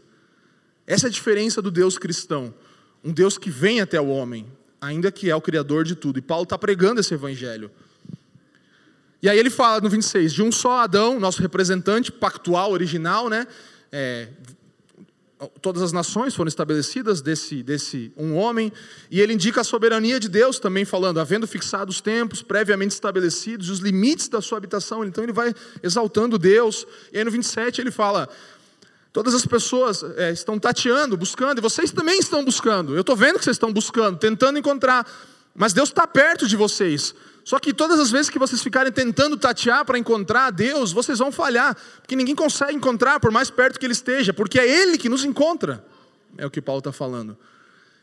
Essa 0.86 1.06
é 1.06 1.08
a 1.08 1.12
diferença 1.12 1.62
do 1.62 1.70
Deus 1.70 1.96
cristão. 1.96 2.54
Um 3.02 3.12
Deus 3.12 3.38
que 3.38 3.50
vem 3.50 3.80
até 3.80 4.00
o 4.00 4.08
homem, 4.08 4.46
ainda 4.86 5.10
que 5.10 5.30
é 5.30 5.36
o 5.36 5.40
Criador 5.40 5.84
de 5.84 5.94
tudo. 5.94 6.18
E 6.18 6.22
Paulo 6.22 6.44
está 6.44 6.56
pregando 6.56 7.00
esse 7.00 7.12
evangelho. 7.12 7.70
E 9.22 9.28
aí 9.28 9.38
ele 9.38 9.50
fala 9.50 9.80
no 9.80 9.88
26, 9.88 10.32
de 10.32 10.42
um 10.42 10.52
só 10.52 10.80
Adão, 10.80 11.18
nosso 11.18 11.42
representante 11.42 12.12
pactual, 12.12 12.70
original, 12.70 13.28
né? 13.28 13.46
É, 13.90 14.28
todas 15.60 15.82
as 15.82 15.92
nações 15.92 16.34
foram 16.34 16.48
estabelecidas 16.48 17.20
desse, 17.20 17.62
desse 17.62 18.12
um 18.16 18.36
homem, 18.36 18.72
e 19.10 19.20
ele 19.20 19.34
indica 19.34 19.60
a 19.60 19.64
soberania 19.64 20.18
de 20.18 20.28
Deus 20.28 20.58
também, 20.58 20.84
falando, 20.84 21.20
havendo 21.20 21.46
fixado 21.46 21.90
os 21.90 22.00
tempos 22.00 22.42
previamente 22.42 22.92
estabelecidos, 22.92 23.68
os 23.68 23.80
limites 23.80 24.28
da 24.28 24.40
sua 24.40 24.58
habitação, 24.58 25.04
então 25.04 25.22
ele 25.22 25.32
vai 25.32 25.54
exaltando 25.82 26.38
Deus, 26.38 26.86
e 27.12 27.18
aí 27.18 27.24
no 27.24 27.30
27 27.30 27.80
ele 27.80 27.90
fala, 27.90 28.28
todas 29.16 29.34
as 29.34 29.46
pessoas 29.46 30.02
é, 30.18 30.30
estão 30.30 30.58
tateando, 30.58 31.16
buscando, 31.16 31.56
e 31.56 31.62
vocês 31.62 31.90
também 31.90 32.18
estão 32.18 32.44
buscando, 32.44 32.94
eu 32.94 33.00
estou 33.00 33.16
vendo 33.16 33.38
que 33.38 33.44
vocês 33.44 33.54
estão 33.54 33.72
buscando, 33.72 34.18
tentando 34.18 34.58
encontrar, 34.58 35.10
mas 35.54 35.72
Deus 35.72 35.88
está 35.88 36.06
perto 36.06 36.46
de 36.46 36.54
vocês, 36.54 37.14
só 37.42 37.58
que 37.58 37.72
todas 37.72 37.98
as 37.98 38.10
vezes 38.10 38.28
que 38.28 38.38
vocês 38.38 38.62
ficarem 38.62 38.92
tentando 38.92 39.38
tatear 39.38 39.86
para 39.86 39.98
encontrar 39.98 40.50
Deus, 40.50 40.92
vocês 40.92 41.18
vão 41.18 41.32
falhar, 41.32 41.74
porque 42.02 42.14
ninguém 42.14 42.34
consegue 42.34 42.74
encontrar 42.74 43.18
por 43.18 43.30
mais 43.30 43.48
perto 43.48 43.80
que 43.80 43.86
Ele 43.86 43.94
esteja, 43.94 44.34
porque 44.34 44.60
é 44.60 44.68
Ele 44.68 44.98
que 44.98 45.08
nos 45.08 45.24
encontra. 45.24 45.82
É 46.36 46.44
o 46.44 46.50
que 46.50 46.60
Paulo 46.60 46.80
está 46.80 46.92
falando. 46.92 47.38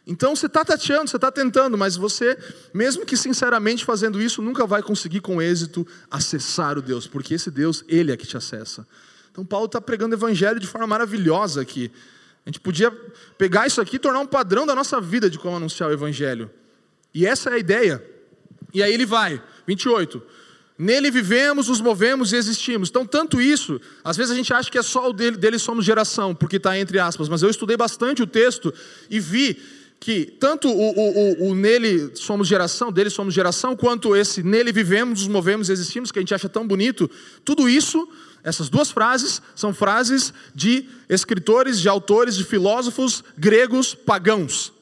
Então 0.08 0.36
você 0.36 0.48
está 0.48 0.66
tateando, 0.66 1.12
você 1.12 1.18
está 1.18 1.32
tentando, 1.32 1.78
mas 1.78 1.96
você, 1.96 2.36
mesmo 2.74 3.06
que 3.06 3.16
sinceramente 3.16 3.86
fazendo 3.86 4.20
isso, 4.20 4.42
nunca 4.42 4.66
vai 4.66 4.82
conseguir 4.82 5.20
com 5.20 5.40
êxito 5.40 5.86
acessar 6.10 6.76
o 6.76 6.82
Deus, 6.82 7.06
porque 7.06 7.36
esse 7.36 7.52
Deus, 7.52 7.86
Ele 7.88 8.12
é 8.12 8.18
que 8.18 8.26
te 8.26 8.36
acessa. 8.36 8.88
Então 9.34 9.44
Paulo 9.44 9.66
está 9.66 9.82
pregando 9.82 10.16
o 10.16 10.18
evangelho 10.18 10.60
de 10.60 10.68
forma 10.68 10.86
maravilhosa 10.86 11.60
aqui. 11.60 11.92
A 12.46 12.50
gente 12.50 12.60
podia 12.60 12.92
pegar 13.36 13.66
isso 13.66 13.82
aqui 13.82 13.96
e 13.96 14.00
tornar 14.00 14.20
um 14.20 14.28
padrão 14.28 14.64
da 14.64 14.76
nossa 14.76 15.02
vida 15.02 15.28
de 15.28 15.40
como 15.40 15.58
anunciar 15.58 15.90
o 15.90 15.94
evangelho. 15.94 16.52
E 17.12 17.26
essa 17.26 17.50
é 17.50 17.54
a 17.54 17.58
ideia. 17.58 18.06
E 18.72 18.84
aí 18.84 18.94
ele 18.94 19.08
vai, 19.08 19.42
28. 19.66 20.22
Nele 20.78 21.10
vivemos, 21.10 21.68
nos 21.68 21.82
movemos 21.82 22.32
e 22.32 22.36
existimos. 22.36 22.90
Então, 22.90 23.08
tanto 23.08 23.42
isso, 23.42 23.82
às 24.04 24.16
vezes 24.16 24.32
a 24.32 24.36
gente 24.36 24.54
acha 24.54 24.70
que 24.70 24.78
é 24.78 24.84
só 24.84 25.10
o 25.10 25.14
dele, 25.14 25.36
dele 25.36 25.58
somos 25.58 25.84
geração, 25.84 26.36
porque 26.36 26.58
está 26.58 26.78
entre 26.78 27.00
aspas, 27.00 27.28
mas 27.28 27.42
eu 27.42 27.50
estudei 27.50 27.76
bastante 27.76 28.22
o 28.22 28.28
texto 28.28 28.72
e 29.10 29.20
vi 29.20 29.60
que 30.00 30.26
tanto 30.26 30.68
o, 30.68 30.74
o, 30.74 31.46
o, 31.46 31.50
o, 31.50 31.56
nele 31.56 32.12
somos 32.16 32.48
geração, 32.48 32.92
dele 32.92 33.10
somos 33.10 33.34
geração, 33.34 33.76
quanto 33.76 34.16
esse 34.16 34.44
nele 34.44 34.72
vivemos, 34.72 35.22
nos 35.22 35.30
movemos 35.30 35.70
e 35.70 35.72
existimos, 35.72 36.12
que 36.12 36.20
a 36.20 36.22
gente 36.22 36.34
acha 36.34 36.50
tão 36.50 36.68
bonito, 36.68 37.10
tudo 37.46 37.70
isso, 37.70 38.06
essas 38.44 38.70
duas 38.70 38.92
frases, 38.92 39.42
são 39.56 39.74
frases 39.74 40.34
de 40.54 40.88
escritores, 41.08 41.80
de 41.80 41.88
autores, 41.88 42.36
de 42.36 42.44
filósofos 42.44 43.24
gregos 43.38 43.96
pagãos. 43.96 44.74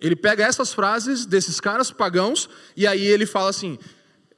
Ele 0.00 0.14
pega 0.14 0.44
essas 0.44 0.72
frases 0.72 1.26
desses 1.26 1.60
caras 1.60 1.90
pagãos 1.90 2.48
e 2.76 2.86
aí 2.86 3.04
ele 3.04 3.26
fala 3.26 3.50
assim: 3.50 3.78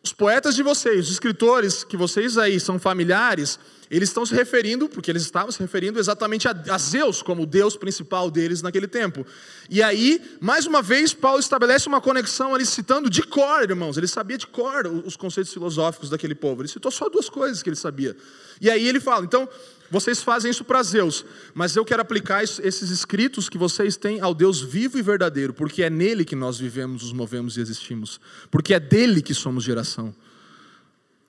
os 0.02 0.12
poetas 0.12 0.54
de 0.54 0.62
vocês, 0.62 1.06
os 1.06 1.12
escritores 1.12 1.84
que 1.84 1.96
vocês 1.96 2.38
aí 2.38 2.58
são 2.60 2.78
familiares, 2.78 3.58
eles 3.90 4.08
estão 4.08 4.26
se 4.26 4.34
referindo, 4.34 4.88
porque 4.88 5.10
eles 5.10 5.22
estavam 5.22 5.50
se 5.52 5.60
referindo 5.60 5.98
exatamente 5.98 6.48
a, 6.48 6.50
a 6.70 6.78
Zeus 6.78 7.22
como 7.22 7.42
o 7.42 7.46
Deus 7.46 7.76
principal 7.76 8.30
deles 8.30 8.62
naquele 8.62 8.88
tempo. 8.88 9.24
E 9.70 9.82
aí, 9.82 10.20
mais 10.40 10.66
uma 10.66 10.82
vez, 10.82 11.14
Paulo 11.14 11.38
estabelece 11.38 11.86
uma 11.86 12.00
conexão 12.00 12.54
ali 12.54 12.66
citando 12.66 13.08
de 13.08 13.22
cor, 13.22 13.62
irmãos. 13.62 13.96
Ele 13.96 14.08
sabia 14.08 14.36
de 14.36 14.46
cor 14.46 14.86
os 14.86 15.16
conceitos 15.16 15.52
filosóficos 15.52 16.10
daquele 16.10 16.34
povo. 16.34 16.62
Ele 16.62 16.68
citou 16.68 16.90
só 16.90 17.08
duas 17.08 17.28
coisas 17.28 17.62
que 17.62 17.68
ele 17.68 17.76
sabia. 17.76 18.16
E 18.60 18.68
aí 18.68 18.88
ele 18.88 18.98
fala: 18.98 19.24
então, 19.24 19.48
vocês 19.90 20.22
fazem 20.22 20.50
isso 20.50 20.64
para 20.64 20.82
Zeus, 20.82 21.24
mas 21.54 21.76
eu 21.76 21.84
quero 21.84 22.02
aplicar 22.02 22.42
esses 22.42 22.90
escritos 22.90 23.48
que 23.48 23.56
vocês 23.56 23.96
têm 23.96 24.20
ao 24.20 24.34
Deus 24.34 24.60
vivo 24.60 24.98
e 24.98 25.02
verdadeiro, 25.02 25.54
porque 25.54 25.82
é 25.82 25.90
nele 25.90 26.24
que 26.24 26.34
nós 26.34 26.58
vivemos, 26.58 27.04
nos 27.04 27.12
movemos 27.12 27.56
e 27.56 27.60
existimos, 27.60 28.20
porque 28.50 28.74
é 28.74 28.80
dele 28.80 29.22
que 29.22 29.34
somos 29.34 29.62
geração. 29.62 30.12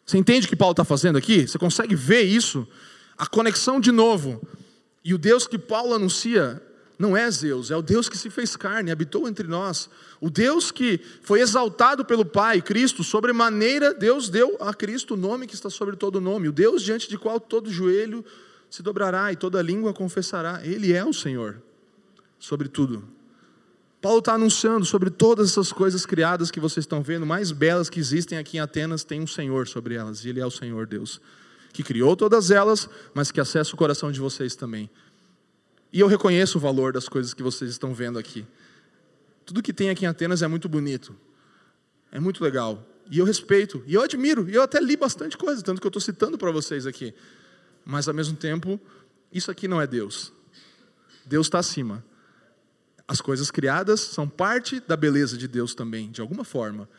Você 0.08 0.18
entende 0.18 0.48
o 0.48 0.50
que 0.50 0.56
Paulo 0.56 0.72
está 0.72 0.86
fazendo 0.86 1.18
aqui? 1.18 1.46
Você 1.46 1.60
consegue 1.60 1.94
ver 1.94 2.22
isso? 2.22 2.66
A 3.18 3.28
conexão 3.28 3.78
de 3.78 3.92
novo. 3.92 4.42
E 5.04 5.14
o 5.14 5.18
Deus 5.18 5.46
que 5.46 5.60
Paulo 5.60 5.94
anuncia 5.94 6.64
não 6.98 7.16
é 7.16 7.30
Zeus, 7.30 7.70
é 7.70 7.78
o 7.78 7.82
Deus 7.82 8.10
que 8.10 8.18
se 8.18 8.30
fez 8.30 8.56
carne, 8.56 8.90
habitou 8.90 9.28
entre 9.28 9.48
nós. 9.48 9.90
O 10.20 10.30
Deus 10.30 10.72
que 10.72 11.00
foi 11.22 11.42
exaltado 11.42 12.04
pelo 12.04 12.26
Pai, 12.26 12.62
Cristo, 12.62 13.04
sobremaneira, 13.04 13.94
Deus 13.94 14.30
deu 14.30 14.58
a 14.62 14.74
Cristo 14.74 15.14
o 15.14 15.18
nome 15.18 15.46
que 15.46 15.54
está 15.54 15.70
sobre 15.70 15.96
todo 15.98 16.22
nome. 16.22 16.48
O 16.48 16.54
Deus 16.54 16.82
diante 16.82 17.10
de 17.10 17.18
qual 17.18 17.40
todo 17.40 17.70
joelho 17.70 18.26
se 18.70 18.82
dobrará 18.82 19.32
e 19.32 19.36
toda 19.36 19.62
língua 19.62 19.94
confessará. 19.94 20.62
Ele 20.64 20.94
é 20.94 21.04
o 21.06 21.14
Senhor 21.14 21.62
sobre 22.40 22.70
tudo. 22.70 23.17
Paulo 24.02 24.20
está 24.20 24.34
anunciando 24.34 24.86
sobre 24.86 25.10
todas 25.10 25.50
essas 25.52 25.72
coisas 25.72 26.06
criadas 26.06 26.52
que 26.52 26.60
vocês 26.60 26.84
estão 26.84 27.02
vendo, 27.02 27.26
mais 27.26 27.52
belas 27.52 27.90
que 27.90 28.00
existem 28.00 28.38
aqui 28.38 28.58
em 28.58 28.60
Atenas, 28.60 29.04
tem 29.04 29.22
um 29.22 29.28
Senhor 29.28 29.68
sobre 29.68 29.96
elas, 29.96 30.24
e 30.24 30.30
Ele 30.30 30.40
é 30.40 30.46
o 30.46 30.52
Senhor 30.52 30.86
Deus, 30.86 31.20
que 31.74 31.84
criou 31.84 32.16
todas 32.16 32.52
elas, 32.52 32.90
mas 33.14 33.32
que 33.32 33.42
acessa 33.42 33.74
o 33.74 33.78
coração 33.78 34.12
de 34.12 34.20
vocês 34.20 34.56
também. 34.56 34.90
E 35.92 36.00
eu 36.00 36.08
reconheço 36.08 36.58
o 36.58 36.62
valor 36.62 36.94
das 36.94 37.10
coisas 37.10 37.34
que 37.34 37.42
vocês 37.42 37.72
estão 37.72 37.94
vendo 37.94 38.20
aqui. 38.20 38.46
Tudo 39.46 39.64
que 39.64 39.74
tem 39.74 39.90
aqui 39.90 40.06
em 40.06 40.08
Atenas 40.08 40.42
é 40.42 40.48
muito 40.48 40.70
bonito, 40.70 41.16
é 42.12 42.20
muito 42.20 42.44
legal, 42.44 42.86
e 43.10 43.20
eu 43.20 43.26
respeito, 43.26 43.84
e 43.88 43.96
eu 43.96 44.02
admiro, 44.02 44.48
e 44.50 44.54
eu 44.54 44.62
até 44.62 44.80
li 44.80 44.96
bastante 44.96 45.38
coisa, 45.38 45.64
tanto 45.64 45.82
que 45.82 45.88
eu 45.88 45.90
estou 45.90 46.02
citando 46.02 46.38
para 46.38 46.52
vocês 46.52 46.86
aqui 46.86 47.14
mas 47.88 48.06
ao 48.10 48.14
mesmo 48.14 48.36
tempo, 48.36 48.78
isso 49.32 49.50
aqui 49.50 49.66
não 49.66 49.82
é 49.82 49.88
Deus. 49.88 50.34
Deus 51.26 51.48
está 51.48 51.60
acima. 51.60 52.04
As 53.08 53.22
coisas 53.22 53.50
criadas 53.50 54.02
são 54.02 54.28
parte 54.28 54.82
da 54.82 54.98
beleza 54.98 55.38
de 55.38 55.48
Deus 55.48 55.74
também, 55.74 56.12
de 56.12 56.20
alguma 56.20 56.44
forma. 56.44 56.90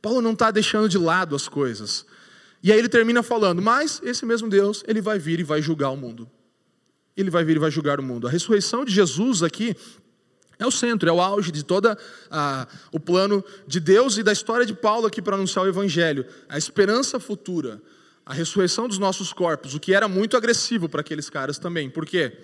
Paulo 0.00 0.22
não 0.22 0.32
está 0.32 0.50
deixando 0.50 0.88
de 0.88 0.96
lado 0.96 1.34
as 1.34 1.48
coisas. 1.48 2.06
E 2.62 2.72
aí 2.72 2.78
ele 2.78 2.88
termina 2.88 3.22
falando: 3.22 3.60
Mas 3.60 4.00
esse 4.04 4.24
mesmo 4.24 4.48
Deus, 4.48 4.84
ele 4.86 5.00
vai 5.00 5.18
vir 5.18 5.40
e 5.40 5.44
vai 5.44 5.60
julgar 5.60 5.90
o 5.90 5.96
mundo. 5.96 6.30
Ele 7.16 7.30
vai 7.30 7.44
vir 7.44 7.56
e 7.56 7.58
vai 7.58 7.70
julgar 7.70 7.98
o 7.98 8.02
mundo. 8.02 8.28
A 8.28 8.30
ressurreição 8.30 8.84
de 8.84 8.92
Jesus 8.92 9.42
aqui 9.42 9.76
é 10.58 10.66
o 10.66 10.70
centro, 10.70 11.08
é 11.08 11.12
o 11.12 11.20
auge 11.20 11.50
de 11.50 11.64
todo 11.64 11.96
o 12.92 13.00
plano 13.00 13.44
de 13.66 13.80
Deus 13.80 14.16
e 14.18 14.22
da 14.22 14.32
história 14.32 14.64
de 14.64 14.74
Paulo 14.74 15.06
aqui 15.06 15.20
para 15.20 15.34
anunciar 15.34 15.64
o 15.64 15.68
Evangelho. 15.68 16.24
A 16.48 16.56
esperança 16.56 17.18
futura 17.18 17.82
a 18.28 18.34
ressurreição 18.34 18.86
dos 18.86 18.98
nossos 18.98 19.32
corpos, 19.32 19.74
o 19.74 19.80
que 19.80 19.94
era 19.94 20.06
muito 20.06 20.36
agressivo 20.36 20.86
para 20.86 21.00
aqueles 21.00 21.30
caras 21.30 21.58
também, 21.58 21.88
porque 21.88 22.36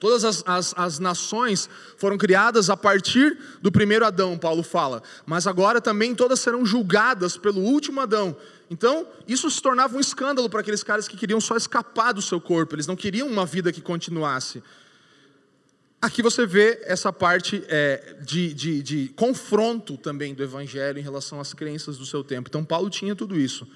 todas 0.00 0.24
as, 0.24 0.42
as, 0.46 0.74
as, 0.76 0.98
nações 0.98 1.68
foram 1.96 2.16
criadas 2.16 2.70
a 2.70 2.76
partir 2.76 3.38
do 3.60 3.70
primeiro 3.70 4.04
Adão, 4.04 4.38
Paulo 4.38 4.62
fala, 4.62 5.02
mas 5.26 5.46
agora 5.46 5.80
também 5.80 6.14
todas 6.14 6.40
serão 6.40 6.64
julgadas 6.64 7.36
pelo 7.36 7.60
último 7.60 8.00
Adão. 8.00 8.34
Então, 8.70 9.06
isso 9.28 9.50
se 9.50 9.60
tornava 9.60 9.96
um 9.96 10.00
escândalo 10.00 10.48
para 10.48 10.60
aqueles 10.60 10.82
caras 10.82 11.06
que 11.06 11.16
queriam 11.16 11.40
só 11.40 11.56
escapar 11.56 12.12
do 12.12 12.22
seu 12.22 12.40
corpo, 12.40 12.74
eles 12.74 12.86
não 12.86 12.96
queriam 12.96 13.28
uma 13.28 13.44
vida 13.44 13.70
que 13.70 13.80
continuasse. 13.80 14.62
Aqui 16.02 16.22
você 16.22 16.46
vê 16.46 16.80
essa 16.84 17.12
parte 17.12 17.62
é, 17.68 18.16
de, 18.22 18.54
de, 18.54 18.82
de 18.82 19.08
confronto 19.14 19.98
também 19.98 20.34
do 20.34 20.42
Evangelho 20.42 20.98
em 20.98 21.02
relação 21.02 21.38
às 21.38 21.52
crenças 21.52 21.98
do 21.98 22.06
seu 22.06 22.24
tempo. 22.24 22.48
Então, 22.48 22.64
Paulo 22.64 22.88
tinha 22.88 23.14
tudo 23.14 23.38
isso. 23.38 23.68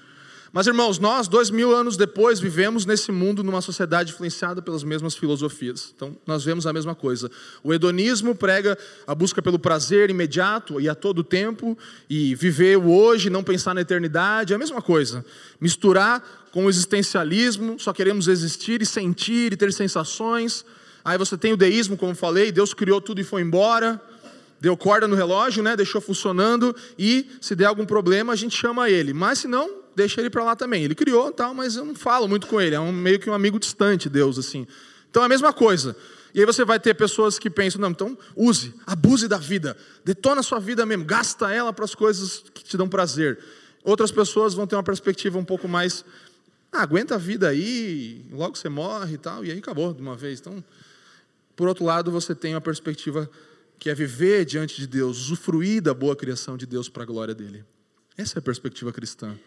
Mas, 0.55 0.67
irmãos, 0.67 0.99
nós, 0.99 1.27
dois 1.27 1.49
mil 1.49 1.75
anos 1.75 1.97
depois, 1.97 2.39
vivemos 2.39 2.85
nesse 2.85 3.11
mundo 3.11 3.43
numa 3.43 3.59
sociedade 3.59 4.13
influenciada 4.13 4.61
pelas 4.61 4.85
mesmas 4.85 5.13
filosofias. 5.13 5.91
Então, 5.93 6.15
nós 6.25 6.45
vemos 6.45 6.65
a 6.65 6.71
mesma 6.71 6.95
coisa. 6.95 7.29
O 7.61 7.73
hedonismo 7.73 8.33
prega 8.33 8.77
a 9.05 9.13
busca 9.13 9.41
pelo 9.41 9.59
prazer 9.59 10.09
imediato 10.09 10.79
e 10.79 10.87
a 10.87 10.95
todo 10.95 11.25
tempo, 11.25 11.77
e 12.09 12.33
viver 12.35 12.77
o 12.77 12.89
hoje, 12.89 13.29
não 13.29 13.43
pensar 13.43 13.73
na 13.73 13.81
eternidade, 13.81 14.53
é 14.53 14.55
a 14.55 14.57
mesma 14.57 14.81
coisa. 14.81 15.25
Misturar 15.59 16.23
com 16.53 16.67
o 16.67 16.69
existencialismo, 16.69 17.77
só 17.77 17.91
queremos 17.91 18.29
existir 18.29 18.81
e 18.81 18.85
sentir 18.85 19.51
e 19.51 19.57
ter 19.57 19.73
sensações. 19.73 20.63
Aí 21.03 21.17
você 21.17 21.37
tem 21.37 21.51
o 21.51 21.57
deísmo, 21.57 21.97
como 21.97 22.15
falei, 22.15 22.49
Deus 22.49 22.73
criou 22.73 23.01
tudo 23.01 23.19
e 23.19 23.25
foi 23.25 23.41
embora 23.41 24.01
deu 24.57 24.77
corda 24.77 25.05
no 25.05 25.15
relógio, 25.15 25.61
né, 25.61 25.75
deixou 25.75 25.99
funcionando 25.99 26.73
e 26.97 27.29
se 27.41 27.55
der 27.55 27.65
algum 27.65 27.85
problema 27.85 28.31
a 28.31 28.35
gente 28.37 28.57
chama 28.57 28.89
ele. 28.89 29.13
Mas 29.13 29.39
se 29.39 29.49
não, 29.49 29.84
deixa 29.95 30.21
ele 30.21 30.29
para 30.29 30.43
lá 30.43 30.55
também. 30.55 30.83
Ele 30.83 30.95
criou, 30.95 31.31
tal, 31.31 31.53
mas 31.53 31.75
eu 31.75 31.85
não 31.85 31.95
falo 31.95 32.27
muito 32.27 32.47
com 32.47 32.59
ele, 32.59 32.75
é 32.75 32.79
um, 32.79 32.91
meio 32.91 33.19
que 33.19 33.29
um 33.29 33.33
amigo 33.33 33.59
distante, 33.59 34.09
Deus, 34.09 34.37
assim. 34.37 34.67
Então 35.09 35.23
é 35.23 35.25
a 35.25 35.29
mesma 35.29 35.53
coisa. 35.53 35.95
E 36.33 36.39
aí 36.41 36.45
você 36.45 36.65
vai 36.65 36.79
ter 36.79 36.93
pessoas 36.93 37.39
que 37.39 37.49
pensam, 37.49 37.79
não, 37.79 37.91
então 37.91 38.17
use, 38.35 38.73
abuse 38.85 39.27
da 39.27 39.37
vida, 39.37 39.77
detona 40.03 40.41
a 40.41 40.43
sua 40.43 40.59
vida 40.59 40.85
mesmo, 40.85 41.05
gasta 41.05 41.49
ela 41.49 41.71
para 41.71 41.85
as 41.85 41.95
coisas 41.95 42.43
que 42.53 42.61
te 42.61 42.75
dão 42.75 42.89
prazer. 42.89 43.39
Outras 43.85 44.11
pessoas 44.11 44.53
vão 44.53 44.67
ter 44.67 44.75
uma 44.75 44.83
perspectiva 44.83 45.37
um 45.37 45.45
pouco 45.45 45.67
mais, 45.67 46.03
ah, 46.73 46.81
aguenta 46.81 47.15
a 47.15 47.17
vida 47.17 47.47
aí, 47.47 48.25
logo 48.31 48.57
você 48.57 48.67
morre 48.67 49.13
e 49.13 49.17
tal, 49.17 49.45
e 49.45 49.51
aí 49.51 49.59
acabou 49.59 49.93
de 49.93 50.01
uma 50.01 50.15
vez. 50.15 50.41
Então, 50.41 50.61
por 51.55 51.69
outro 51.69 51.85
lado, 51.85 52.11
você 52.11 52.35
tem 52.35 52.53
uma 52.53 52.59
perspectiva 52.59 53.29
que 53.79 53.89
é 53.89 53.95
viver 53.95 54.43
diante 54.43 54.75
de 54.75 54.87
Deus, 54.87 55.17
usufruir 55.17 55.81
da 55.81 55.93
boa 55.93 56.15
criação 56.15 56.57
de 56.57 56.65
Deus 56.65 56.89
para 56.89 57.03
a 57.03 57.05
glória 57.05 57.33
dele. 57.33 57.63
Essa 58.17 58.37
é 58.37 58.39
a 58.39 58.41
perspectiva 58.41 58.91
cristã. 58.91 59.37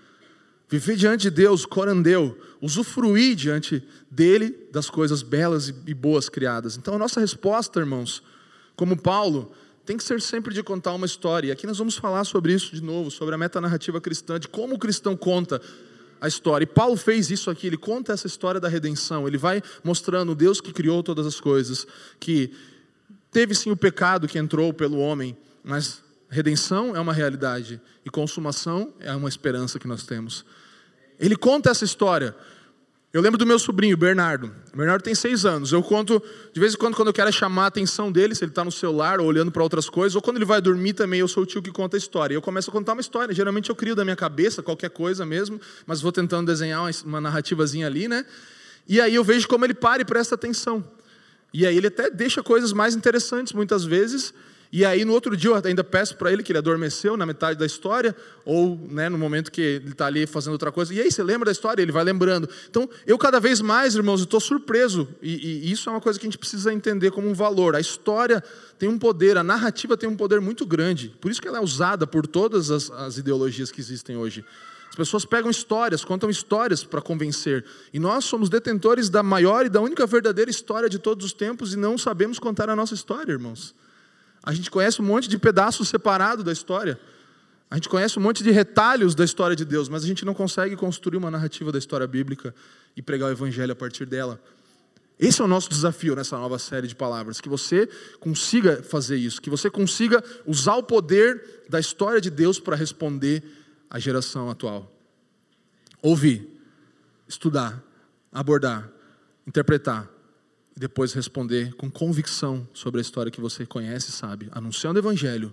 Viver 0.69 0.97
diante 0.97 1.23
de 1.23 1.31
Deus, 1.31 1.65
corandeu, 1.65 2.39
usufruir 2.61 3.35
diante 3.35 3.83
dele 4.11 4.69
das 4.71 4.91
coisas 4.91 5.23
belas 5.23 5.69
e 5.69 5.95
boas 5.95 6.29
criadas. 6.29 6.77
Então 6.77 6.95
a 6.95 6.99
nossa 6.99 7.21
resposta, 7.21 7.81
irmãos, 7.81 8.23
como 8.77 8.97
Paulo, 8.97 9.51
tem 9.87 9.97
que 9.97 10.05
ser 10.05 10.21
sempre 10.21 10.53
de 10.53 10.63
contar 10.63 10.93
uma 10.93 11.07
história. 11.07 11.49
E 11.49 11.51
aqui 11.51 11.67
nós 11.67 11.79
vamos 11.79 11.97
falar 11.97 12.25
sobre 12.25 12.53
isso 12.53 12.75
de 12.75 12.83
novo, 12.83 13.11
sobre 13.11 13.35
a 13.35 13.39
metanarrativa 13.39 13.99
cristã, 13.99 14.39
de 14.39 14.47
como 14.47 14.75
o 14.75 14.79
cristão 14.79 15.17
conta 15.17 15.63
a 16.21 16.29
história. 16.29 16.65
E 16.65 16.67
Paulo 16.67 16.97
fez 16.97 17.31
isso 17.31 17.51
aqui, 17.51 17.69
ele 17.69 17.79
conta 17.79 18.13
essa 18.13 18.27
história 18.27 18.61
da 18.61 18.69
redenção. 18.69 19.27
Ele 19.27 19.39
vai 19.39 19.63
mostrando 19.83 20.33
o 20.33 20.35
Deus 20.35 20.61
que 20.61 20.73
criou 20.73 21.03
todas 21.03 21.27
as 21.27 21.41
coisas, 21.41 21.87
que 22.21 22.53
teve 23.31 23.55
sim 23.55 23.71
o 23.71 23.77
pecado 23.77 24.29
que 24.29 24.39
entrou 24.39 24.75
pelo 24.75 24.99
homem, 24.99 25.35
mas 25.65 26.03
redenção 26.29 26.95
é 26.95 27.01
uma 27.01 27.13
realidade 27.13 27.81
e 28.05 28.11
consumação 28.11 28.93
é 29.01 29.13
uma 29.15 29.29
esperança 29.29 29.79
que 29.79 29.89
nós 29.89 30.05
temos. 30.05 30.45
Ele 31.19 31.37
conta 31.37 31.71
essa 31.71 31.85
história. 31.85 32.35
Eu 33.11 33.23
lembro 33.23 33.39
do 33.39 33.47
meu 33.47 33.59
sobrinho, 33.59 33.97
Bernardo. 33.97 34.53
O 34.73 34.77
Bernardo 34.77 35.03
tem 35.03 35.15
seis 35.15 35.47
anos. 35.47 35.73
Eu 35.73 35.83
conto, 35.83 36.23
de 36.53 36.61
vez 36.61 36.75
em 36.75 36.77
quando, 36.77 36.95
quando 36.95 37.09
eu 37.09 37.15
quero 37.15 37.33
chamar 37.33 37.65
a 37.65 37.67
atenção 37.69 38.13
dele, 38.13 38.35
se 38.35 38.45
ele 38.45 38.51
está 38.51 38.63
no 38.63 38.71
celular 38.71 39.19
ou 39.19 39.27
olhando 39.27 39.51
para 39.51 39.63
outras 39.63 39.89
coisas, 39.89 40.15
ou 40.15 40.21
quando 40.21 40.37
ele 40.37 40.45
vai 40.45 40.61
dormir 40.61 40.93
também, 40.93 41.19
eu 41.21 41.27
sou 41.27 41.43
o 41.43 41.47
tio 41.47 41.63
que 41.63 41.73
conta 41.73 41.97
a 41.97 41.99
história. 41.99 42.35
Eu 42.35 42.43
começo 42.43 42.69
a 42.69 42.73
contar 42.73 42.93
uma 42.93 43.01
história. 43.01 43.35
Geralmente 43.35 43.71
eu 43.71 43.75
crio 43.75 43.97
da 43.97 44.05
minha 44.05 44.15
cabeça 44.15 44.63
qualquer 44.63 44.91
coisa 44.91 45.25
mesmo, 45.25 45.59
mas 45.87 46.03
vou 46.03 46.13
tentando 46.13 46.47
desenhar 46.47 46.83
uma 47.05 47.21
narrativazinha 47.21 47.87
ali, 47.87 48.07
né? 48.09 48.27
E 48.87 49.01
aí 49.01 49.15
eu 49.15 49.25
vejo 49.25 49.49
como 49.49 49.65
ele 49.65 49.75
para 49.75 50.03
e 50.03 50.05
presta 50.05 50.35
atenção. 50.35 50.85
E 51.53 51.67
aí 51.67 51.77
ele 51.77 51.87
até 51.87 52.11
deixa 52.11 52.43
coisas 52.43 52.75
mais 52.75 52.95
interessantes 52.95 53.55
muitas 53.55 53.85
vezes, 53.85 54.35
e 54.71 54.85
aí 54.85 55.05
no 55.05 55.13
outro 55.15 55.35
dia 55.37 55.51
eu 55.51 55.61
ainda 55.65 55.83
peço 55.83 56.17
para 56.17 56.31
ele 56.31 56.43
que 56.43 56.53
ele 56.53 56.59
adormeceu 56.59 57.17
na 57.17 57.25
metade 57.25 57.59
da 57.59 57.65
história, 57.65 58.15
ou 58.45 58.79
né, 58.91 59.09
no 59.09 59.17
momento 59.17 59.51
que 59.51 59.61
ele 59.61 59.91
está 59.91 60.07
ali 60.07 60.27
fazendo 60.27 60.53
outra 60.53 60.71
coisa. 60.71 60.93
E 60.93 61.01
aí 61.01 61.11
você 61.11 61.23
lembra 61.23 61.47
da 61.47 61.53
história? 61.53 61.81
Ele 61.81 61.93
vai 61.93 62.05
lembrando. 62.05 62.49
Então 62.69 62.89
eu 63.07 63.17
cada 63.17 63.41
vez 63.41 63.63
mais, 63.63 63.95
irmãos, 63.95 64.21
estou 64.21 64.41
surpreso. 64.41 65.09
E, 65.23 65.69
e, 65.69 65.73
isso 65.73 65.89
é 65.89 65.93
uma 65.93 66.01
coisa 66.01 66.19
que 66.19 66.27
a 66.27 66.29
gente 66.29 66.39
precisa 66.39 66.73
entender 66.73 67.11
como 67.11 67.29
um 67.29 67.35
valor. 67.35 67.75
A 67.75 67.81
história 67.81 68.45
tem 68.79 68.89
um 68.89 68.99
poder, 68.99 69.39
a 69.39 69.43
narrativa 69.43 69.97
tem 69.97 70.09
um 70.09 70.17
poder 70.17 70.41
muito 70.41 70.67
grande. 70.67 71.15
Por 71.19 71.31
isso 71.31 71.41
que 71.41 71.49
ela 71.49 71.59
é 71.59 71.63
usada 71.63 72.07
por 72.07 72.27
todas 72.27 72.71
as, 72.71 72.91
as 72.91 73.17
ideologias 73.17 73.71
que 73.71 73.81
existem 73.81 74.17
hoje. 74.17 74.45
As 74.91 74.97
pessoas 74.97 75.25
pegam 75.25 75.51
histórias, 75.51 76.05
contam 76.05 76.29
histórias 76.29 76.85
para 76.85 77.01
convencer. 77.01 77.65
E 77.93 77.99
nós 77.99 78.27
somos 78.27 78.51
detentores 78.51 79.09
da 79.09 79.23
maior 79.23 79.65
e 79.65 79.71
da 79.71 79.81
única 79.81 80.07
verdadeira 80.07 80.51
história 80.51 80.91
de 80.91 80.99
todos 80.99 81.25
os 81.25 81.33
tempos 81.33 81.73
e 81.73 81.77
não 81.77 81.97
sabemos 81.97 82.39
contar 82.39 82.69
a 82.69 82.77
nossa 82.77 82.95
história, 82.95 83.33
irmãos. 83.33 83.75
A 84.49 84.55
gente 84.55 84.71
conhece 84.71 85.03
um 85.03 85.05
monte 85.05 85.29
de 85.29 85.37
pedaços 85.37 85.91
separados 85.91 86.43
da 86.43 86.51
história. 86.51 86.99
A 87.71 87.75
gente 87.75 87.87
conhece 87.87 88.19
um 88.19 88.23
monte 88.23 88.43
de 88.43 88.51
retalhos 88.51 89.15
da 89.15 89.23
história 89.23 89.55
de 89.55 89.63
Deus, 89.63 89.91
mas 89.91 90.03
a 90.05 90.07
gente 90.07 90.25
não 90.25 90.33
consegue 90.33 90.75
construir 90.75 91.19
uma 91.19 91.31
narrativa 91.31 91.71
da 91.71 91.79
história 91.79 92.07
bíblica 92.07 92.55
e 92.97 93.03
pregar 93.03 93.29
o 93.29 93.33
evangelho 93.33 93.73
a 93.73 93.77
partir 93.77 94.07
dela. 94.07 94.41
Esse 95.19 95.43
é 95.43 95.45
o 95.45 95.47
nosso 95.47 95.69
desafio 95.69 96.17
nessa 96.17 96.39
nova 96.39 96.59
série 96.59 96.87
de 96.87 96.97
palavras, 96.97 97.43
que 97.43 97.49
você 97.51 97.91
consiga 98.21 98.83
fazer 98.83 99.17
isso, 99.19 99.39
que 99.43 99.51
você 99.51 99.69
consiga 99.69 100.25
usar 100.47 100.77
o 100.77 100.83
poder 100.83 101.67
da 101.69 101.79
história 101.79 102.19
de 102.19 102.31
Deus 102.31 102.59
para 102.59 102.75
responder 102.75 103.45
à 103.91 103.99
geração 103.99 104.49
atual. 104.49 104.91
Ouvir, 106.01 106.49
estudar, 107.29 107.85
abordar, 108.33 108.91
interpretar, 109.47 110.09
e 110.79 110.81
depois 110.81 111.13
responder 111.13 111.75
com 111.75 111.91
convicção 111.91 112.67
sobre 112.73 113.01
a 113.01 113.03
história 113.03 113.33
que 113.33 113.41
você 113.41 113.67
conhece 113.67 114.11
e 114.11 114.13
sabe, 114.13 114.49
anunciando 114.53 114.97
o 114.97 115.03
Evangelho. 115.03 115.53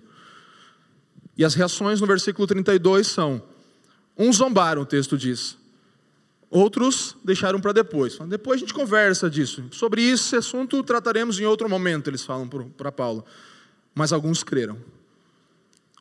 E 1.36 1.44
as 1.44 1.54
reações 1.54 2.00
no 2.00 2.06
versículo 2.06 2.46
32 2.46 3.08
são: 3.08 3.42
uns 4.16 4.36
zombaram, 4.36 4.82
o 4.82 4.86
texto 4.86 5.18
diz, 5.18 5.58
outros 6.48 7.16
deixaram 7.24 7.60
para 7.60 7.72
depois. 7.72 8.16
Depois 8.28 8.58
a 8.58 8.60
gente 8.60 8.72
conversa 8.72 9.28
disso. 9.28 9.64
Sobre 9.72 10.08
esse 10.08 10.36
assunto 10.36 10.80
trataremos 10.84 11.40
em 11.40 11.44
outro 11.44 11.68
momento, 11.68 12.08
eles 12.08 12.24
falam 12.24 12.48
para 12.48 12.92
Paulo. 12.92 13.24
Mas 13.92 14.12
alguns 14.12 14.44
creram. 14.44 14.78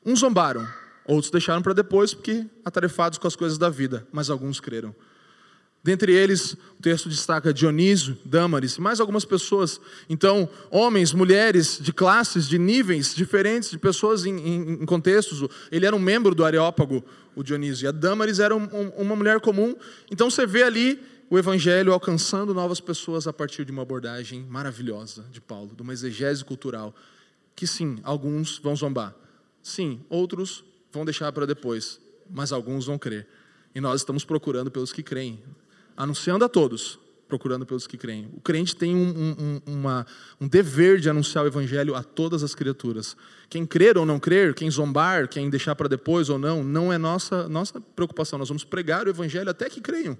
Uns 0.05 0.19
zombaram, 0.19 0.67
outros 1.03 1.31
deixaram 1.31 1.63
para 1.63 1.73
depois, 1.73 2.13
porque 2.13 2.45
atarefados 2.63 3.17
com 3.17 3.27
as 3.27 3.35
coisas 3.35 3.57
da 3.57 3.71
vida, 3.71 4.05
mas 4.11 4.29
alguns 4.29 4.59
creram. 4.59 4.93
Dentre 5.85 6.11
eles, 6.11 6.53
o 6.53 6.81
texto 6.81 7.07
destaca 7.07 7.53
Dionísio, 7.53 8.17
Dâmaris, 8.25 8.79
mais 8.79 8.99
algumas 8.99 9.23
pessoas. 9.23 9.79
Então, 10.09 10.49
homens, 10.71 11.13
mulheres 11.13 11.77
de 11.79 11.93
classes, 11.93 12.47
de 12.47 12.57
níveis 12.57 13.13
diferentes, 13.13 13.69
de 13.69 13.77
pessoas 13.77 14.25
em, 14.25 14.35
em, 14.35 14.71
em 14.81 14.85
contextos. 14.87 15.47
Ele 15.71 15.85
era 15.85 15.95
um 15.95 15.99
membro 15.99 16.33
do 16.33 16.43
Areópago, 16.43 17.05
o 17.35 17.43
Dionísio, 17.43 17.85
e 17.85 17.87
a 17.87 17.91
Dâmaris 17.91 18.39
era 18.39 18.55
um, 18.55 18.63
um, 18.63 18.89
uma 18.97 19.15
mulher 19.15 19.39
comum. 19.39 19.75
Então, 20.09 20.27
você 20.27 20.47
vê 20.47 20.63
ali 20.63 20.99
o 21.29 21.37
Evangelho 21.37 21.93
alcançando 21.93 22.51
novas 22.51 22.79
pessoas 22.79 23.27
a 23.27 23.31
partir 23.31 23.63
de 23.63 23.71
uma 23.71 23.83
abordagem 23.83 24.43
maravilhosa 24.49 25.23
de 25.31 25.39
Paulo, 25.39 25.75
de 25.75 25.83
uma 25.83 25.93
exegese 25.93 26.43
cultural. 26.43 26.95
Que 27.55 27.67
sim, 27.67 27.99
alguns 28.01 28.57
vão 28.57 28.75
zombar. 28.75 29.13
Sim, 29.61 30.03
outros 30.09 30.65
vão 30.91 31.05
deixar 31.05 31.31
para 31.31 31.45
depois, 31.45 31.99
mas 32.27 32.51
alguns 32.51 32.87
vão 32.87 32.97
crer. 32.97 33.27
E 33.75 33.79
nós 33.79 34.01
estamos 34.01 34.25
procurando 34.25 34.71
pelos 34.71 34.91
que 34.91 35.03
creem 35.03 35.39
anunciando 35.95 36.45
a 36.45 36.49
todos, 36.49 36.99
procurando 37.27 37.65
pelos 37.65 37.87
que 37.87 37.97
creem. 37.97 38.29
O 38.35 38.41
crente 38.41 38.75
tem 38.75 38.95
um, 38.95 39.35
um, 39.39 39.73
uma, 39.73 40.05
um 40.39 40.47
dever 40.47 40.99
de 40.99 41.09
anunciar 41.09 41.43
o 41.43 41.47
evangelho 41.47 41.95
a 41.95 42.03
todas 42.03 42.43
as 42.43 42.53
criaturas. 42.53 43.15
Quem 43.49 43.65
crer 43.65 43.97
ou 43.97 44.05
não 44.05 44.19
crer, 44.19 44.53
quem 44.53 44.69
zombar, 44.69 45.27
quem 45.27 45.49
deixar 45.49 45.75
para 45.75 45.87
depois 45.87 46.29
ou 46.29 46.37
não, 46.37 46.63
não 46.63 46.93
é 46.93 46.97
nossa, 46.97 47.47
nossa 47.47 47.79
preocupação. 47.79 48.37
Nós 48.37 48.49
vamos 48.49 48.63
pregar 48.63 49.07
o 49.07 49.09
evangelho 49.09 49.49
até 49.49 49.69
que 49.69 49.81
creiam. 49.81 50.17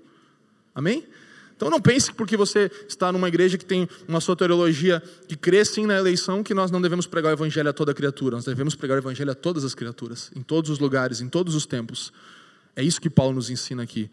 Amém? 0.73 1.05
Então 1.55 1.69
não 1.69 1.80
pense 1.80 2.11
que 2.11 2.17
porque 2.17 2.36
você 2.36 2.69
está 2.88 3.11
numa 3.11 3.30
igreja 3.30 3.57
que 3.57 3.65
tem 3.65 3.88
uma 4.07 4.19
soteriologia 4.19 5.01
que 5.28 5.38
crê 5.38 5.63
sim 5.63 5.86
na 5.86 5.97
eleição, 5.97 6.43
que 6.43 6.53
nós 6.53 6.69
não 6.69 6.82
devemos 6.82 7.07
pregar 7.07 7.32
o 7.32 7.36
evangelho 7.36 7.69
a 7.69 7.73
toda 7.73 7.93
criatura. 7.93 8.36
Nós 8.36 8.45
devemos 8.45 8.76
pregar 8.76 8.97
o 8.97 8.99
evangelho 8.99 9.32
a 9.32 9.36
todas 9.36 9.63
as 9.63 9.73
criaturas, 9.73 10.32
em 10.36 10.41
todos 10.41 10.69
os 10.69 10.80
lugares, 10.80 11.21
em 11.21 11.30
todos 11.30 11.55
os 11.55 11.65
tempos. 11.65 12.11
É 12.76 12.84
isso 12.84 12.99
que 12.99 13.09
Paulo 13.09 13.36
nos 13.36 13.49
ensina 13.49 13.84
aqui. 13.84 14.09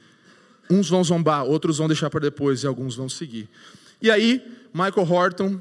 Uns 0.71 0.89
vão 0.89 1.03
zombar, 1.03 1.45
outros 1.45 1.79
vão 1.79 1.87
deixar 1.87 2.11
para 2.11 2.21
depois 2.21 2.63
e 2.63 2.67
alguns 2.67 2.95
vão 2.97 3.09
seguir. 3.09 3.49
E 4.01 4.11
aí, 4.11 4.43
Michael 4.73 5.11
Horton, 5.11 5.61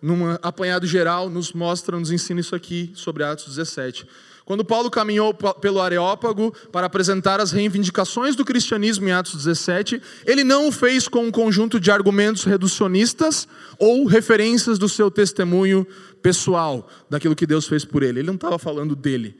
num 0.00 0.30
apanhado 0.42 0.86
geral, 0.86 1.28
nos 1.28 1.52
mostra, 1.52 1.98
nos 1.98 2.10
ensina 2.10 2.40
isso 2.40 2.54
aqui 2.54 2.90
sobre 2.94 3.24
Atos 3.24 3.46
17. 3.46 4.06
Quando 4.44 4.64
Paulo 4.64 4.88
caminhou 4.88 5.34
pelo 5.34 5.80
Areópago 5.80 6.54
para 6.70 6.86
apresentar 6.86 7.40
as 7.40 7.50
reivindicações 7.50 8.36
do 8.36 8.44
cristianismo 8.44 9.08
em 9.08 9.12
Atos 9.12 9.34
17, 9.34 10.00
ele 10.24 10.44
não 10.44 10.68
o 10.68 10.72
fez 10.72 11.08
com 11.08 11.24
um 11.26 11.32
conjunto 11.32 11.80
de 11.80 11.90
argumentos 11.90 12.44
reducionistas 12.44 13.48
ou 13.76 14.06
referências 14.06 14.78
do 14.78 14.88
seu 14.88 15.10
testemunho 15.10 15.84
pessoal, 16.22 16.88
daquilo 17.10 17.34
que 17.34 17.46
Deus 17.46 17.66
fez 17.66 17.84
por 17.84 18.04
ele. 18.04 18.20
Ele 18.20 18.28
não 18.28 18.36
estava 18.36 18.56
falando 18.56 18.94
dele 18.94 19.36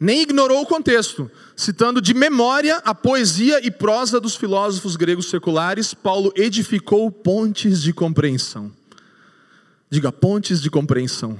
nem 0.00 0.22
ignorou 0.22 0.62
o 0.62 0.66
contexto. 0.66 1.30
Citando 1.56 2.00
de 2.00 2.14
memória 2.14 2.76
a 2.84 2.94
poesia 2.94 3.64
e 3.66 3.70
prosa 3.70 4.20
dos 4.20 4.36
filósofos 4.36 4.96
gregos 4.96 5.28
seculares, 5.28 5.92
Paulo 5.92 6.32
edificou 6.36 7.10
pontes 7.10 7.82
de 7.82 7.92
compreensão. 7.92 8.70
Diga, 9.90 10.12
pontes 10.12 10.60
de 10.60 10.70
compreensão. 10.70 11.38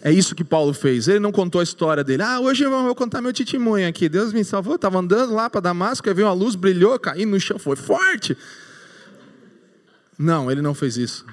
É 0.00 0.12
isso 0.12 0.34
que 0.34 0.44
Paulo 0.44 0.72
fez. 0.72 1.08
Ele 1.08 1.18
não 1.18 1.32
contou 1.32 1.60
a 1.60 1.64
história 1.64 2.04
dele. 2.04 2.22
Ah, 2.22 2.38
hoje 2.38 2.64
eu 2.64 2.70
vou 2.70 2.94
contar 2.94 3.20
meu 3.20 3.32
testemunho 3.32 3.88
aqui. 3.88 4.08
Deus 4.08 4.32
me 4.32 4.44
salvou. 4.44 4.76
Estava 4.76 4.98
andando 4.98 5.34
lá 5.34 5.50
para 5.50 5.60
Damasco, 5.60 6.08
aí 6.08 6.14
veio 6.14 6.28
uma 6.28 6.34
luz, 6.34 6.54
brilhou, 6.54 6.98
caí 7.00 7.26
no 7.26 7.40
chão, 7.40 7.58
foi 7.58 7.74
forte. 7.74 8.36
Não, 10.16 10.50
ele 10.50 10.62
não 10.62 10.74
fez 10.74 10.96
isso. 10.96 11.26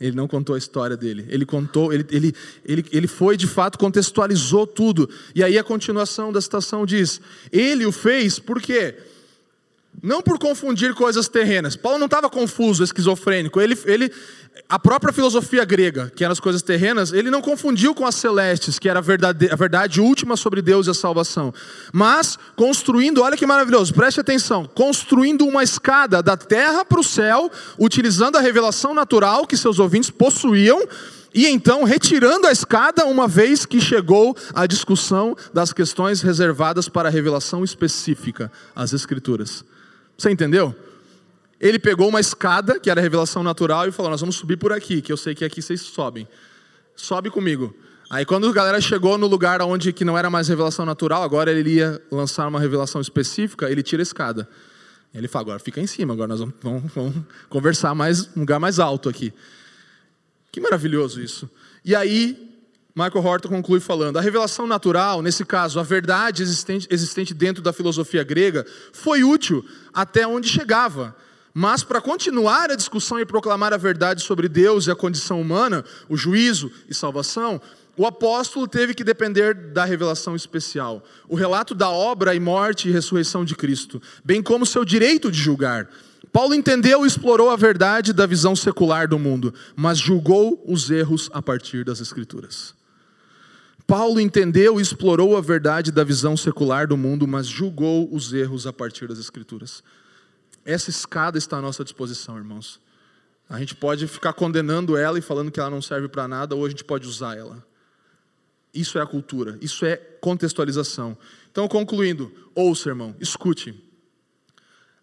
Ele 0.00 0.16
não 0.16 0.28
contou 0.28 0.54
a 0.54 0.58
história 0.58 0.96
dele. 0.96 1.24
Ele 1.28 1.46
contou, 1.46 1.92
ele, 1.92 2.04
ele, 2.10 2.34
ele, 2.64 2.84
ele 2.92 3.06
foi 3.06 3.36
de 3.36 3.46
fato, 3.46 3.78
contextualizou 3.78 4.66
tudo. 4.66 5.08
E 5.34 5.42
aí 5.42 5.58
a 5.58 5.64
continuação 5.64 6.32
da 6.32 6.40
citação 6.40 6.84
diz: 6.84 7.20
Ele 7.50 7.86
o 7.86 7.92
fez 7.92 8.38
por 8.38 8.60
quê? 8.60 8.94
Não 10.02 10.20
por 10.20 10.38
confundir 10.38 10.94
coisas 10.94 11.26
terrenas. 11.26 11.74
Paulo 11.74 11.98
não 11.98 12.06
estava 12.06 12.28
confuso, 12.28 12.84
esquizofrênico. 12.84 13.60
Ele, 13.60 13.78
ele, 13.86 14.12
a 14.68 14.78
própria 14.78 15.12
filosofia 15.12 15.64
grega, 15.64 16.12
que 16.14 16.22
eram 16.22 16.32
as 16.32 16.40
coisas 16.40 16.62
terrenas, 16.62 17.12
ele 17.12 17.30
não 17.30 17.40
confundiu 17.40 17.94
com 17.94 18.06
as 18.06 18.14
celestes, 18.14 18.78
que 18.78 18.88
era 18.88 18.98
a 18.98 19.02
verdade, 19.02 19.48
a 19.50 19.56
verdade 19.56 20.00
última 20.00 20.36
sobre 20.36 20.60
Deus 20.60 20.86
e 20.86 20.90
a 20.90 20.94
salvação. 20.94 21.52
Mas 21.92 22.38
construindo, 22.54 23.22
olha 23.22 23.36
que 23.36 23.46
maravilhoso, 23.46 23.94
preste 23.94 24.20
atenção, 24.20 24.68
construindo 24.74 25.46
uma 25.46 25.62
escada 25.62 26.22
da 26.22 26.36
terra 26.36 26.84
para 26.84 27.00
o 27.00 27.04
céu, 27.04 27.50
utilizando 27.78 28.36
a 28.36 28.40
revelação 28.40 28.92
natural 28.92 29.46
que 29.46 29.56
seus 29.56 29.78
ouvintes 29.78 30.10
possuíam, 30.10 30.86
e 31.34 31.46
então 31.46 31.84
retirando 31.84 32.46
a 32.46 32.52
escada 32.52 33.04
uma 33.06 33.28
vez 33.28 33.66
que 33.66 33.80
chegou 33.80 34.36
a 34.54 34.66
discussão 34.66 35.36
das 35.52 35.72
questões 35.72 36.22
reservadas 36.22 36.88
para 36.88 37.08
a 37.08 37.12
revelação 37.12 37.62
específica, 37.62 38.50
as 38.74 38.92
Escrituras. 38.92 39.64
Você 40.16 40.30
entendeu? 40.30 40.74
Ele 41.60 41.78
pegou 41.78 42.08
uma 42.08 42.20
escada, 42.20 42.78
que 42.78 42.90
era 42.90 43.00
a 43.00 43.02
revelação 43.02 43.42
natural, 43.42 43.88
e 43.88 43.92
falou: 43.92 44.10
Nós 44.10 44.20
vamos 44.20 44.36
subir 44.36 44.56
por 44.56 44.72
aqui, 44.72 45.00
que 45.00 45.12
eu 45.12 45.16
sei 45.16 45.34
que 45.34 45.44
aqui 45.44 45.62
vocês 45.62 45.80
sobem. 45.80 46.26
Sobe 46.94 47.30
comigo. 47.30 47.74
Aí 48.08 48.24
quando 48.24 48.48
a 48.48 48.52
galera 48.52 48.80
chegou 48.80 49.18
no 49.18 49.26
lugar 49.26 49.60
onde 49.62 49.92
que 49.92 50.04
não 50.04 50.16
era 50.16 50.30
mais 50.30 50.48
revelação 50.48 50.86
natural, 50.86 51.22
agora 51.22 51.50
ele 51.50 51.74
ia 51.74 52.00
lançar 52.10 52.46
uma 52.46 52.60
revelação 52.60 53.00
específica, 53.00 53.68
ele 53.68 53.82
tira 53.82 54.00
a 54.00 54.04
escada. 54.04 54.48
Ele 55.12 55.26
fala, 55.26 55.44
agora 55.44 55.58
fica 55.58 55.80
em 55.80 55.86
cima, 55.86 56.12
agora 56.12 56.28
nós 56.28 56.40
vamos, 56.40 56.54
vamos, 56.62 56.92
vamos 56.92 57.14
conversar 57.48 57.94
mais 57.94 58.28
um 58.36 58.40
lugar 58.40 58.60
mais 58.60 58.78
alto 58.78 59.08
aqui. 59.08 59.32
Que 60.52 60.60
maravilhoso 60.60 61.20
isso. 61.20 61.50
E 61.84 61.94
aí, 61.94 62.55
Michael 62.96 63.22
Horton 63.22 63.48
conclui 63.50 63.78
falando: 63.78 64.16
a 64.16 64.22
revelação 64.22 64.66
natural, 64.66 65.20
nesse 65.20 65.44
caso, 65.44 65.78
a 65.78 65.82
verdade 65.82 66.42
existente, 66.42 66.88
existente 66.90 67.34
dentro 67.34 67.62
da 67.62 67.70
filosofia 67.70 68.24
grega, 68.24 68.64
foi 68.90 69.22
útil 69.22 69.62
até 69.92 70.26
onde 70.26 70.48
chegava. 70.48 71.14
Mas 71.52 71.82
para 71.82 72.00
continuar 72.00 72.70
a 72.70 72.74
discussão 72.74 73.20
e 73.20 73.26
proclamar 73.26 73.72
a 73.74 73.78
verdade 73.78 74.22
sobre 74.22 74.48
Deus 74.48 74.86
e 74.86 74.90
a 74.90 74.96
condição 74.96 75.40
humana, 75.40 75.84
o 76.08 76.16
juízo 76.16 76.70
e 76.88 76.94
salvação, 76.94 77.60
o 77.98 78.06
apóstolo 78.06 78.66
teve 78.66 78.94
que 78.94 79.04
depender 79.04 79.54
da 79.54 79.84
revelação 79.84 80.36
especial, 80.36 81.02
o 81.28 81.34
relato 81.34 81.74
da 81.74 81.88
obra 81.90 82.34
e 82.34 82.40
morte 82.40 82.88
e 82.88 82.92
ressurreição 82.92 83.44
de 83.44 83.54
Cristo, 83.54 84.00
bem 84.24 84.42
como 84.42 84.66
seu 84.66 84.84
direito 84.84 85.30
de 85.30 85.38
julgar. 85.38 85.88
Paulo 86.30 86.54
entendeu 86.54 87.04
e 87.04 87.08
explorou 87.08 87.48
a 87.48 87.56
verdade 87.56 88.12
da 88.12 88.26
visão 88.26 88.54
secular 88.54 89.08
do 89.08 89.18
mundo, 89.18 89.54
mas 89.74 89.98
julgou 89.98 90.62
os 90.66 90.90
erros 90.90 91.30
a 91.32 91.40
partir 91.40 91.84
das 91.84 92.00
Escrituras. 92.00 92.74
Paulo 93.86 94.20
entendeu 94.20 94.78
e 94.78 94.82
explorou 94.82 95.36
a 95.36 95.40
verdade 95.40 95.92
da 95.92 96.02
visão 96.02 96.36
secular 96.36 96.88
do 96.88 96.96
mundo, 96.96 97.26
mas 97.26 97.46
julgou 97.46 98.12
os 98.12 98.32
erros 98.32 98.66
a 98.66 98.72
partir 98.72 99.06
das 99.06 99.18
Escrituras. 99.18 99.82
Essa 100.64 100.90
escada 100.90 101.38
está 101.38 101.58
à 101.58 101.62
nossa 101.62 101.84
disposição, 101.84 102.36
irmãos. 102.36 102.80
A 103.48 103.60
gente 103.60 103.76
pode 103.76 104.08
ficar 104.08 104.32
condenando 104.32 104.96
ela 104.96 105.18
e 105.18 105.22
falando 105.22 105.52
que 105.52 105.60
ela 105.60 105.70
não 105.70 105.80
serve 105.80 106.08
para 106.08 106.26
nada, 106.26 106.56
ou 106.56 106.66
a 106.66 106.68
gente 106.68 106.82
pode 106.82 107.06
usar 107.06 107.36
ela. 107.36 107.64
Isso 108.74 108.98
é 108.98 109.02
a 109.02 109.06
cultura, 109.06 109.56
isso 109.60 109.86
é 109.86 109.96
contextualização. 109.96 111.16
Então, 111.52 111.68
concluindo, 111.68 112.32
ouça, 112.56 112.88
irmão, 112.88 113.14
escute. 113.20 113.80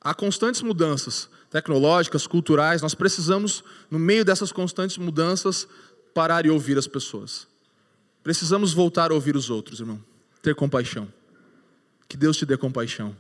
Há 0.02 0.14
constantes 0.14 0.62
mudanças 0.62 1.30
tecnológicas, 1.50 2.26
culturais, 2.26 2.82
nós 2.82 2.96
precisamos, 2.96 3.64
no 3.90 4.00
meio 4.00 4.26
dessas 4.26 4.52
constantes 4.52 4.98
mudanças, 4.98 5.68
parar 6.14 6.48
e 6.48 6.50
ouvir 6.50 6.78
as 6.80 6.88
pessoas. 6.88 7.48
Precisamos 8.24 8.74
voltar 8.74 9.12
a 9.12 9.14
ouvir 9.14 9.36
os 9.36 9.50
outros, 9.50 9.80
irmão. 9.80 10.02
Ter 10.42 10.56
compaixão. 10.56 11.08
Que 12.08 12.16
Deus 12.16 12.38
te 12.38 12.46
dê 12.46 12.56
compaixão. 12.56 13.16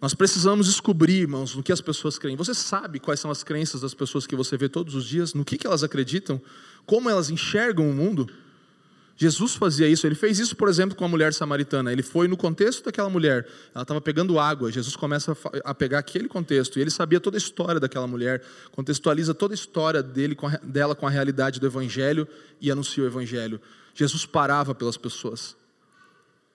Nós 0.00 0.14
precisamos 0.14 0.66
descobrir, 0.66 1.20
irmãos, 1.20 1.54
no 1.54 1.62
que 1.62 1.72
as 1.72 1.80
pessoas 1.80 2.18
creem. 2.18 2.36
Você 2.36 2.54
sabe 2.54 2.98
quais 2.98 3.20
são 3.20 3.30
as 3.30 3.42
crenças 3.42 3.82
das 3.82 3.92
pessoas 3.92 4.26
que 4.26 4.34
você 4.34 4.56
vê 4.56 4.68
todos 4.68 4.94
os 4.94 5.04
dias? 5.04 5.34
No 5.34 5.44
que, 5.44 5.58
que 5.58 5.66
elas 5.66 5.82
acreditam? 5.82 6.40
Como 6.86 7.10
elas 7.10 7.30
enxergam 7.30 7.88
o 7.88 7.92
mundo? 7.92 8.28
Jesus 9.20 9.54
fazia 9.54 9.86
isso, 9.86 10.06
ele 10.06 10.14
fez 10.14 10.38
isso, 10.38 10.56
por 10.56 10.66
exemplo, 10.66 10.96
com 10.96 11.04
a 11.04 11.08
mulher 11.08 11.34
samaritana. 11.34 11.92
Ele 11.92 12.02
foi 12.02 12.26
no 12.26 12.38
contexto 12.38 12.82
daquela 12.82 13.10
mulher, 13.10 13.46
ela 13.74 13.82
estava 13.82 14.00
pegando 14.00 14.38
água. 14.38 14.72
Jesus 14.72 14.96
começa 14.96 15.36
a 15.62 15.74
pegar 15.74 15.98
aquele 15.98 16.26
contexto, 16.26 16.78
e 16.78 16.80
ele 16.80 16.90
sabia 16.90 17.20
toda 17.20 17.36
a 17.36 17.38
história 17.38 17.78
daquela 17.78 18.06
mulher, 18.06 18.42
contextualiza 18.72 19.34
toda 19.34 19.52
a 19.52 19.56
história 19.56 20.02
dele, 20.02 20.34
dela 20.62 20.94
com 20.94 21.06
a 21.06 21.10
realidade 21.10 21.60
do 21.60 21.66
Evangelho 21.66 22.26
e 22.62 22.70
anuncia 22.70 23.04
o 23.04 23.06
Evangelho. 23.06 23.60
Jesus 24.00 24.24
parava 24.24 24.74
pelas 24.74 24.96
pessoas. 24.96 25.54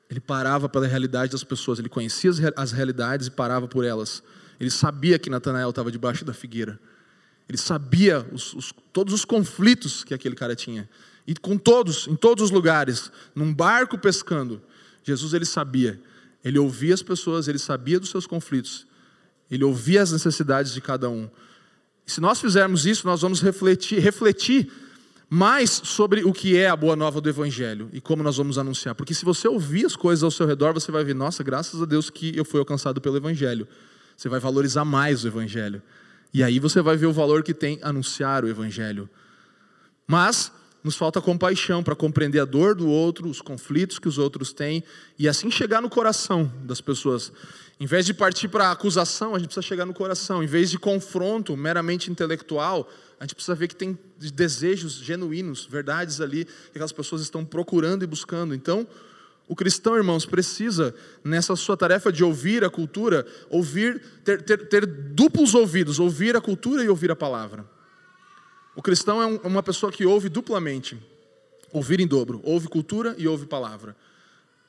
Ele 0.09 0.19
parava 0.19 0.67
pela 0.67 0.87
realidade 0.87 1.31
das 1.31 1.43
pessoas, 1.43 1.77
ele 1.77 1.89
conhecia 1.89 2.31
as 2.55 2.71
realidades 2.71 3.27
e 3.27 3.31
parava 3.31 3.67
por 3.67 3.85
elas. 3.85 4.23
Ele 4.59 4.71
sabia 4.71 5.19
que 5.19 5.29
Natanael 5.29 5.69
estava 5.69 5.91
debaixo 5.91 6.25
da 6.25 6.33
figueira. 6.33 6.79
Ele 7.47 7.57
sabia 7.57 8.27
os, 8.31 8.51
os, 8.55 8.73
todos 8.91 9.13
os 9.13 9.23
conflitos 9.23 10.03
que 10.03 10.11
aquele 10.11 10.33
cara 10.33 10.55
tinha. 10.55 10.89
E 11.27 11.35
com 11.35 11.55
todos, 11.55 12.07
em 12.07 12.15
todos 12.15 12.45
os 12.45 12.49
lugares, 12.49 13.11
num 13.35 13.53
barco 13.53 13.95
pescando, 13.95 14.59
Jesus 15.03 15.35
ele 15.35 15.45
sabia. 15.45 16.01
Ele 16.43 16.57
ouvia 16.57 16.95
as 16.95 17.03
pessoas, 17.03 17.47
ele 17.47 17.59
sabia 17.59 17.99
dos 17.99 18.09
seus 18.09 18.25
conflitos. 18.25 18.87
Ele 19.51 19.63
ouvia 19.63 20.01
as 20.01 20.11
necessidades 20.11 20.73
de 20.73 20.81
cada 20.81 21.11
um. 21.11 21.29
E 22.07 22.11
se 22.11 22.19
nós 22.19 22.41
fizermos 22.41 22.87
isso, 22.87 23.05
nós 23.05 23.21
vamos 23.21 23.39
refletir, 23.39 23.99
refletir 23.99 24.71
mais 25.29 25.69
sobre 25.71 26.23
o 26.23 26.31
que 26.31 26.55
é 26.55 26.69
a 26.69 26.75
boa 26.75 26.95
nova 26.95 27.19
do 27.19 27.29
Evangelho 27.29 27.89
e 27.91 27.99
como 27.99 28.21
nós 28.21 28.37
vamos 28.37 28.57
anunciar. 28.57 28.95
Porque 28.95 29.13
se 29.13 29.25
você 29.25 29.47
ouvir 29.47 29.85
as 29.85 29.95
coisas 29.95 30.23
ao 30.23 30.31
seu 30.31 30.45
redor, 30.45 30.73
você 30.73 30.91
vai 30.91 31.03
ver, 31.03 31.15
nossa, 31.15 31.43
graças 31.43 31.81
a 31.81 31.85
Deus 31.85 32.09
que 32.09 32.35
eu 32.37 32.45
fui 32.45 32.59
alcançado 32.59 33.01
pelo 33.01 33.17
Evangelho. 33.17 33.67
Você 34.15 34.29
vai 34.29 34.39
valorizar 34.39 34.85
mais 34.85 35.23
o 35.23 35.27
Evangelho. 35.27 35.81
E 36.33 36.43
aí 36.43 36.59
você 36.59 36.81
vai 36.81 36.95
ver 36.95 37.07
o 37.07 37.13
valor 37.13 37.43
que 37.43 37.53
tem 37.53 37.79
anunciar 37.81 38.43
o 38.43 38.47
Evangelho. 38.47 39.09
Mas 40.07 40.51
nos 40.85 40.95
falta 40.95 41.19
compaixão 41.19 41.81
para 41.81 41.95
compreender 41.95 42.39
a 42.39 42.45
dor 42.45 42.75
do 42.75 42.87
outro, 42.87 43.27
os 43.27 43.41
conflitos 43.41 43.97
que 43.97 44.07
os 44.07 44.19
outros 44.19 44.53
têm 44.53 44.83
e 45.17 45.27
assim 45.27 45.49
chegar 45.49 45.81
no 45.81 45.89
coração 45.89 46.53
das 46.63 46.79
pessoas. 46.79 47.33
Em 47.79 47.87
vez 47.87 48.05
de 48.05 48.13
partir 48.13 48.49
para 48.49 48.69
acusação, 48.69 49.33
a 49.33 49.39
gente 49.39 49.47
precisa 49.47 49.65
chegar 49.65 49.87
no 49.87 49.95
coração. 49.95 50.43
Em 50.43 50.45
vez 50.45 50.69
de 50.69 50.77
confronto 50.77 51.57
meramente 51.57 52.11
intelectual, 52.11 52.87
a 53.19 53.23
gente 53.23 53.33
precisa 53.33 53.55
ver 53.55 53.67
que 53.67 53.75
tem 53.75 53.97
desejos 54.31 54.93
genuínos, 54.93 55.65
verdades 55.65 56.21
ali, 56.21 56.45
que 56.45 56.69
aquelas 56.75 56.91
pessoas 56.91 57.23
estão 57.23 57.43
procurando 57.43 58.03
e 58.03 58.07
buscando. 58.07 58.53
Então, 58.53 58.87
o 59.47 59.55
cristão, 59.55 59.95
irmãos, 59.95 60.23
precisa, 60.23 60.93
nessa 61.23 61.55
sua 61.55 61.75
tarefa 61.75 62.11
de 62.11 62.23
ouvir 62.23 62.63
a 62.63 62.69
cultura, 62.69 63.25
ouvir, 63.49 63.99
ter, 64.23 64.43
ter, 64.43 64.69
ter 64.69 64.85
duplos 64.85 65.55
ouvidos, 65.55 65.97
ouvir 65.97 66.35
a 66.35 66.41
cultura 66.41 66.83
e 66.83 66.89
ouvir 66.89 67.09
a 67.09 67.15
palavra. 67.15 67.73
O 68.75 68.81
cristão 68.81 69.21
é 69.21 69.25
uma 69.47 69.63
pessoa 69.63 69.91
que 69.91 70.05
ouve 70.05 70.29
duplamente, 70.29 70.97
ouvir 71.71 71.99
em 71.99 72.07
dobro, 72.07 72.41
ouve 72.43 72.67
cultura 72.67 73.15
e 73.17 73.27
ouve 73.27 73.45
palavra 73.45 73.95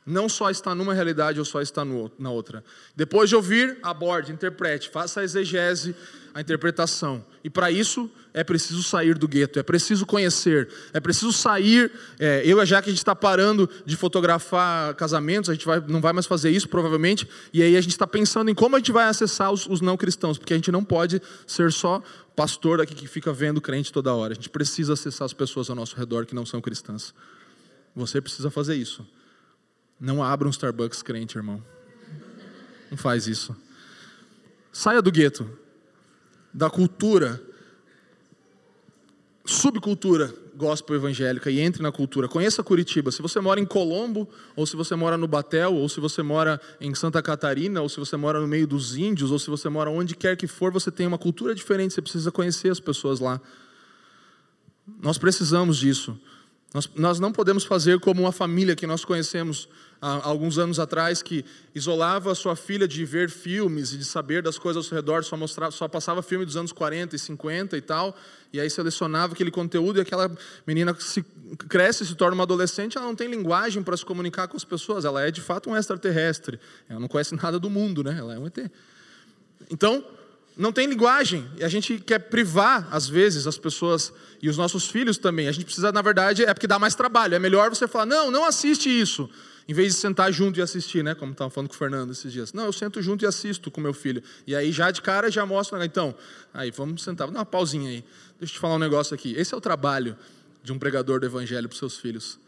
não 0.06 0.28
só 0.28 0.48
está 0.50 0.72
numa 0.72 0.94
realidade 0.94 1.40
ou 1.40 1.44
só 1.44 1.60
está 1.60 1.84
no, 1.84 2.10
na 2.16 2.30
outra. 2.30 2.62
Depois 2.94 3.28
de 3.28 3.34
ouvir, 3.34 3.76
aborde, 3.82 4.30
interprete, 4.30 4.88
faça 4.88 5.20
a 5.20 5.24
exegese, 5.24 5.96
a 6.32 6.40
interpretação. 6.40 7.24
E 7.42 7.50
para 7.50 7.72
isso 7.72 8.08
é 8.32 8.44
preciso 8.44 8.84
sair 8.84 9.18
do 9.18 9.26
gueto, 9.26 9.58
é 9.58 9.64
preciso 9.64 10.06
conhecer, 10.06 10.68
é 10.92 11.00
preciso 11.00 11.32
sair. 11.32 11.90
É, 12.20 12.42
eu 12.44 12.62
e 12.62 12.66
que 12.66 12.74
a 12.74 12.80
gente 12.82 12.98
está 12.98 13.16
parando 13.16 13.68
de 13.84 13.96
fotografar 13.96 14.94
casamentos, 14.94 15.50
a 15.50 15.54
gente 15.54 15.66
vai, 15.66 15.82
não 15.88 16.00
vai 16.00 16.12
mais 16.12 16.26
fazer 16.26 16.50
isso 16.50 16.68
provavelmente, 16.68 17.28
e 17.52 17.60
aí 17.60 17.76
a 17.76 17.80
gente 17.80 17.92
está 17.92 18.06
pensando 18.06 18.48
em 18.48 18.54
como 18.54 18.76
a 18.76 18.78
gente 18.78 18.92
vai 18.92 19.08
acessar 19.08 19.50
os, 19.50 19.66
os 19.66 19.80
não 19.80 19.96
cristãos, 19.96 20.38
porque 20.38 20.52
a 20.52 20.56
gente 20.56 20.70
não 20.70 20.84
pode 20.84 21.20
ser 21.46 21.72
só 21.72 22.00
pastor 22.36 22.82
aqui 22.82 22.94
que 22.94 23.08
fica 23.08 23.32
vendo 23.32 23.60
crente 23.60 23.90
toda 23.90 24.14
hora. 24.14 24.32
A 24.32 24.36
gente 24.36 24.50
precisa 24.50 24.92
acessar 24.92 25.24
as 25.24 25.32
pessoas 25.32 25.70
ao 25.70 25.74
nosso 25.74 25.96
redor 25.96 26.26
que 26.26 26.34
não 26.34 26.44
são 26.44 26.60
cristãs. 26.60 27.14
Você 27.94 28.20
precisa 28.20 28.50
fazer 28.50 28.76
isso. 28.76 29.04
Não 29.98 30.22
abra 30.22 30.46
um 30.46 30.50
Starbucks 30.50 31.02
crente, 31.02 31.38
irmão. 31.38 31.64
Não 32.90 32.98
faz 32.98 33.26
isso. 33.26 33.56
Saia 34.70 35.00
do 35.00 35.10
gueto, 35.10 35.50
da 36.52 36.68
cultura, 36.68 37.42
subcultura 39.46 40.45
gospel 40.56 40.96
evangélica 40.96 41.50
e 41.50 41.60
entre 41.60 41.82
na 41.82 41.92
cultura. 41.92 42.26
Conheça 42.26 42.62
Curitiba. 42.62 43.12
Se 43.12 43.20
você 43.20 43.40
mora 43.40 43.60
em 43.60 43.66
Colombo, 43.66 44.28
ou 44.56 44.66
se 44.66 44.74
você 44.74 44.96
mora 44.96 45.16
no 45.16 45.28
Batel, 45.28 45.74
ou 45.74 45.88
se 45.88 46.00
você 46.00 46.22
mora 46.22 46.60
em 46.80 46.94
Santa 46.94 47.22
Catarina, 47.22 47.82
ou 47.82 47.88
se 47.88 47.98
você 47.98 48.16
mora 48.16 48.40
no 48.40 48.48
meio 48.48 48.66
dos 48.66 48.96
índios, 48.96 49.30
ou 49.30 49.38
se 49.38 49.50
você 49.50 49.68
mora 49.68 49.90
onde 49.90 50.16
quer 50.16 50.36
que 50.36 50.46
for, 50.46 50.72
você 50.72 50.90
tem 50.90 51.06
uma 51.06 51.18
cultura 51.18 51.54
diferente. 51.54 51.94
Você 51.94 52.02
precisa 52.02 52.32
conhecer 52.32 52.70
as 52.70 52.80
pessoas 52.80 53.20
lá. 53.20 53.40
Nós 55.02 55.18
precisamos 55.18 55.76
disso. 55.76 56.18
Nós, 56.72 56.90
nós 56.94 57.20
não 57.20 57.32
podemos 57.32 57.64
fazer 57.64 58.00
como 58.00 58.22
uma 58.22 58.32
família 58.32 58.74
que 58.74 58.86
nós 58.86 59.04
conhecemos 59.04 59.68
há 60.00 60.28
alguns 60.28 60.58
anos 60.58 60.78
atrás 60.78 61.22
que 61.22 61.44
isolava 61.74 62.34
sua 62.34 62.54
filha 62.54 62.86
de 62.86 63.04
ver 63.04 63.30
filmes 63.30 63.92
e 63.92 63.98
de 63.98 64.04
saber 64.04 64.42
das 64.42 64.58
coisas 64.58 64.76
ao 64.76 64.88
seu 64.88 64.96
redor, 64.96 65.24
só, 65.24 65.36
mostrava, 65.36 65.72
só 65.72 65.88
passava 65.88 66.22
filme 66.22 66.44
dos 66.44 66.56
anos 66.56 66.72
40 66.72 67.16
e 67.16 67.18
50 67.18 67.76
e 67.76 67.80
tal, 67.80 68.16
e 68.52 68.60
aí 68.60 68.68
selecionava 68.68 69.32
aquele 69.32 69.50
conteúdo 69.50 69.98
e 69.98 70.02
aquela 70.02 70.30
menina 70.66 70.94
se 70.98 71.24
cresce 71.68 72.04
se 72.06 72.14
torna 72.14 72.34
uma 72.34 72.44
adolescente, 72.44 72.96
ela 72.96 73.06
não 73.06 73.16
tem 73.16 73.28
linguagem 73.28 73.82
para 73.82 73.96
se 73.96 74.04
comunicar 74.04 74.48
com 74.48 74.56
as 74.56 74.64
pessoas, 74.64 75.04
ela 75.04 75.22
é 75.22 75.30
de 75.30 75.40
fato 75.40 75.70
um 75.70 75.76
extraterrestre, 75.76 76.58
ela 76.88 77.00
não 77.00 77.08
conhece 77.08 77.34
nada 77.34 77.58
do 77.58 77.70
mundo, 77.70 78.02
né? 78.04 78.16
ela 78.18 78.34
é 78.34 78.38
um 78.38 78.46
ET. 78.46 78.70
Então, 79.70 80.04
não 80.56 80.72
tem 80.72 80.86
linguagem, 80.86 81.46
e 81.58 81.64
a 81.64 81.68
gente 81.68 81.98
quer 81.98 82.18
privar, 82.18 82.88
às 82.90 83.06
vezes, 83.06 83.46
as 83.46 83.58
pessoas 83.58 84.10
e 84.40 84.48
os 84.48 84.56
nossos 84.56 84.88
filhos 84.88 85.18
também. 85.18 85.48
A 85.48 85.52
gente 85.52 85.66
precisa, 85.66 85.92
na 85.92 86.00
verdade, 86.00 86.44
é 86.44 86.54
porque 86.54 86.66
dá 86.66 86.78
mais 86.78 86.94
trabalho. 86.94 87.34
É 87.34 87.38
melhor 87.38 87.68
você 87.68 87.86
falar, 87.86 88.06
não, 88.06 88.30
não 88.30 88.44
assiste 88.44 88.88
isso, 88.88 89.28
em 89.68 89.74
vez 89.74 89.94
de 89.94 90.00
sentar 90.00 90.32
junto 90.32 90.58
e 90.58 90.62
assistir, 90.62 91.02
né? 91.02 91.14
Como 91.14 91.32
estava 91.32 91.50
falando 91.50 91.68
com 91.68 91.74
o 91.74 91.78
Fernando 91.78 92.12
esses 92.12 92.32
dias. 92.32 92.52
Não, 92.52 92.64
eu 92.64 92.72
sento 92.72 93.02
junto 93.02 93.24
e 93.24 93.26
assisto 93.26 93.70
com 93.70 93.80
meu 93.80 93.92
filho. 93.92 94.22
E 94.46 94.54
aí, 94.54 94.70
já 94.70 94.90
de 94.90 95.02
cara, 95.02 95.30
já 95.30 95.44
mostro, 95.44 95.82
então, 95.82 96.14
aí, 96.54 96.70
vamos 96.70 97.02
sentar, 97.02 97.28
dá 97.30 97.38
uma 97.40 97.46
pausinha 97.46 97.90
aí. 97.90 98.04
Deixa 98.38 98.52
eu 98.52 98.56
te 98.56 98.58
falar 98.60 98.76
um 98.76 98.78
negócio 98.78 99.14
aqui. 99.14 99.34
Esse 99.36 99.54
é 99.54 99.56
o 99.56 99.60
trabalho 99.60 100.16
de 100.62 100.72
um 100.72 100.78
pregador 100.78 101.20
do 101.20 101.26
evangelho 101.26 101.68
para 101.68 101.78
seus 101.78 101.96
filhos, 101.96 102.38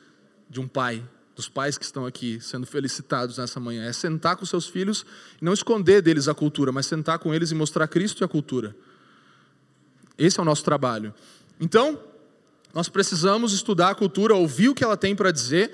de 0.49 0.61
um 0.61 0.69
pai 0.69 1.03
dos 1.35 1.49
pais 1.49 1.79
que 1.79 1.85
estão 1.85 2.05
aqui 2.05 2.41
sendo 2.41 2.67
felicitados 2.67 3.39
nessa 3.39 3.61
manhã, 3.61 3.85
é 3.85 3.93
sentar 3.93 4.37
com 4.37 4.45
seus 4.45 4.67
filhos 4.67 5.07
e 5.41 5.45
não 5.45 5.53
esconder 5.53 6.03
deles 6.03 6.27
a 6.27 6.35
cultura, 6.35 6.73
mas 6.73 6.87
sentar 6.87 7.21
com 7.21 7.33
eles 7.33 7.53
e 7.53 7.55
mostrar 7.55 7.87
Cristo 7.87 8.23
e 8.23 8.25
a 8.25 8.29
cultura. 8.29 8.75
Esse 10.19 10.41
é 10.41 10.43
o 10.43 10.45
nosso 10.45 10.65
trabalho. 10.65 11.15
Então, 11.61 12.03
nós 12.75 12.89
precisamos 12.89 13.53
estudar 13.53 13.91
a 13.91 13.95
cultura, 13.95 14.35
ouvir 14.35 14.69
o 14.69 14.75
que 14.75 14.83
ela 14.83 14.97
tem 14.97 15.15
para 15.15 15.31
dizer, 15.31 15.73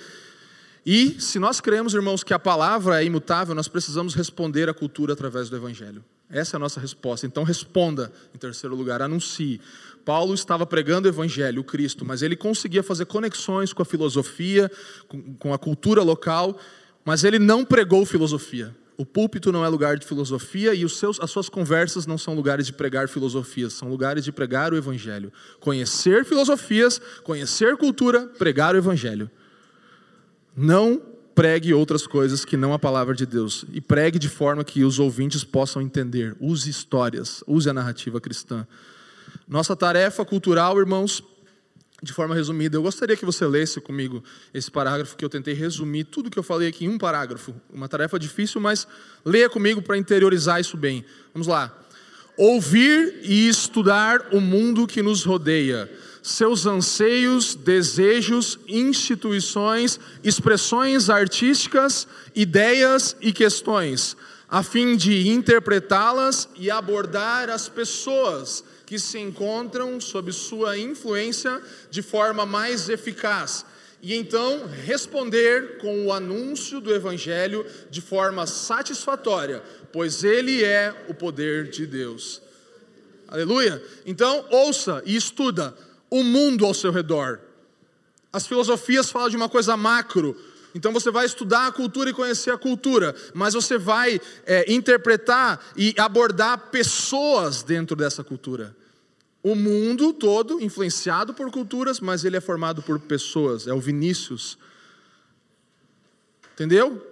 e 0.87 1.18
se 1.20 1.39
nós 1.39 1.61
cremos, 1.61 1.95
irmãos, 1.95 2.22
que 2.22 2.35
a 2.35 2.39
palavra 2.39 3.03
é 3.03 3.07
imutável, 3.07 3.55
nós 3.55 3.68
precisamos 3.68 4.14
responder 4.14 4.68
à 4.68 4.74
cultura 4.74 5.14
através 5.14 5.49
do 5.49 5.57
Evangelho. 5.57 6.05
Essa 6.28 6.57
é 6.57 6.59
a 6.59 6.61
nossa 6.61 6.80
resposta. 6.80 7.26
Então, 7.26 7.43
responda, 7.43 8.12
em 8.35 8.39
terceiro 8.39 8.74
lugar, 8.74 9.01
anuncie. 9.01 9.61
Paulo 10.05 10.35
estava 10.35 10.66
pregando 10.66 11.09
o 11.09 11.11
Evangelho, 11.11 11.62
o 11.62 11.64
Cristo, 11.64 12.05
mas 12.05 12.22
ele 12.22 12.37
conseguia 12.37 12.82
fazer 12.82 13.07
conexões 13.07 13.72
com 13.72 13.80
a 13.80 13.85
filosofia, 13.85 14.70
com, 15.39 15.55
a 15.55 15.59
cultura 15.59 16.03
local, 16.03 16.59
mas 17.05 17.24
ele 17.24 17.39
não 17.39 17.64
pregou 17.64 18.05
filosofia. 18.05 18.74
O 18.97 19.07
púlpito 19.07 19.51
não 19.51 19.64
é 19.64 19.68
lugar 19.68 19.97
de 19.97 20.07
filosofia 20.07 20.74
e 20.74 20.89
seus, 20.89 21.18
as 21.18 21.30
suas 21.30 21.49
conversas 21.49 22.07
não 22.07 22.18
são 22.18 22.35
lugares 22.35 22.66
de 22.66 22.72
pregar 22.72 23.09
filosofias, 23.09 23.72
são 23.72 23.89
lugares 23.89 24.22
de 24.22 24.30
pregar 24.30 24.72
o 24.72 24.76
Evangelho. 24.76 25.32
Conhecer 25.59 26.24
filosofias, 26.24 27.01
conhecer 27.22 27.76
cultura, 27.76 28.26
pregar 28.39 28.74
o 28.74 28.78
Evangelho. 28.78 29.30
Não 30.57 31.01
pregue 31.35 31.75
outras 31.75 32.07
coisas 32.07 32.45
que 32.45 32.57
não 32.57 32.73
a 32.73 32.79
palavra 32.79 33.15
de 33.15 33.27
Deus. 33.27 33.65
E 33.73 33.81
pregue 33.81 34.19
de 34.19 34.29
forma 34.29 34.65
que 34.65 34.85
os 34.85 34.99
ouvintes 34.99 35.43
possam 35.43 35.83
entender. 35.83 36.37
Use 36.41 36.71
histórias, 36.71 37.43
use 37.47 37.69
a 37.69 37.73
narrativa 37.73 38.21
cristã. 38.21 38.67
Nossa 39.49 39.75
tarefa 39.75 40.25
cultural, 40.25 40.79
irmãos, 40.79 41.23
de 42.03 42.13
forma 42.13 42.35
resumida, 42.35 42.77
eu 42.77 42.83
gostaria 42.83 43.17
que 43.17 43.25
você 43.25 43.47
lesse 43.47 43.81
comigo 43.81 44.23
esse 44.53 44.71
parágrafo 44.71 45.17
que 45.17 45.25
eu 45.25 45.29
tentei 45.29 45.55
resumir 45.55 46.05
tudo 46.05 46.31
que 46.31 46.39
eu 46.39 46.43
falei 46.43 46.69
aqui 46.69 46.85
em 46.85 46.89
um 46.89 46.99
parágrafo. 46.99 47.55
Uma 47.73 47.89
tarefa 47.89 48.19
difícil, 48.19 48.61
mas 48.61 48.87
leia 49.25 49.49
comigo 49.49 49.83
para 49.83 49.97
interiorizar 49.97 50.61
isso 50.61 50.77
bem. 50.77 51.05
Vamos 51.33 51.49
lá. 51.49 51.77
Ouvir 52.37 53.21
e 53.23 53.49
estudar 53.49 54.29
o 54.33 54.41
mundo 54.41 54.87
que 54.87 55.03
nos 55.03 55.25
rodeia, 55.25 55.91
seus 56.25 56.64
anseios, 56.64 57.55
desejos, 57.55 58.59
instituições, 58.66 60.01
expressões 60.25 61.11
artísticas, 61.11 62.09
ideias 62.35 63.14
e 63.20 63.31
questões, 63.31 64.16
a 64.49 64.62
fim 64.62 64.97
de 64.97 65.29
interpretá-las 65.29 66.49
e 66.57 66.70
abordar 66.70 67.51
as 67.51 67.68
pessoas 67.68 68.64
que 68.87 68.99
se 68.99 69.18
encontram 69.18 70.01
sob 70.01 70.33
sua 70.33 70.79
influência 70.79 71.61
de 71.91 72.01
forma 72.01 72.47
mais 72.47 72.89
eficaz. 72.89 73.66
E 74.01 74.14
então 74.14 74.66
responder 74.66 75.77
com 75.77 76.07
o 76.07 76.12
anúncio 76.12 76.81
do 76.81 76.95
Evangelho 76.95 77.66
de 77.91 78.01
forma 78.01 78.47
satisfatória, 78.47 79.62
pois 79.93 80.25
ele 80.25 80.64
é 80.64 81.05
o 81.07 81.12
poder 81.12 81.68
de 81.68 81.87
Deus. 81.87 82.41
Aleluia? 83.29 83.83
Então, 84.07 84.47
ouça 84.51 85.03
e 85.05 85.14
estuda 85.16 85.75
o 86.15 86.23
mundo 86.23 86.65
ao 86.65 86.73
seu 86.73 86.93
redor. 86.93 87.41
As 88.33 88.47
filosofias 88.47 89.11
falam 89.11 89.29
de 89.29 89.37
uma 89.37 89.49
coisa 89.49 89.77
macro, 89.77 90.41
então 90.73 90.93
você 90.93 91.11
vai 91.11 91.27
estudar 91.27 91.67
a 91.67 91.73
cultura 91.73 92.09
e 92.09 92.15
conhecer 92.15 92.53
a 92.53 92.57
cultura, 92.57 93.17
mas 93.35 93.55
você 93.55 93.77
vai 93.77 94.21
é, 94.47 94.73
interpretar 94.73 95.61
e 95.77 95.93
abordar 95.99 96.71
pessoas 96.71 97.65
dentro 97.65 97.97
dessa 97.97 98.23
cultura. 98.23 98.77
O 99.43 99.57
mundo 99.57 100.12
todo 100.12 100.62
influenciado 100.62 101.35
por 101.35 101.51
culturas, 101.51 101.99
mas 101.99 102.25
ele 102.25 102.37
é 102.37 102.41
formado 102.41 102.81
por 102.81 103.01
pessoas. 103.01 103.67
É 103.67 103.75
o 103.75 103.81
Vinícius. 103.81 104.57
Entendeu? 106.53 107.05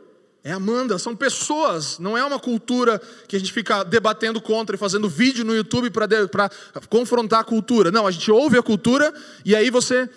É 0.45 0.51
Amanda, 0.51 0.99
são 0.99 1.14
pessoas, 1.14 2.01
não 2.01 2.18
é 2.18 2.24
uma 2.24 2.38
cultura 2.38 3.01
que 3.28 3.36
a 3.36 3.38
gente 3.38 3.53
fica 3.53 3.84
debatendo 3.84 4.40
contra 4.40 4.74
e 4.74 4.78
fazendo 4.78 5.09
vídeo 5.09 5.45
no 5.45 5.55
YouTube 5.55 5.90
para 5.90 6.51
confrontar 6.88 7.40
a 7.40 7.45
cultura. 7.45 7.93
Não, 7.93 8.09
a 8.09 8.11
gente 8.11 8.28
ouve 8.28 8.59
a 8.59 8.62
cultura 8.62 9.14
e 9.45 9.55
aí 9.55 9.70
você 9.70 10.11